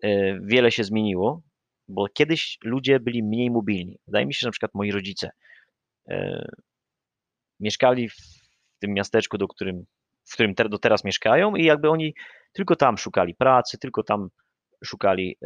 y, 0.04 0.40
wiele 0.42 0.70
się 0.70 0.84
zmieniło, 0.84 1.42
bo 1.88 2.08
kiedyś 2.08 2.58
ludzie 2.64 3.00
byli 3.00 3.22
mniej 3.22 3.50
mobilni. 3.50 3.98
Wydaje 4.06 4.26
mi 4.26 4.34
się, 4.34 4.38
że 4.40 4.48
na 4.48 4.52
przykład 4.52 4.74
moi 4.74 4.92
rodzice 4.92 5.30
y, 6.10 6.14
mieszkali 7.60 8.08
w 8.08 8.16
tym 8.78 8.94
miasteczku, 8.94 9.38
do 9.38 9.48
którym, 9.48 9.84
w 10.24 10.32
którym 10.32 10.54
do 10.54 10.78
teraz 10.78 11.04
mieszkają 11.04 11.54
i 11.54 11.64
jakby 11.64 11.90
oni 11.90 12.14
tylko 12.52 12.76
tam 12.76 12.98
szukali 12.98 13.34
pracy, 13.34 13.78
tylko 13.78 14.02
tam 14.02 14.28
szukali 14.84 15.36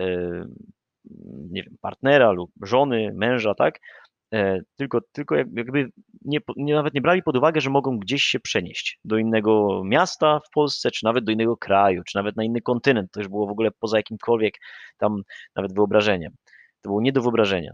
nie 1.50 1.62
wiem, 1.62 1.76
partnera 1.80 2.30
lub 2.30 2.50
żony, 2.62 3.12
męża, 3.14 3.54
tak? 3.54 3.78
E, 4.34 4.60
tylko, 4.76 5.00
tylko 5.12 5.36
jakby 5.36 5.90
nie, 6.24 6.38
nie, 6.56 6.74
nawet 6.74 6.94
nie 6.94 7.00
brali 7.00 7.22
pod 7.22 7.36
uwagę, 7.36 7.60
że 7.60 7.70
mogą 7.70 7.98
gdzieś 7.98 8.22
się 8.22 8.40
przenieść 8.40 8.98
do 9.04 9.18
innego 9.18 9.82
miasta 9.84 10.40
w 10.40 10.50
Polsce, 10.50 10.90
czy 10.90 11.04
nawet 11.04 11.24
do 11.24 11.32
innego 11.32 11.56
kraju, 11.56 12.02
czy 12.06 12.16
nawet 12.16 12.36
na 12.36 12.44
inny 12.44 12.60
kontynent. 12.60 13.10
To 13.12 13.20
już 13.20 13.28
było 13.28 13.46
w 13.46 13.50
ogóle 13.50 13.70
poza 13.80 13.96
jakimkolwiek 13.96 14.54
tam 14.98 15.22
nawet 15.56 15.74
wyobrażeniem. 15.74 16.32
To 16.80 16.88
było 16.88 17.00
nie 17.00 17.12
do 17.12 17.22
wyobrażenia. 17.22 17.72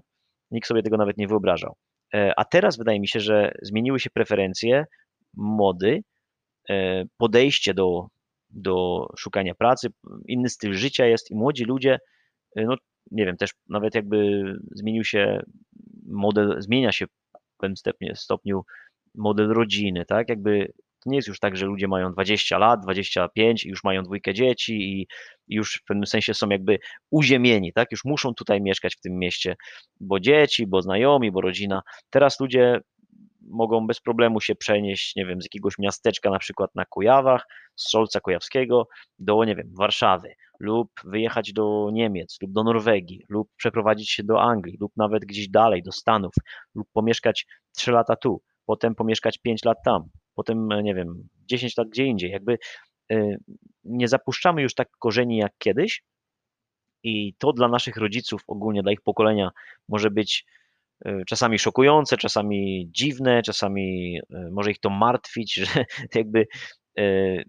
Nikt 0.50 0.68
sobie 0.68 0.82
tego 0.82 0.96
nawet 0.96 1.16
nie 1.16 1.28
wyobrażał. 1.28 1.74
E, 2.14 2.32
a 2.36 2.44
teraz 2.44 2.76
wydaje 2.76 3.00
mi 3.00 3.08
się, 3.08 3.20
że 3.20 3.52
zmieniły 3.62 4.00
się 4.00 4.10
preferencje, 4.10 4.84
mody, 5.36 6.00
e, 6.70 7.04
podejście 7.16 7.74
do, 7.74 8.08
do 8.54 9.06
szukania 9.18 9.54
pracy, 9.54 9.88
inny 10.28 10.48
styl 10.48 10.74
życia 10.74 11.06
jest 11.06 11.30
i 11.30 11.34
młodzi 11.34 11.64
ludzie 11.64 11.98
no, 12.56 12.76
nie 13.10 13.26
wiem, 13.26 13.36
też 13.36 13.50
nawet 13.68 13.94
jakby 13.94 14.42
zmienił 14.74 15.04
się 15.04 15.42
model, 16.06 16.56
zmienia 16.58 16.92
się 16.92 17.06
w 17.06 17.56
pewnym 17.58 17.76
stopniu, 17.76 18.14
stopniu 18.14 18.62
model 19.14 19.48
rodziny, 19.48 20.04
tak? 20.04 20.28
Jakby 20.28 20.72
to 21.04 21.10
nie 21.10 21.16
jest 21.16 21.28
już 21.28 21.40
tak, 21.40 21.56
że 21.56 21.66
ludzie 21.66 21.88
mają 21.88 22.12
20 22.12 22.58
lat, 22.58 22.80
25 22.82 23.64
i 23.64 23.68
już 23.68 23.84
mają 23.84 24.02
dwójkę 24.02 24.34
dzieci 24.34 24.72
i 24.72 25.06
już 25.48 25.74
w 25.74 25.84
pewnym 25.84 26.06
sensie 26.06 26.34
są 26.34 26.48
jakby 26.48 26.78
uziemieni, 27.10 27.72
tak? 27.72 27.92
Już 27.92 28.04
muszą 28.04 28.34
tutaj 28.34 28.60
mieszkać 28.60 28.96
w 28.96 29.00
tym 29.00 29.18
mieście, 29.18 29.56
bo 30.00 30.20
dzieci, 30.20 30.66
bo 30.66 30.82
znajomi, 30.82 31.32
bo 31.32 31.40
rodzina. 31.40 31.82
Teraz 32.10 32.40
ludzie 32.40 32.80
mogą 33.50 33.86
bez 33.86 34.00
problemu 34.00 34.40
się 34.40 34.54
przenieść, 34.54 35.16
nie 35.16 35.26
wiem, 35.26 35.42
z 35.42 35.44
jakiegoś 35.44 35.78
miasteczka 35.78 36.30
na 36.30 36.38
przykład 36.38 36.70
na 36.74 36.84
Kujawach, 36.84 37.46
z 37.76 37.90
Solca 37.90 38.20
Kujawskiego 38.20 38.88
do, 39.18 39.44
nie 39.44 39.56
wiem, 39.56 39.70
Warszawy 39.78 40.34
lub 40.60 40.90
wyjechać 41.04 41.52
do 41.52 41.88
Niemiec 41.92 42.38
lub 42.42 42.52
do 42.52 42.64
Norwegii 42.64 43.24
lub 43.28 43.48
przeprowadzić 43.56 44.10
się 44.10 44.22
do 44.22 44.42
Anglii 44.42 44.76
lub 44.80 44.92
nawet 44.96 45.24
gdzieś 45.24 45.48
dalej, 45.48 45.82
do 45.82 45.92
Stanów 45.92 46.32
lub 46.74 46.88
pomieszkać 46.92 47.46
3 47.76 47.92
lata 47.92 48.16
tu, 48.16 48.42
potem 48.66 48.94
pomieszkać 48.94 49.38
5 49.38 49.64
lat 49.64 49.78
tam, 49.84 50.08
potem, 50.34 50.68
nie 50.82 50.94
wiem, 50.94 51.28
10 51.46 51.76
lat 51.76 51.88
gdzie 51.88 52.04
indziej. 52.04 52.30
Jakby 52.30 52.58
y, 53.12 53.36
nie 53.84 54.08
zapuszczamy 54.08 54.62
już 54.62 54.74
tak 54.74 54.88
korzeni 54.98 55.36
jak 55.36 55.52
kiedyś 55.58 56.02
i 57.02 57.34
to 57.38 57.52
dla 57.52 57.68
naszych 57.68 57.96
rodziców, 57.96 58.42
ogólnie 58.46 58.82
dla 58.82 58.92
ich 58.92 59.00
pokolenia 59.00 59.50
może 59.88 60.10
być 60.10 60.44
czasami 61.26 61.58
szokujące, 61.58 62.16
czasami 62.16 62.88
dziwne, 62.90 63.42
czasami 63.42 64.18
y, 64.18 64.50
może 64.52 64.70
ich 64.70 64.80
to 64.80 64.90
martwić, 64.90 65.54
że 65.64 65.84
jakby 66.14 66.46
y, 66.98 67.44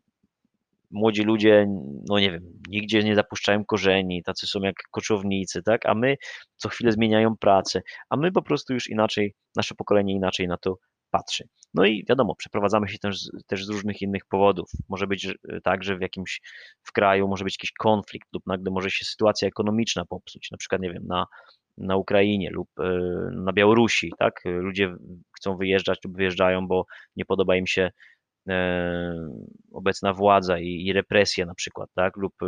młodzi 0.92 1.24
ludzie, 1.24 1.68
no 2.10 2.20
nie 2.20 2.32
wiem, 2.32 2.44
nigdzie 2.70 3.04
nie 3.04 3.16
zapuszczają 3.16 3.66
korzeni, 3.66 4.24
tacy 4.24 4.48
są 4.48 4.60
jak 4.62 4.76
koczownicy, 4.92 5.64
tak? 5.64 5.86
A 5.86 5.96
my 5.96 6.16
co 6.58 6.70
chwilę 6.70 6.92
zmieniają 6.92 7.38
pracę, 7.38 7.82
a 8.10 8.18
my 8.18 8.32
po 8.32 8.42
prostu 8.42 8.74
już 8.74 8.90
inaczej, 8.90 9.34
nasze 9.56 9.76
pokolenie 9.76 10.14
inaczej 10.14 10.48
na 10.48 10.58
to 10.58 10.78
patrzy. 11.12 11.48
No 11.74 11.86
i 11.86 12.06
wiadomo, 12.10 12.36
przeprowadzamy 12.36 12.88
się 12.88 12.98
też, 12.98 13.20
też 13.48 13.66
z 13.66 13.70
różnych 13.70 14.02
innych 14.02 14.26
powodów. 14.26 14.70
Może 14.90 15.08
być 15.08 15.28
tak, 15.64 15.84
że 15.84 15.98
w 15.98 16.02
jakimś 16.02 16.42
w 16.84 16.92
kraju 16.92 17.28
może 17.28 17.44
być 17.44 17.54
jakiś 17.54 17.72
konflikt 17.72 18.28
lub 18.34 18.48
nagle 18.48 18.72
może 18.72 18.90
się 18.90 19.06
sytuacja 19.06 19.48
ekonomiczna 19.48 20.06
popsuć, 20.06 20.52
na 20.52 20.58
przykład, 20.58 20.82
nie 20.82 20.94
wiem, 20.94 21.08
na 21.08 21.26
na 21.78 21.96
Ukrainie 21.96 22.50
lub 22.52 22.70
e, 22.80 22.84
na 23.32 23.54
Białorusi, 23.54 24.14
tak? 24.20 24.42
Ludzie 24.46 24.96
chcą 25.38 25.58
wyjeżdżać 25.58 26.00
lub 26.04 26.18
wyjeżdżają, 26.18 26.68
bo 26.68 26.86
nie 27.16 27.26
podoba 27.26 27.56
im 27.56 27.68
się 27.68 27.92
e, 28.50 29.30
obecna 29.72 30.14
władza 30.14 30.60
i, 30.60 30.86
i 30.86 30.94
represja 30.94 31.46
na 31.46 31.56
przykład, 31.56 31.90
tak? 31.96 32.18
Lub 32.18 32.34
e, 32.44 32.48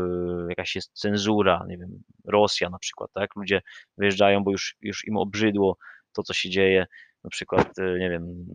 jakaś 0.49 0.75
jest 0.75 0.93
cenzura, 0.93 1.65
nie 1.67 1.77
wiem, 1.77 2.03
Rosja 2.25 2.69
na 2.69 2.79
przykład, 2.79 3.11
tak? 3.13 3.35
Ludzie 3.35 3.61
wyjeżdżają, 3.97 4.43
bo 4.43 4.51
już, 4.51 4.75
już 4.81 5.07
im 5.07 5.17
obrzydło 5.17 5.77
to, 6.13 6.23
co 6.23 6.33
się 6.33 6.49
dzieje, 6.49 6.85
na 7.23 7.29
przykład, 7.29 7.77
nie 7.99 8.09
wiem, 8.09 8.45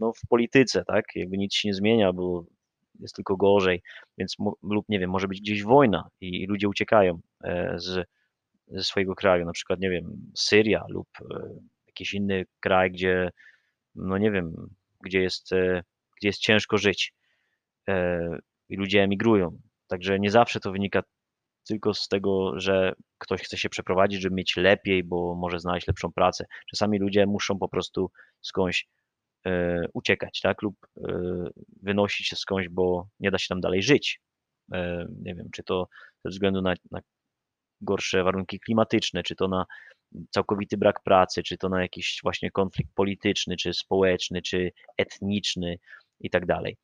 no 0.00 0.12
w 0.12 0.28
polityce, 0.28 0.84
tak? 0.84 1.04
Jakby 1.14 1.38
nic 1.38 1.54
się 1.54 1.68
nie 1.68 1.74
zmienia, 1.74 2.12
bo 2.12 2.44
jest 3.00 3.14
tylko 3.14 3.36
gorzej, 3.36 3.82
więc 4.18 4.36
lub 4.62 4.88
nie 4.88 4.98
wiem, 4.98 5.10
może 5.10 5.28
być 5.28 5.40
gdzieś 5.40 5.62
wojna 5.62 6.08
i, 6.20 6.42
i 6.42 6.46
ludzie 6.46 6.68
uciekają 6.68 7.20
z 7.74 8.06
ze 8.72 8.84
swojego 8.84 9.14
kraju, 9.14 9.44
na 9.44 9.52
przykład, 9.52 9.80
nie 9.80 9.90
wiem, 9.90 10.32
Syria 10.36 10.84
lub 10.88 11.08
e, 11.20 11.48
jakiś 11.86 12.14
inny 12.14 12.44
kraj, 12.60 12.90
gdzie, 12.90 13.30
no 13.94 14.18
nie 14.18 14.30
wiem, 14.30 14.74
gdzie 15.04 15.22
jest, 15.22 15.52
e, 15.52 15.82
gdzie 16.16 16.28
jest 16.28 16.40
ciężko 16.40 16.78
żyć 16.78 17.14
e, 17.88 18.18
i 18.68 18.76
ludzie 18.76 19.02
emigrują. 19.02 19.58
Także 19.86 20.18
nie 20.18 20.30
zawsze 20.30 20.60
to 20.60 20.72
wynika 20.72 21.02
tylko 21.68 21.94
z 21.94 22.08
tego, 22.08 22.60
że 22.60 22.92
ktoś 23.18 23.42
chce 23.42 23.56
się 23.56 23.68
przeprowadzić, 23.68 24.22
żeby 24.22 24.34
mieć 24.34 24.56
lepiej, 24.56 25.04
bo 25.04 25.34
może 25.34 25.58
znaleźć 25.58 25.86
lepszą 25.86 26.12
pracę. 26.12 26.44
Czasami 26.70 26.98
ludzie 26.98 27.26
muszą 27.26 27.58
po 27.58 27.68
prostu 27.68 28.10
skądś 28.40 28.86
uciekać, 29.94 30.40
tak? 30.40 30.62
Lub 30.62 30.74
wynosić 31.82 32.26
się 32.26 32.36
skądś, 32.36 32.68
bo 32.68 33.08
nie 33.20 33.30
da 33.30 33.38
się 33.38 33.48
tam 33.48 33.60
dalej 33.60 33.82
żyć. 33.82 34.20
Nie 35.22 35.34
wiem, 35.34 35.48
czy 35.52 35.62
to 35.62 35.88
ze 36.24 36.30
względu 36.30 36.62
na, 36.62 36.74
na 36.90 37.00
gorsze 37.82 38.24
warunki 38.24 38.60
klimatyczne, 38.60 39.22
czy 39.22 39.36
to 39.36 39.48
na 39.48 39.66
całkowity 40.30 40.76
brak 40.76 41.02
pracy, 41.02 41.42
czy 41.42 41.58
to 41.58 41.68
na 41.68 41.82
jakiś 41.82 42.20
właśnie 42.22 42.50
konflikt 42.50 42.94
polityczny, 42.94 43.56
czy 43.56 43.74
społeczny, 43.74 44.42
czy 44.42 44.72
etniczny 44.96 45.78
i 46.20 46.30
tak 46.30 46.46
dalej. 46.46 46.76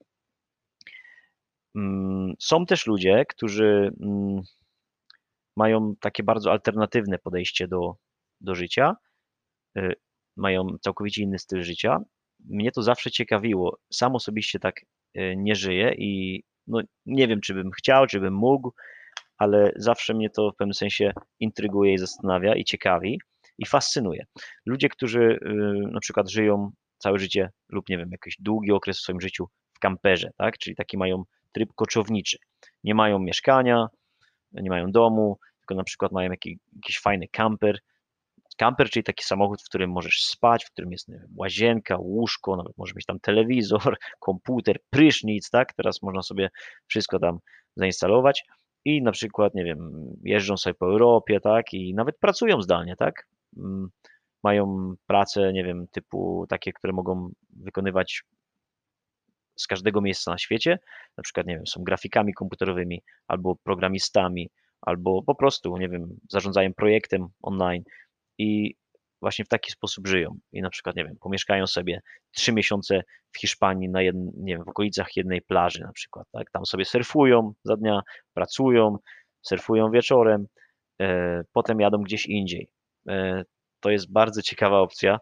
Mm, 1.76 2.34
są 2.38 2.66
też 2.66 2.86
ludzie, 2.86 3.24
którzy 3.28 3.90
mm, 4.01 4.42
mają 5.57 5.94
takie 6.01 6.22
bardzo 6.22 6.51
alternatywne 6.51 7.18
podejście 7.18 7.68
do, 7.68 7.96
do 8.40 8.55
życia, 8.55 8.96
y, 9.78 9.92
mają 10.36 10.66
całkowicie 10.80 11.22
inny 11.22 11.38
styl 11.38 11.62
życia. 11.62 11.99
Mnie 12.44 12.72
to 12.72 12.82
zawsze 12.82 13.11
ciekawiło. 13.11 13.78
Sam 13.92 14.14
osobiście 14.14 14.59
tak 14.59 14.80
y, 15.16 15.34
nie 15.36 15.55
żyję 15.55 15.94
i 15.99 16.42
no, 16.66 16.80
nie 17.07 17.28
wiem, 17.28 17.40
czy 17.40 17.55
bym 17.55 17.70
chciał, 17.70 18.07
czy 18.07 18.20
bym 18.20 18.34
mógł, 18.34 18.72
ale 19.39 19.72
zawsze 19.76 20.14
mnie 20.14 20.30
to 20.30 20.51
w 20.51 20.57
pewnym 20.57 20.74
sensie 20.74 21.12
intryguje 21.41 21.95
i 21.95 21.99
zastanawia 21.99 22.55
i 22.55 22.64
ciekawi 22.64 23.20
i 23.59 23.66
fascynuje. 23.66 24.24
Ludzie, 24.66 24.89
którzy 24.89 25.20
y, 25.20 25.39
na 25.93 26.01
przykład 26.01 26.30
żyją 26.30 26.70
całe 26.99 27.18
życie 27.18 27.51
lub 27.68 27.89
nie 27.89 27.99
wiem, 27.99 28.09
jakiś 28.12 28.36
długi 28.39 28.72
okres 28.72 28.99
w 28.99 29.03
swoim 29.03 29.20
życiu 29.20 29.49
w 29.72 29.78
kamperze, 29.78 30.30
tak? 30.36 30.59
czyli 30.59 30.76
taki 30.76 30.99
mają 30.99 31.24
tryb 31.53 31.68
koczowniczy. 31.74 32.39
Nie 32.84 32.95
mają 32.95 33.18
mieszkania, 33.18 33.86
nie 34.53 34.70
mają 34.70 34.93
domu, 34.93 35.39
tylko 35.61 35.74
na 35.74 35.84
przykład 35.84 36.12
mają 36.12 36.30
jakiś, 36.30 36.57
jakiś 36.76 36.99
fajny 37.01 37.28
kamper. 37.28 37.78
Kamper, 38.57 38.91
czyli 38.91 39.05
taki 39.05 39.24
samochód, 39.24 39.62
w 39.62 39.68
którym 39.68 39.91
możesz 39.91 40.24
spać, 40.24 40.64
w 40.64 40.70
którym 40.70 40.93
jest 40.93 41.11
wiem, 41.11 41.28
łazienka, 41.36 41.97
łóżko, 41.97 42.57
nawet 42.57 42.78
może 42.78 42.93
mieć 42.97 43.07
tam 43.07 43.20
telewizor, 43.20 43.97
komputer, 44.20 44.76
prysznic, 44.91 45.51
tak? 45.51 45.72
Teraz 45.72 46.03
można 46.03 46.22
sobie 46.22 46.51
wszystko 46.86 47.18
tam 47.18 47.39
zainstalować 47.76 48.45
i 48.85 49.03
na 49.03 49.12
przykład, 49.12 49.55
nie 49.55 49.64
wiem, 49.64 50.12
jeżdżą 50.24 50.57
sobie 50.57 50.74
po 50.74 50.87
Europie, 50.87 51.41
tak, 51.41 51.74
i 51.74 51.95
nawet 51.95 52.18
pracują 52.18 52.62
zdalnie, 52.62 52.97
tak, 52.97 53.29
mm, 53.57 53.89
mają 54.45 54.95
pracę, 55.07 55.53
nie 55.53 55.64
wiem, 55.64 55.87
typu 55.93 56.47
takie, 56.49 56.72
które 56.72 56.93
mogą 56.93 57.31
wykonywać 57.51 58.22
z 59.57 59.66
każdego 59.66 60.01
miejsca 60.01 60.31
na 60.31 60.39
świecie, 60.39 60.79
na 61.16 61.22
przykład, 61.22 61.47
nie 61.47 61.55
wiem, 61.55 61.66
są 61.66 61.83
grafikami 61.83 62.35
komputerowymi, 62.35 63.03
albo 63.29 63.57
programistami, 63.57 64.51
albo 64.81 65.22
po 65.22 65.35
prostu, 65.35 65.79
nie 65.79 65.89
wiem, 65.89 66.18
zarządzają 66.31 66.74
projektem 66.74 67.29
online. 67.43 67.83
I 68.39 68.74
właśnie 69.20 69.44
w 69.44 69.48
taki 69.48 69.70
sposób 69.70 70.06
żyją 70.06 70.38
i 70.52 70.62
na 70.62 70.70
przykład, 70.70 70.96
nie 70.96 71.04
wiem, 71.04 71.16
pomieszkają 71.20 71.66
sobie 71.66 72.00
trzy 72.30 72.52
miesiące 72.52 73.02
w 73.32 73.40
Hiszpanii 73.40 73.88
na 73.88 74.02
jedn, 74.02 74.30
nie 74.36 74.56
wiem, 74.56 74.64
w 74.64 74.68
okolicach 74.68 75.16
jednej 75.16 75.42
plaży 75.42 75.80
na 75.80 75.92
przykład, 75.92 76.26
tak? 76.32 76.50
Tam 76.50 76.66
sobie 76.66 76.84
surfują 76.84 77.52
za 77.64 77.76
dnia, 77.76 78.00
pracują, 78.34 78.96
surfują 79.42 79.90
wieczorem, 79.90 80.46
e, 81.00 81.42
potem 81.52 81.80
jadą 81.80 82.02
gdzieś 82.02 82.26
indziej. 82.26 82.68
E, 83.08 83.44
to 83.80 83.90
jest 83.90 84.12
bardzo 84.12 84.42
ciekawa 84.42 84.78
opcja 84.78 85.18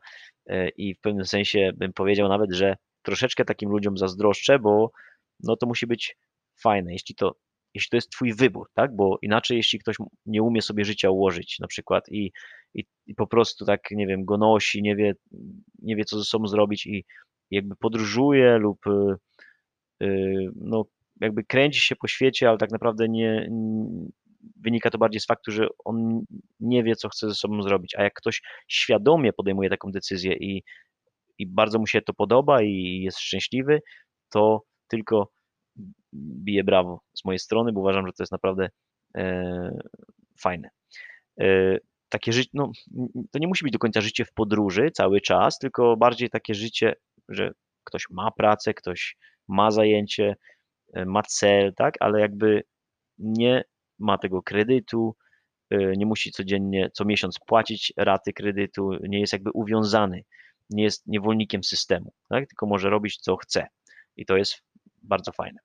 e, 0.46 0.68
i 0.68 0.94
w 0.94 1.00
pewnym 1.00 1.24
sensie 1.24 1.70
bym 1.74 1.92
powiedział 1.92 2.28
nawet, 2.28 2.54
że 2.54 2.76
troszeczkę 3.02 3.44
takim 3.44 3.70
ludziom 3.70 3.98
zazdroszczę, 3.98 4.58
bo 4.58 4.90
no 5.40 5.56
to 5.56 5.66
musi 5.66 5.86
być 5.86 6.16
fajne, 6.62 6.92
jeśli 6.92 7.14
to, 7.14 7.34
jeśli 7.76 7.90
to 7.90 7.96
jest 7.96 8.10
twój 8.10 8.34
wybór, 8.34 8.70
tak? 8.74 8.96
Bo 8.96 9.18
inaczej, 9.22 9.56
jeśli 9.56 9.78
ktoś 9.78 9.96
nie 10.26 10.42
umie 10.42 10.62
sobie 10.62 10.84
życia 10.84 11.10
ułożyć 11.10 11.58
na 11.58 11.66
przykład 11.66 12.08
i, 12.08 12.32
i, 12.74 12.84
i 13.06 13.14
po 13.14 13.26
prostu 13.26 13.64
tak, 13.64 13.80
nie 13.90 14.06
wiem, 14.06 14.24
go 14.24 14.38
nosi, 14.38 14.82
nie 14.82 14.96
wie, 14.96 15.14
nie 15.82 15.96
wie 15.96 16.04
co 16.04 16.18
ze 16.18 16.24
sobą 16.24 16.46
zrobić 16.46 16.86
i 16.86 17.04
jakby 17.50 17.76
podróżuje 17.76 18.58
lub 18.58 18.78
yy, 20.00 20.50
no 20.56 20.84
jakby 21.20 21.44
kręci 21.44 21.80
się 21.80 21.96
po 21.96 22.08
świecie, 22.08 22.48
ale 22.48 22.58
tak 22.58 22.70
naprawdę 22.70 23.08
nie, 23.08 23.48
wynika 24.56 24.90
to 24.90 24.98
bardziej 24.98 25.20
z 25.20 25.26
faktu, 25.26 25.52
że 25.52 25.68
on 25.84 26.20
nie 26.60 26.84
wie, 26.84 26.96
co 26.96 27.08
chce 27.08 27.28
ze 27.28 27.34
sobą 27.34 27.62
zrobić. 27.62 27.94
A 27.94 28.02
jak 28.02 28.14
ktoś 28.14 28.42
świadomie 28.68 29.32
podejmuje 29.32 29.70
taką 29.70 29.90
decyzję 29.90 30.34
i, 30.34 30.62
i 31.38 31.46
bardzo 31.46 31.78
mu 31.78 31.86
się 31.86 32.02
to 32.02 32.14
podoba 32.14 32.62
i 32.62 33.00
jest 33.04 33.18
szczęśliwy, 33.18 33.80
to 34.32 34.62
tylko 34.88 35.30
bije 36.14 36.64
brawo 36.64 37.00
z 37.14 37.24
mojej 37.24 37.38
strony, 37.38 37.72
bo 37.72 37.80
uważam, 37.80 38.06
że 38.06 38.12
to 38.12 38.22
jest 38.22 38.32
naprawdę 38.32 38.68
e, 39.16 39.78
fajne. 40.40 40.68
E, 41.40 41.78
takie 42.08 42.32
życie, 42.32 42.50
no, 42.54 42.72
to 43.30 43.38
nie 43.38 43.48
musi 43.48 43.64
być 43.64 43.72
do 43.72 43.78
końca 43.78 44.00
życie 44.00 44.24
w 44.24 44.32
podróży 44.32 44.90
cały 44.90 45.20
czas, 45.20 45.58
tylko 45.58 45.96
bardziej 45.96 46.30
takie 46.30 46.54
życie, 46.54 46.94
że 47.28 47.52
ktoś 47.84 48.04
ma 48.10 48.30
pracę, 48.30 48.74
ktoś 48.74 49.16
ma 49.48 49.70
zajęcie, 49.70 50.36
e, 50.94 51.04
ma 51.04 51.22
cel, 51.22 51.74
tak, 51.74 51.94
ale 52.00 52.20
jakby 52.20 52.62
nie 53.18 53.64
ma 53.98 54.18
tego 54.18 54.42
kredytu, 54.42 55.16
nie 55.70 56.06
musi 56.06 56.32
codziennie, 56.32 56.90
co 56.94 57.04
miesiąc 57.04 57.38
płacić 57.46 57.92
raty 57.96 58.32
kredytu, 58.32 58.90
nie 59.08 59.20
jest 59.20 59.32
jakby 59.32 59.50
uwiązany, 59.50 60.22
nie 60.70 60.82
jest 60.82 61.06
niewolnikiem 61.06 61.64
systemu, 61.64 62.12
tak? 62.28 62.48
tylko 62.48 62.66
może 62.66 62.90
robić 62.90 63.16
co 63.16 63.36
chce. 63.36 63.66
I 64.16 64.26
to 64.26 64.36
jest 64.36 64.62
bardzo 65.02 65.32
fajne. 65.32 65.58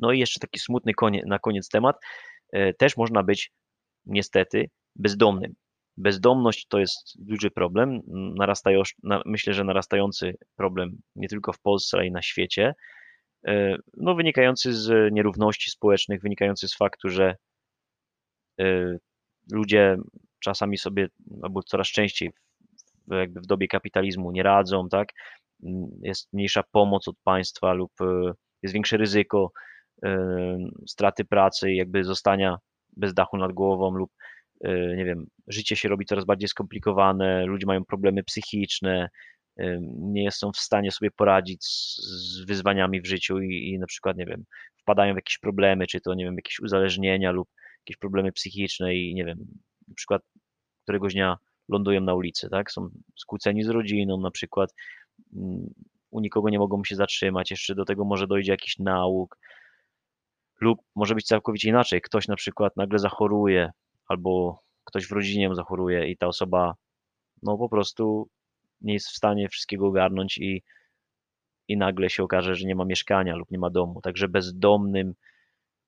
No 0.00 0.12
i 0.12 0.18
jeszcze 0.18 0.40
taki 0.40 0.60
smutny 0.60 0.94
konie, 0.94 1.22
na 1.26 1.38
koniec 1.38 1.68
temat. 1.68 1.96
Y, 2.56 2.74
też 2.78 2.96
można 2.96 3.22
być 3.22 3.52
niestety 4.06 4.70
bezdomnym. 4.96 5.54
Bezdomność 5.96 6.66
to 6.68 6.78
jest 6.78 7.14
duży 7.18 7.50
problem, 7.50 8.00
myślę, 9.26 9.54
że 9.54 9.64
narastający 9.64 10.36
problem 10.56 10.90
nie 11.16 11.28
tylko 11.28 11.52
w 11.52 11.60
Polsce, 11.60 11.96
ale 11.96 12.06
i 12.06 12.10
na 12.10 12.22
świecie. 12.22 12.74
Y, 13.48 13.76
no, 13.96 14.14
wynikający 14.14 14.74
z 14.74 15.12
nierówności 15.12 15.70
społecznych, 15.70 16.22
wynikający 16.22 16.68
z 16.68 16.76
faktu, 16.76 17.08
że 17.08 17.36
Y, 18.60 18.98
ludzie 19.52 19.96
czasami 20.40 20.78
sobie, 20.78 21.08
albo 21.42 21.62
coraz 21.62 21.88
częściej 21.88 22.30
jakby 23.08 23.40
w 23.40 23.46
dobie 23.46 23.68
kapitalizmu 23.68 24.32
nie 24.32 24.42
radzą, 24.42 24.88
tak? 24.88 25.08
Jest 26.02 26.32
mniejsza 26.32 26.62
pomoc 26.62 27.08
od 27.08 27.16
państwa 27.24 27.72
lub 27.72 27.92
jest 28.62 28.74
większe 28.74 28.96
ryzyko 28.96 29.52
straty 30.86 31.24
pracy 31.24 31.72
jakby 31.72 32.04
zostania 32.04 32.56
bez 32.96 33.14
dachu 33.14 33.36
nad 33.36 33.52
głową 33.52 33.90
lub 33.90 34.10
nie 34.96 35.04
wiem, 35.04 35.26
życie 35.46 35.76
się 35.76 35.88
robi 35.88 36.06
coraz 36.06 36.24
bardziej 36.24 36.48
skomplikowane, 36.48 37.46
ludzie 37.46 37.66
mają 37.66 37.84
problemy 37.84 38.22
psychiczne, 38.24 39.08
nie 39.98 40.32
są 40.32 40.52
w 40.52 40.56
stanie 40.56 40.92
sobie 40.92 41.10
poradzić 41.10 41.64
z, 41.64 41.96
z 41.96 42.44
wyzwaniami 42.44 43.00
w 43.00 43.06
życiu 43.06 43.40
i, 43.40 43.68
i 43.68 43.78
na 43.78 43.86
przykład, 43.86 44.16
nie 44.16 44.26
wiem, 44.26 44.44
wpadają 44.76 45.14
w 45.14 45.16
jakieś 45.16 45.38
problemy, 45.38 45.86
czy 45.86 46.00
to, 46.00 46.14
nie 46.14 46.24
wiem, 46.24 46.34
jakieś 46.34 46.60
uzależnienia 46.60 47.32
lub 47.32 47.48
jakieś 47.80 47.96
problemy 47.96 48.32
psychiczne 48.32 48.94
i 48.94 49.14
nie 49.14 49.24
wiem, 49.24 49.38
na 49.88 49.94
przykład 49.94 50.22
któregoś 50.82 51.12
dnia 51.12 51.36
lądują 51.68 52.00
na 52.00 52.14
ulicy, 52.14 52.48
tak? 52.50 52.72
Są 52.72 52.88
skłóceni 53.16 53.62
z 53.62 53.68
rodziną 53.68 54.20
na 54.20 54.30
przykład, 54.30 54.74
mm, 55.36 55.74
u 56.10 56.20
nikogo 56.20 56.48
nie 56.48 56.58
mogą 56.58 56.84
się 56.84 56.96
zatrzymać, 56.96 57.50
jeszcze 57.50 57.74
do 57.74 57.84
tego 57.84 58.04
może 58.04 58.26
dojdzie 58.26 58.52
jakiś 58.52 58.78
nauk, 58.78 59.38
lub 60.60 60.78
może 60.94 61.14
być 61.14 61.26
całkowicie 61.26 61.68
inaczej. 61.68 62.00
Ktoś 62.02 62.28
na 62.28 62.36
przykład 62.36 62.76
nagle 62.76 62.98
zachoruje, 62.98 63.70
albo 64.08 64.60
ktoś 64.84 65.06
w 65.06 65.12
rodzinie 65.12 65.54
zachoruje 65.54 66.08
i 66.08 66.16
ta 66.16 66.26
osoba 66.26 66.74
no 67.42 67.58
po 67.58 67.68
prostu 67.68 68.28
nie 68.80 68.92
jest 68.92 69.08
w 69.08 69.16
stanie 69.16 69.48
wszystkiego 69.48 69.86
ogarnąć 69.86 70.38
i, 70.38 70.62
i 71.68 71.76
nagle 71.76 72.10
się 72.10 72.22
okaże, 72.22 72.54
że 72.54 72.66
nie 72.66 72.74
ma 72.74 72.84
mieszkania 72.84 73.36
lub 73.36 73.50
nie 73.50 73.58
ma 73.58 73.70
domu. 73.70 74.00
Także 74.00 74.28
bezdomnym, 74.28 75.14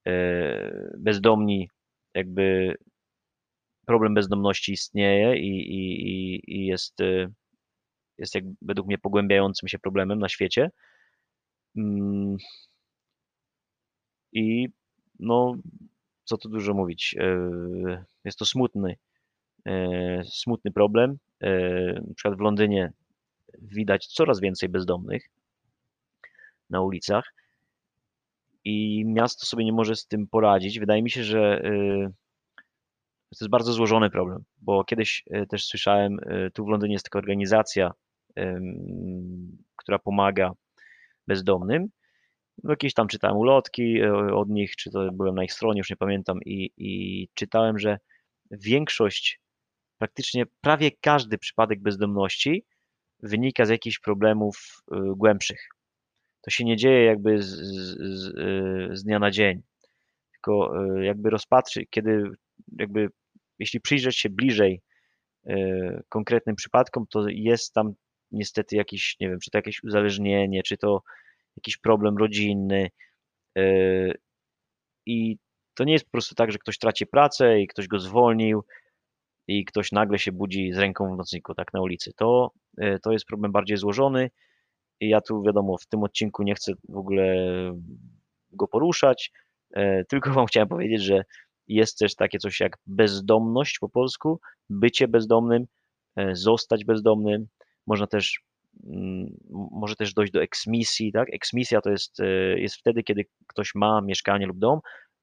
e, 0.06 0.92
bezdomni 0.98 1.70
jakby 2.14 2.74
problem 3.86 4.14
bezdomności 4.14 4.72
istnieje 4.72 5.36
i, 5.36 5.50
i, 5.74 6.40
i 6.46 6.66
jest, 6.66 7.00
y, 7.00 7.32
jest 8.18 8.34
jak 8.34 8.44
według 8.62 8.86
mnie 8.86 8.98
pogłębiającym 8.98 9.68
się 9.68 9.78
problemem 9.78 10.18
na 10.18 10.28
świecie. 10.28 10.70
I 14.32 14.68
no, 15.20 15.54
co 16.24 16.36
tu 16.38 16.48
dużo 16.48 16.74
mówić, 16.74 17.16
y, 17.18 18.04
jest 18.24 18.38
to 18.38 18.44
smutny, 18.44 18.96
y, 19.68 20.22
smutny 20.24 20.72
problem. 20.72 21.18
Na 22.08 22.14
przykład 22.14 22.38
w 22.38 22.40
Londynie 22.40 22.92
widać 23.58 24.06
coraz 24.06 24.40
więcej 24.40 24.68
bezdomnych 24.68 25.28
na 26.70 26.80
ulicach 26.80 27.34
i 28.64 29.04
miasto 29.06 29.46
sobie 29.46 29.64
nie 29.64 29.72
może 29.72 29.96
z 29.96 30.06
tym 30.06 30.26
poradzić. 30.26 30.78
Wydaje 30.78 31.02
mi 31.02 31.10
się, 31.10 31.24
że 31.24 31.60
to 33.30 33.36
jest 33.40 33.50
bardzo 33.50 33.72
złożony 33.72 34.10
problem, 34.10 34.44
bo 34.60 34.84
kiedyś 34.84 35.24
też 35.48 35.64
słyszałem, 35.66 36.18
tu 36.54 36.64
w 36.64 36.68
Londynie 36.68 36.92
jest 36.92 37.04
taka 37.04 37.18
organizacja, 37.18 37.92
która 39.76 39.98
pomaga 39.98 40.52
bezdomnym. 41.26 41.88
No, 42.62 42.70
jakieś 42.70 42.94
tam 42.94 43.08
czytałem 43.08 43.36
ulotki 43.36 44.02
od 44.34 44.48
nich, 44.48 44.76
czy 44.76 44.90
to 44.90 45.12
byłem 45.12 45.34
na 45.34 45.44
ich 45.44 45.52
stronie, 45.52 45.78
już 45.78 45.90
nie 45.90 45.96
pamiętam, 45.96 46.38
i, 46.44 46.70
i 46.76 47.28
czytałem, 47.34 47.78
że 47.78 47.98
większość, 48.50 49.40
praktycznie 49.98 50.44
prawie 50.60 50.90
każdy 51.00 51.38
przypadek 51.38 51.82
bezdomności 51.82 52.64
wynika 53.22 53.64
z 53.64 53.68
jakichś 53.68 53.98
problemów 53.98 54.82
głębszych. 55.16 55.68
To 56.40 56.50
się 56.50 56.64
nie 56.64 56.76
dzieje 56.76 57.04
jakby 57.04 57.42
z, 57.42 57.48
z, 57.48 58.32
z 58.98 59.04
dnia 59.04 59.18
na 59.18 59.30
dzień, 59.30 59.62
tylko 60.32 60.84
e, 60.84 61.04
jakby 61.04 61.30
rozpatrzy, 61.30 61.86
kiedy 61.90 62.22
jakby, 62.78 63.08
jeśli 63.58 63.80
przyjrzeć 63.80 64.18
się 64.18 64.30
bliżej 64.30 64.82
e, 65.46 66.02
konkretnym 66.08 66.56
przypadkom, 66.56 67.06
to 67.10 67.24
jest 67.28 67.72
tam 67.74 67.92
niestety 68.30 68.76
jakiś, 68.76 69.16
nie 69.20 69.28
wiem, 69.28 69.38
czy 69.40 69.50
to 69.50 69.58
jakieś 69.58 69.82
uzależnienie, 69.82 70.62
czy 70.62 70.76
to 70.76 71.02
jakiś 71.58 71.76
problem 71.76 72.16
rodzinny 72.16 72.90
e, 73.58 73.62
i 75.06 75.36
to 75.74 75.84
nie 75.84 75.92
jest 75.92 76.04
po 76.04 76.10
prostu 76.10 76.34
tak, 76.34 76.52
że 76.52 76.58
ktoś 76.58 76.78
traci 76.78 77.06
pracę 77.06 77.60
i 77.60 77.66
ktoś 77.66 77.88
go 77.88 77.98
zwolnił 77.98 78.64
i 79.48 79.64
ktoś 79.64 79.92
nagle 79.92 80.18
się 80.18 80.32
budzi 80.32 80.72
z 80.72 80.78
ręką 80.78 81.14
w 81.14 81.16
nocniku, 81.16 81.54
tak 81.54 81.72
na 81.72 81.80
ulicy. 81.80 82.12
To, 82.16 82.50
to 83.02 83.12
jest 83.12 83.24
problem 83.24 83.52
bardziej 83.52 83.76
złożony 83.76 84.30
i 85.00 85.08
ja 85.08 85.20
tu 85.20 85.42
wiadomo, 85.42 85.78
w 85.78 85.86
tym 85.86 86.02
odcinku 86.02 86.42
nie 86.42 86.54
chcę 86.54 86.72
w 86.88 86.96
ogóle 86.96 87.34
go 88.50 88.68
poruszać, 88.68 89.32
e, 89.74 90.04
tylko 90.10 90.30
Wam 90.32 90.46
chciałem 90.46 90.68
powiedzieć, 90.68 91.02
że 91.02 91.24
jest 91.66 91.98
też 91.98 92.14
takie 92.14 92.38
coś 92.38 92.60
jak 92.60 92.76
bezdomność 92.86 93.78
po 93.78 93.88
polsku, 93.88 94.40
bycie 94.70 95.08
bezdomnym, 95.08 95.66
e, 96.16 96.34
zostać 96.36 96.84
bezdomnym. 96.84 97.46
Można 97.86 98.06
też, 98.06 98.40
może 99.70 99.96
też 99.96 100.14
dojść 100.14 100.32
do 100.32 100.42
eksmisji, 100.42 101.12
tak? 101.12 101.34
Eksmisja 101.34 101.80
to 101.80 101.90
jest, 101.90 102.20
e, 102.20 102.26
jest 102.60 102.76
wtedy, 102.76 103.02
kiedy 103.02 103.24
ktoś 103.46 103.74
ma 103.74 104.00
mieszkanie 104.00 104.46
lub 104.46 104.58
dom, 104.58 104.80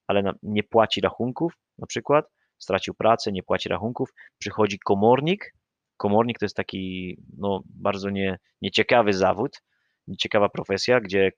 ale 0.07 0.33
nie 0.43 0.63
płaci 0.63 1.01
rachunków, 1.01 1.53
na 1.77 1.87
przykład, 1.87 2.25
stracił 2.57 2.93
pracę, 2.93 3.31
nie 3.31 3.43
płaci 3.43 3.69
rachunków, 3.69 4.09
przychodzi 4.37 4.79
komornik, 4.79 5.53
komornik 5.97 6.39
to 6.39 6.45
jest 6.45 6.55
taki 6.55 7.17
no, 7.37 7.61
bardzo 7.65 8.09
nie, 8.09 8.39
nieciekawy 8.61 9.13
zawód, 9.13 9.61
nieciekawa 10.07 10.49
profesja, 10.49 10.99
gdzie 11.01 11.31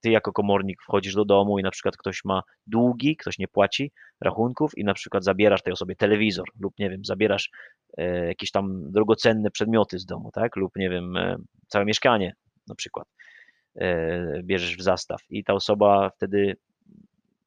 ty 0.00 0.10
jako 0.10 0.32
komornik 0.32 0.82
wchodzisz 0.82 1.14
do 1.14 1.24
domu 1.24 1.58
i 1.58 1.62
na 1.62 1.70
przykład 1.70 1.96
ktoś 1.96 2.24
ma 2.24 2.42
długi, 2.66 3.16
ktoś 3.16 3.38
nie 3.38 3.48
płaci 3.48 3.92
rachunków 4.20 4.78
i 4.78 4.84
na 4.84 4.94
przykład 4.94 5.24
zabierasz 5.24 5.62
tej 5.62 5.72
osobie 5.72 5.96
telewizor 5.96 6.46
lub 6.60 6.74
nie 6.78 6.90
wiem, 6.90 7.04
zabierasz 7.04 7.50
e, 7.96 8.26
jakieś 8.26 8.50
tam 8.50 8.92
drogocenne 8.92 9.50
przedmioty 9.50 9.98
z 9.98 10.06
domu, 10.06 10.30
tak? 10.32 10.56
Lub 10.56 10.76
nie 10.76 10.90
wiem, 10.90 11.16
e, 11.16 11.36
całe 11.68 11.84
mieszkanie 11.84 12.34
na 12.68 12.74
przykład 12.74 13.08
e, 13.76 14.42
bierzesz 14.42 14.76
w 14.76 14.82
zastaw 14.82 15.20
i 15.30 15.44
ta 15.44 15.54
osoba 15.54 16.10
wtedy 16.10 16.56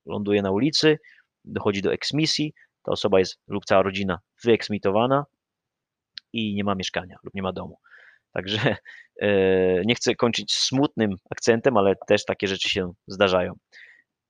ląduje 0.05 0.41
na 0.41 0.51
ulicy, 0.51 0.99
dochodzi 1.45 1.81
do 1.81 1.93
eksmisji, 1.93 2.53
ta 2.83 2.91
osoba 2.91 3.19
jest 3.19 3.39
lub 3.47 3.65
cała 3.65 3.81
rodzina 3.81 4.19
wyeksmitowana 4.43 5.25
i 6.33 6.55
nie 6.55 6.63
ma 6.63 6.75
mieszkania 6.75 7.17
lub 7.23 7.33
nie 7.33 7.41
ma 7.41 7.53
domu. 7.53 7.77
Także 8.33 8.75
e, 9.21 9.81
nie 9.85 9.95
chcę 9.95 10.15
kończyć 10.15 10.53
smutnym 10.53 11.15
akcentem, 11.29 11.77
ale 11.77 11.95
też 12.07 12.25
takie 12.25 12.47
rzeczy 12.47 12.69
się 12.69 12.93
zdarzają. 13.07 13.53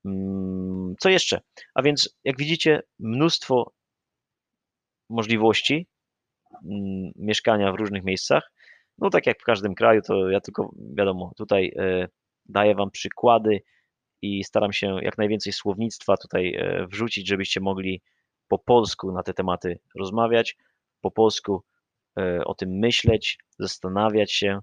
Mm, 0.05 0.95
co 0.99 1.09
jeszcze? 1.09 1.41
A 1.75 1.81
więc, 1.81 2.15
jak 2.23 2.37
widzicie, 2.37 2.81
mnóstwo 2.99 3.71
możliwości 5.09 5.87
mm, 6.51 7.11
mieszkania 7.15 7.71
w 7.71 7.75
różnych 7.75 8.03
miejscach. 8.03 8.51
No, 8.97 9.09
tak 9.09 9.27
jak 9.27 9.41
w 9.41 9.43
każdym 9.43 9.75
kraju, 9.75 10.01
to 10.01 10.29
ja 10.29 10.41
tylko, 10.41 10.71
wiadomo, 10.97 11.31
tutaj 11.37 11.73
e, 11.77 12.07
daję 12.45 12.75
Wam 12.75 12.91
przykłady 12.91 13.61
i 14.21 14.43
staram 14.43 14.73
się 14.73 14.97
jak 15.01 15.17
najwięcej 15.17 15.53
słownictwa 15.53 16.17
tutaj 16.17 16.55
e, 16.55 16.87
wrzucić, 16.87 17.27
żebyście 17.27 17.59
mogli 17.59 18.01
po 18.47 18.59
polsku 18.59 19.11
na 19.11 19.23
te 19.23 19.33
tematy 19.33 19.79
rozmawiać, 19.95 20.57
po 21.01 21.11
polsku 21.11 21.63
o 22.45 22.53
tym 22.55 22.69
myśleć, 22.69 23.37
zastanawiać 23.59 24.33
się, 24.33 24.59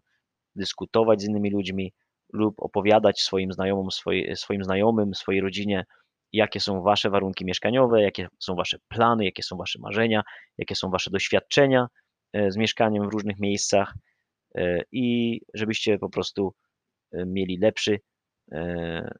dyskutować 0.57 1.22
z 1.22 1.28
innymi 1.28 1.51
ludźmi 1.51 1.92
lub 2.32 2.55
opowiadać 2.59 3.20
swoim 3.20 3.53
znajomym, 3.53 3.90
swoi, 3.90 4.36
swoim 4.36 4.64
znajomym, 4.64 5.14
swojej 5.14 5.40
rodzinie, 5.40 5.84
jakie 6.32 6.61
są 6.61 6.82
Wasze 6.82 7.11
warunki 7.11 7.44
mieszkaniowe, 7.44 8.03
jakie 8.03 8.28
są 8.38 8.55
Wasze 8.55 8.78
plany, 8.88 9.24
jakie 9.24 9.42
są 9.42 9.57
Wasze 9.57 9.78
marzenia, 9.78 10.22
jakie 10.59 10.74
są 10.74 10.90
Wasze 10.90 11.11
doświadczenia 11.11 11.86
e, 12.32 12.51
z 12.51 12.57
mieszkaniem 12.57 13.09
w 13.09 13.12
różnych 13.12 13.38
miejscach 13.38 13.94
i 14.92 15.40
żebyście 15.55 15.98
po 15.98 16.11
prostu 16.11 16.55
mieli 17.12 17.59
lepszy 17.59 18.01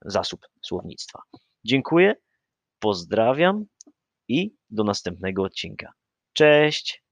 zasób 0.05 0.41
słownictwa. 0.63 1.23
Dziękuję, 1.65 2.15
pozdrawiam 2.79 3.65
i 4.29 4.55
do 4.71 4.85
następnego 4.85 5.43
odcinka. 5.43 5.93
Cześć! 6.33 7.03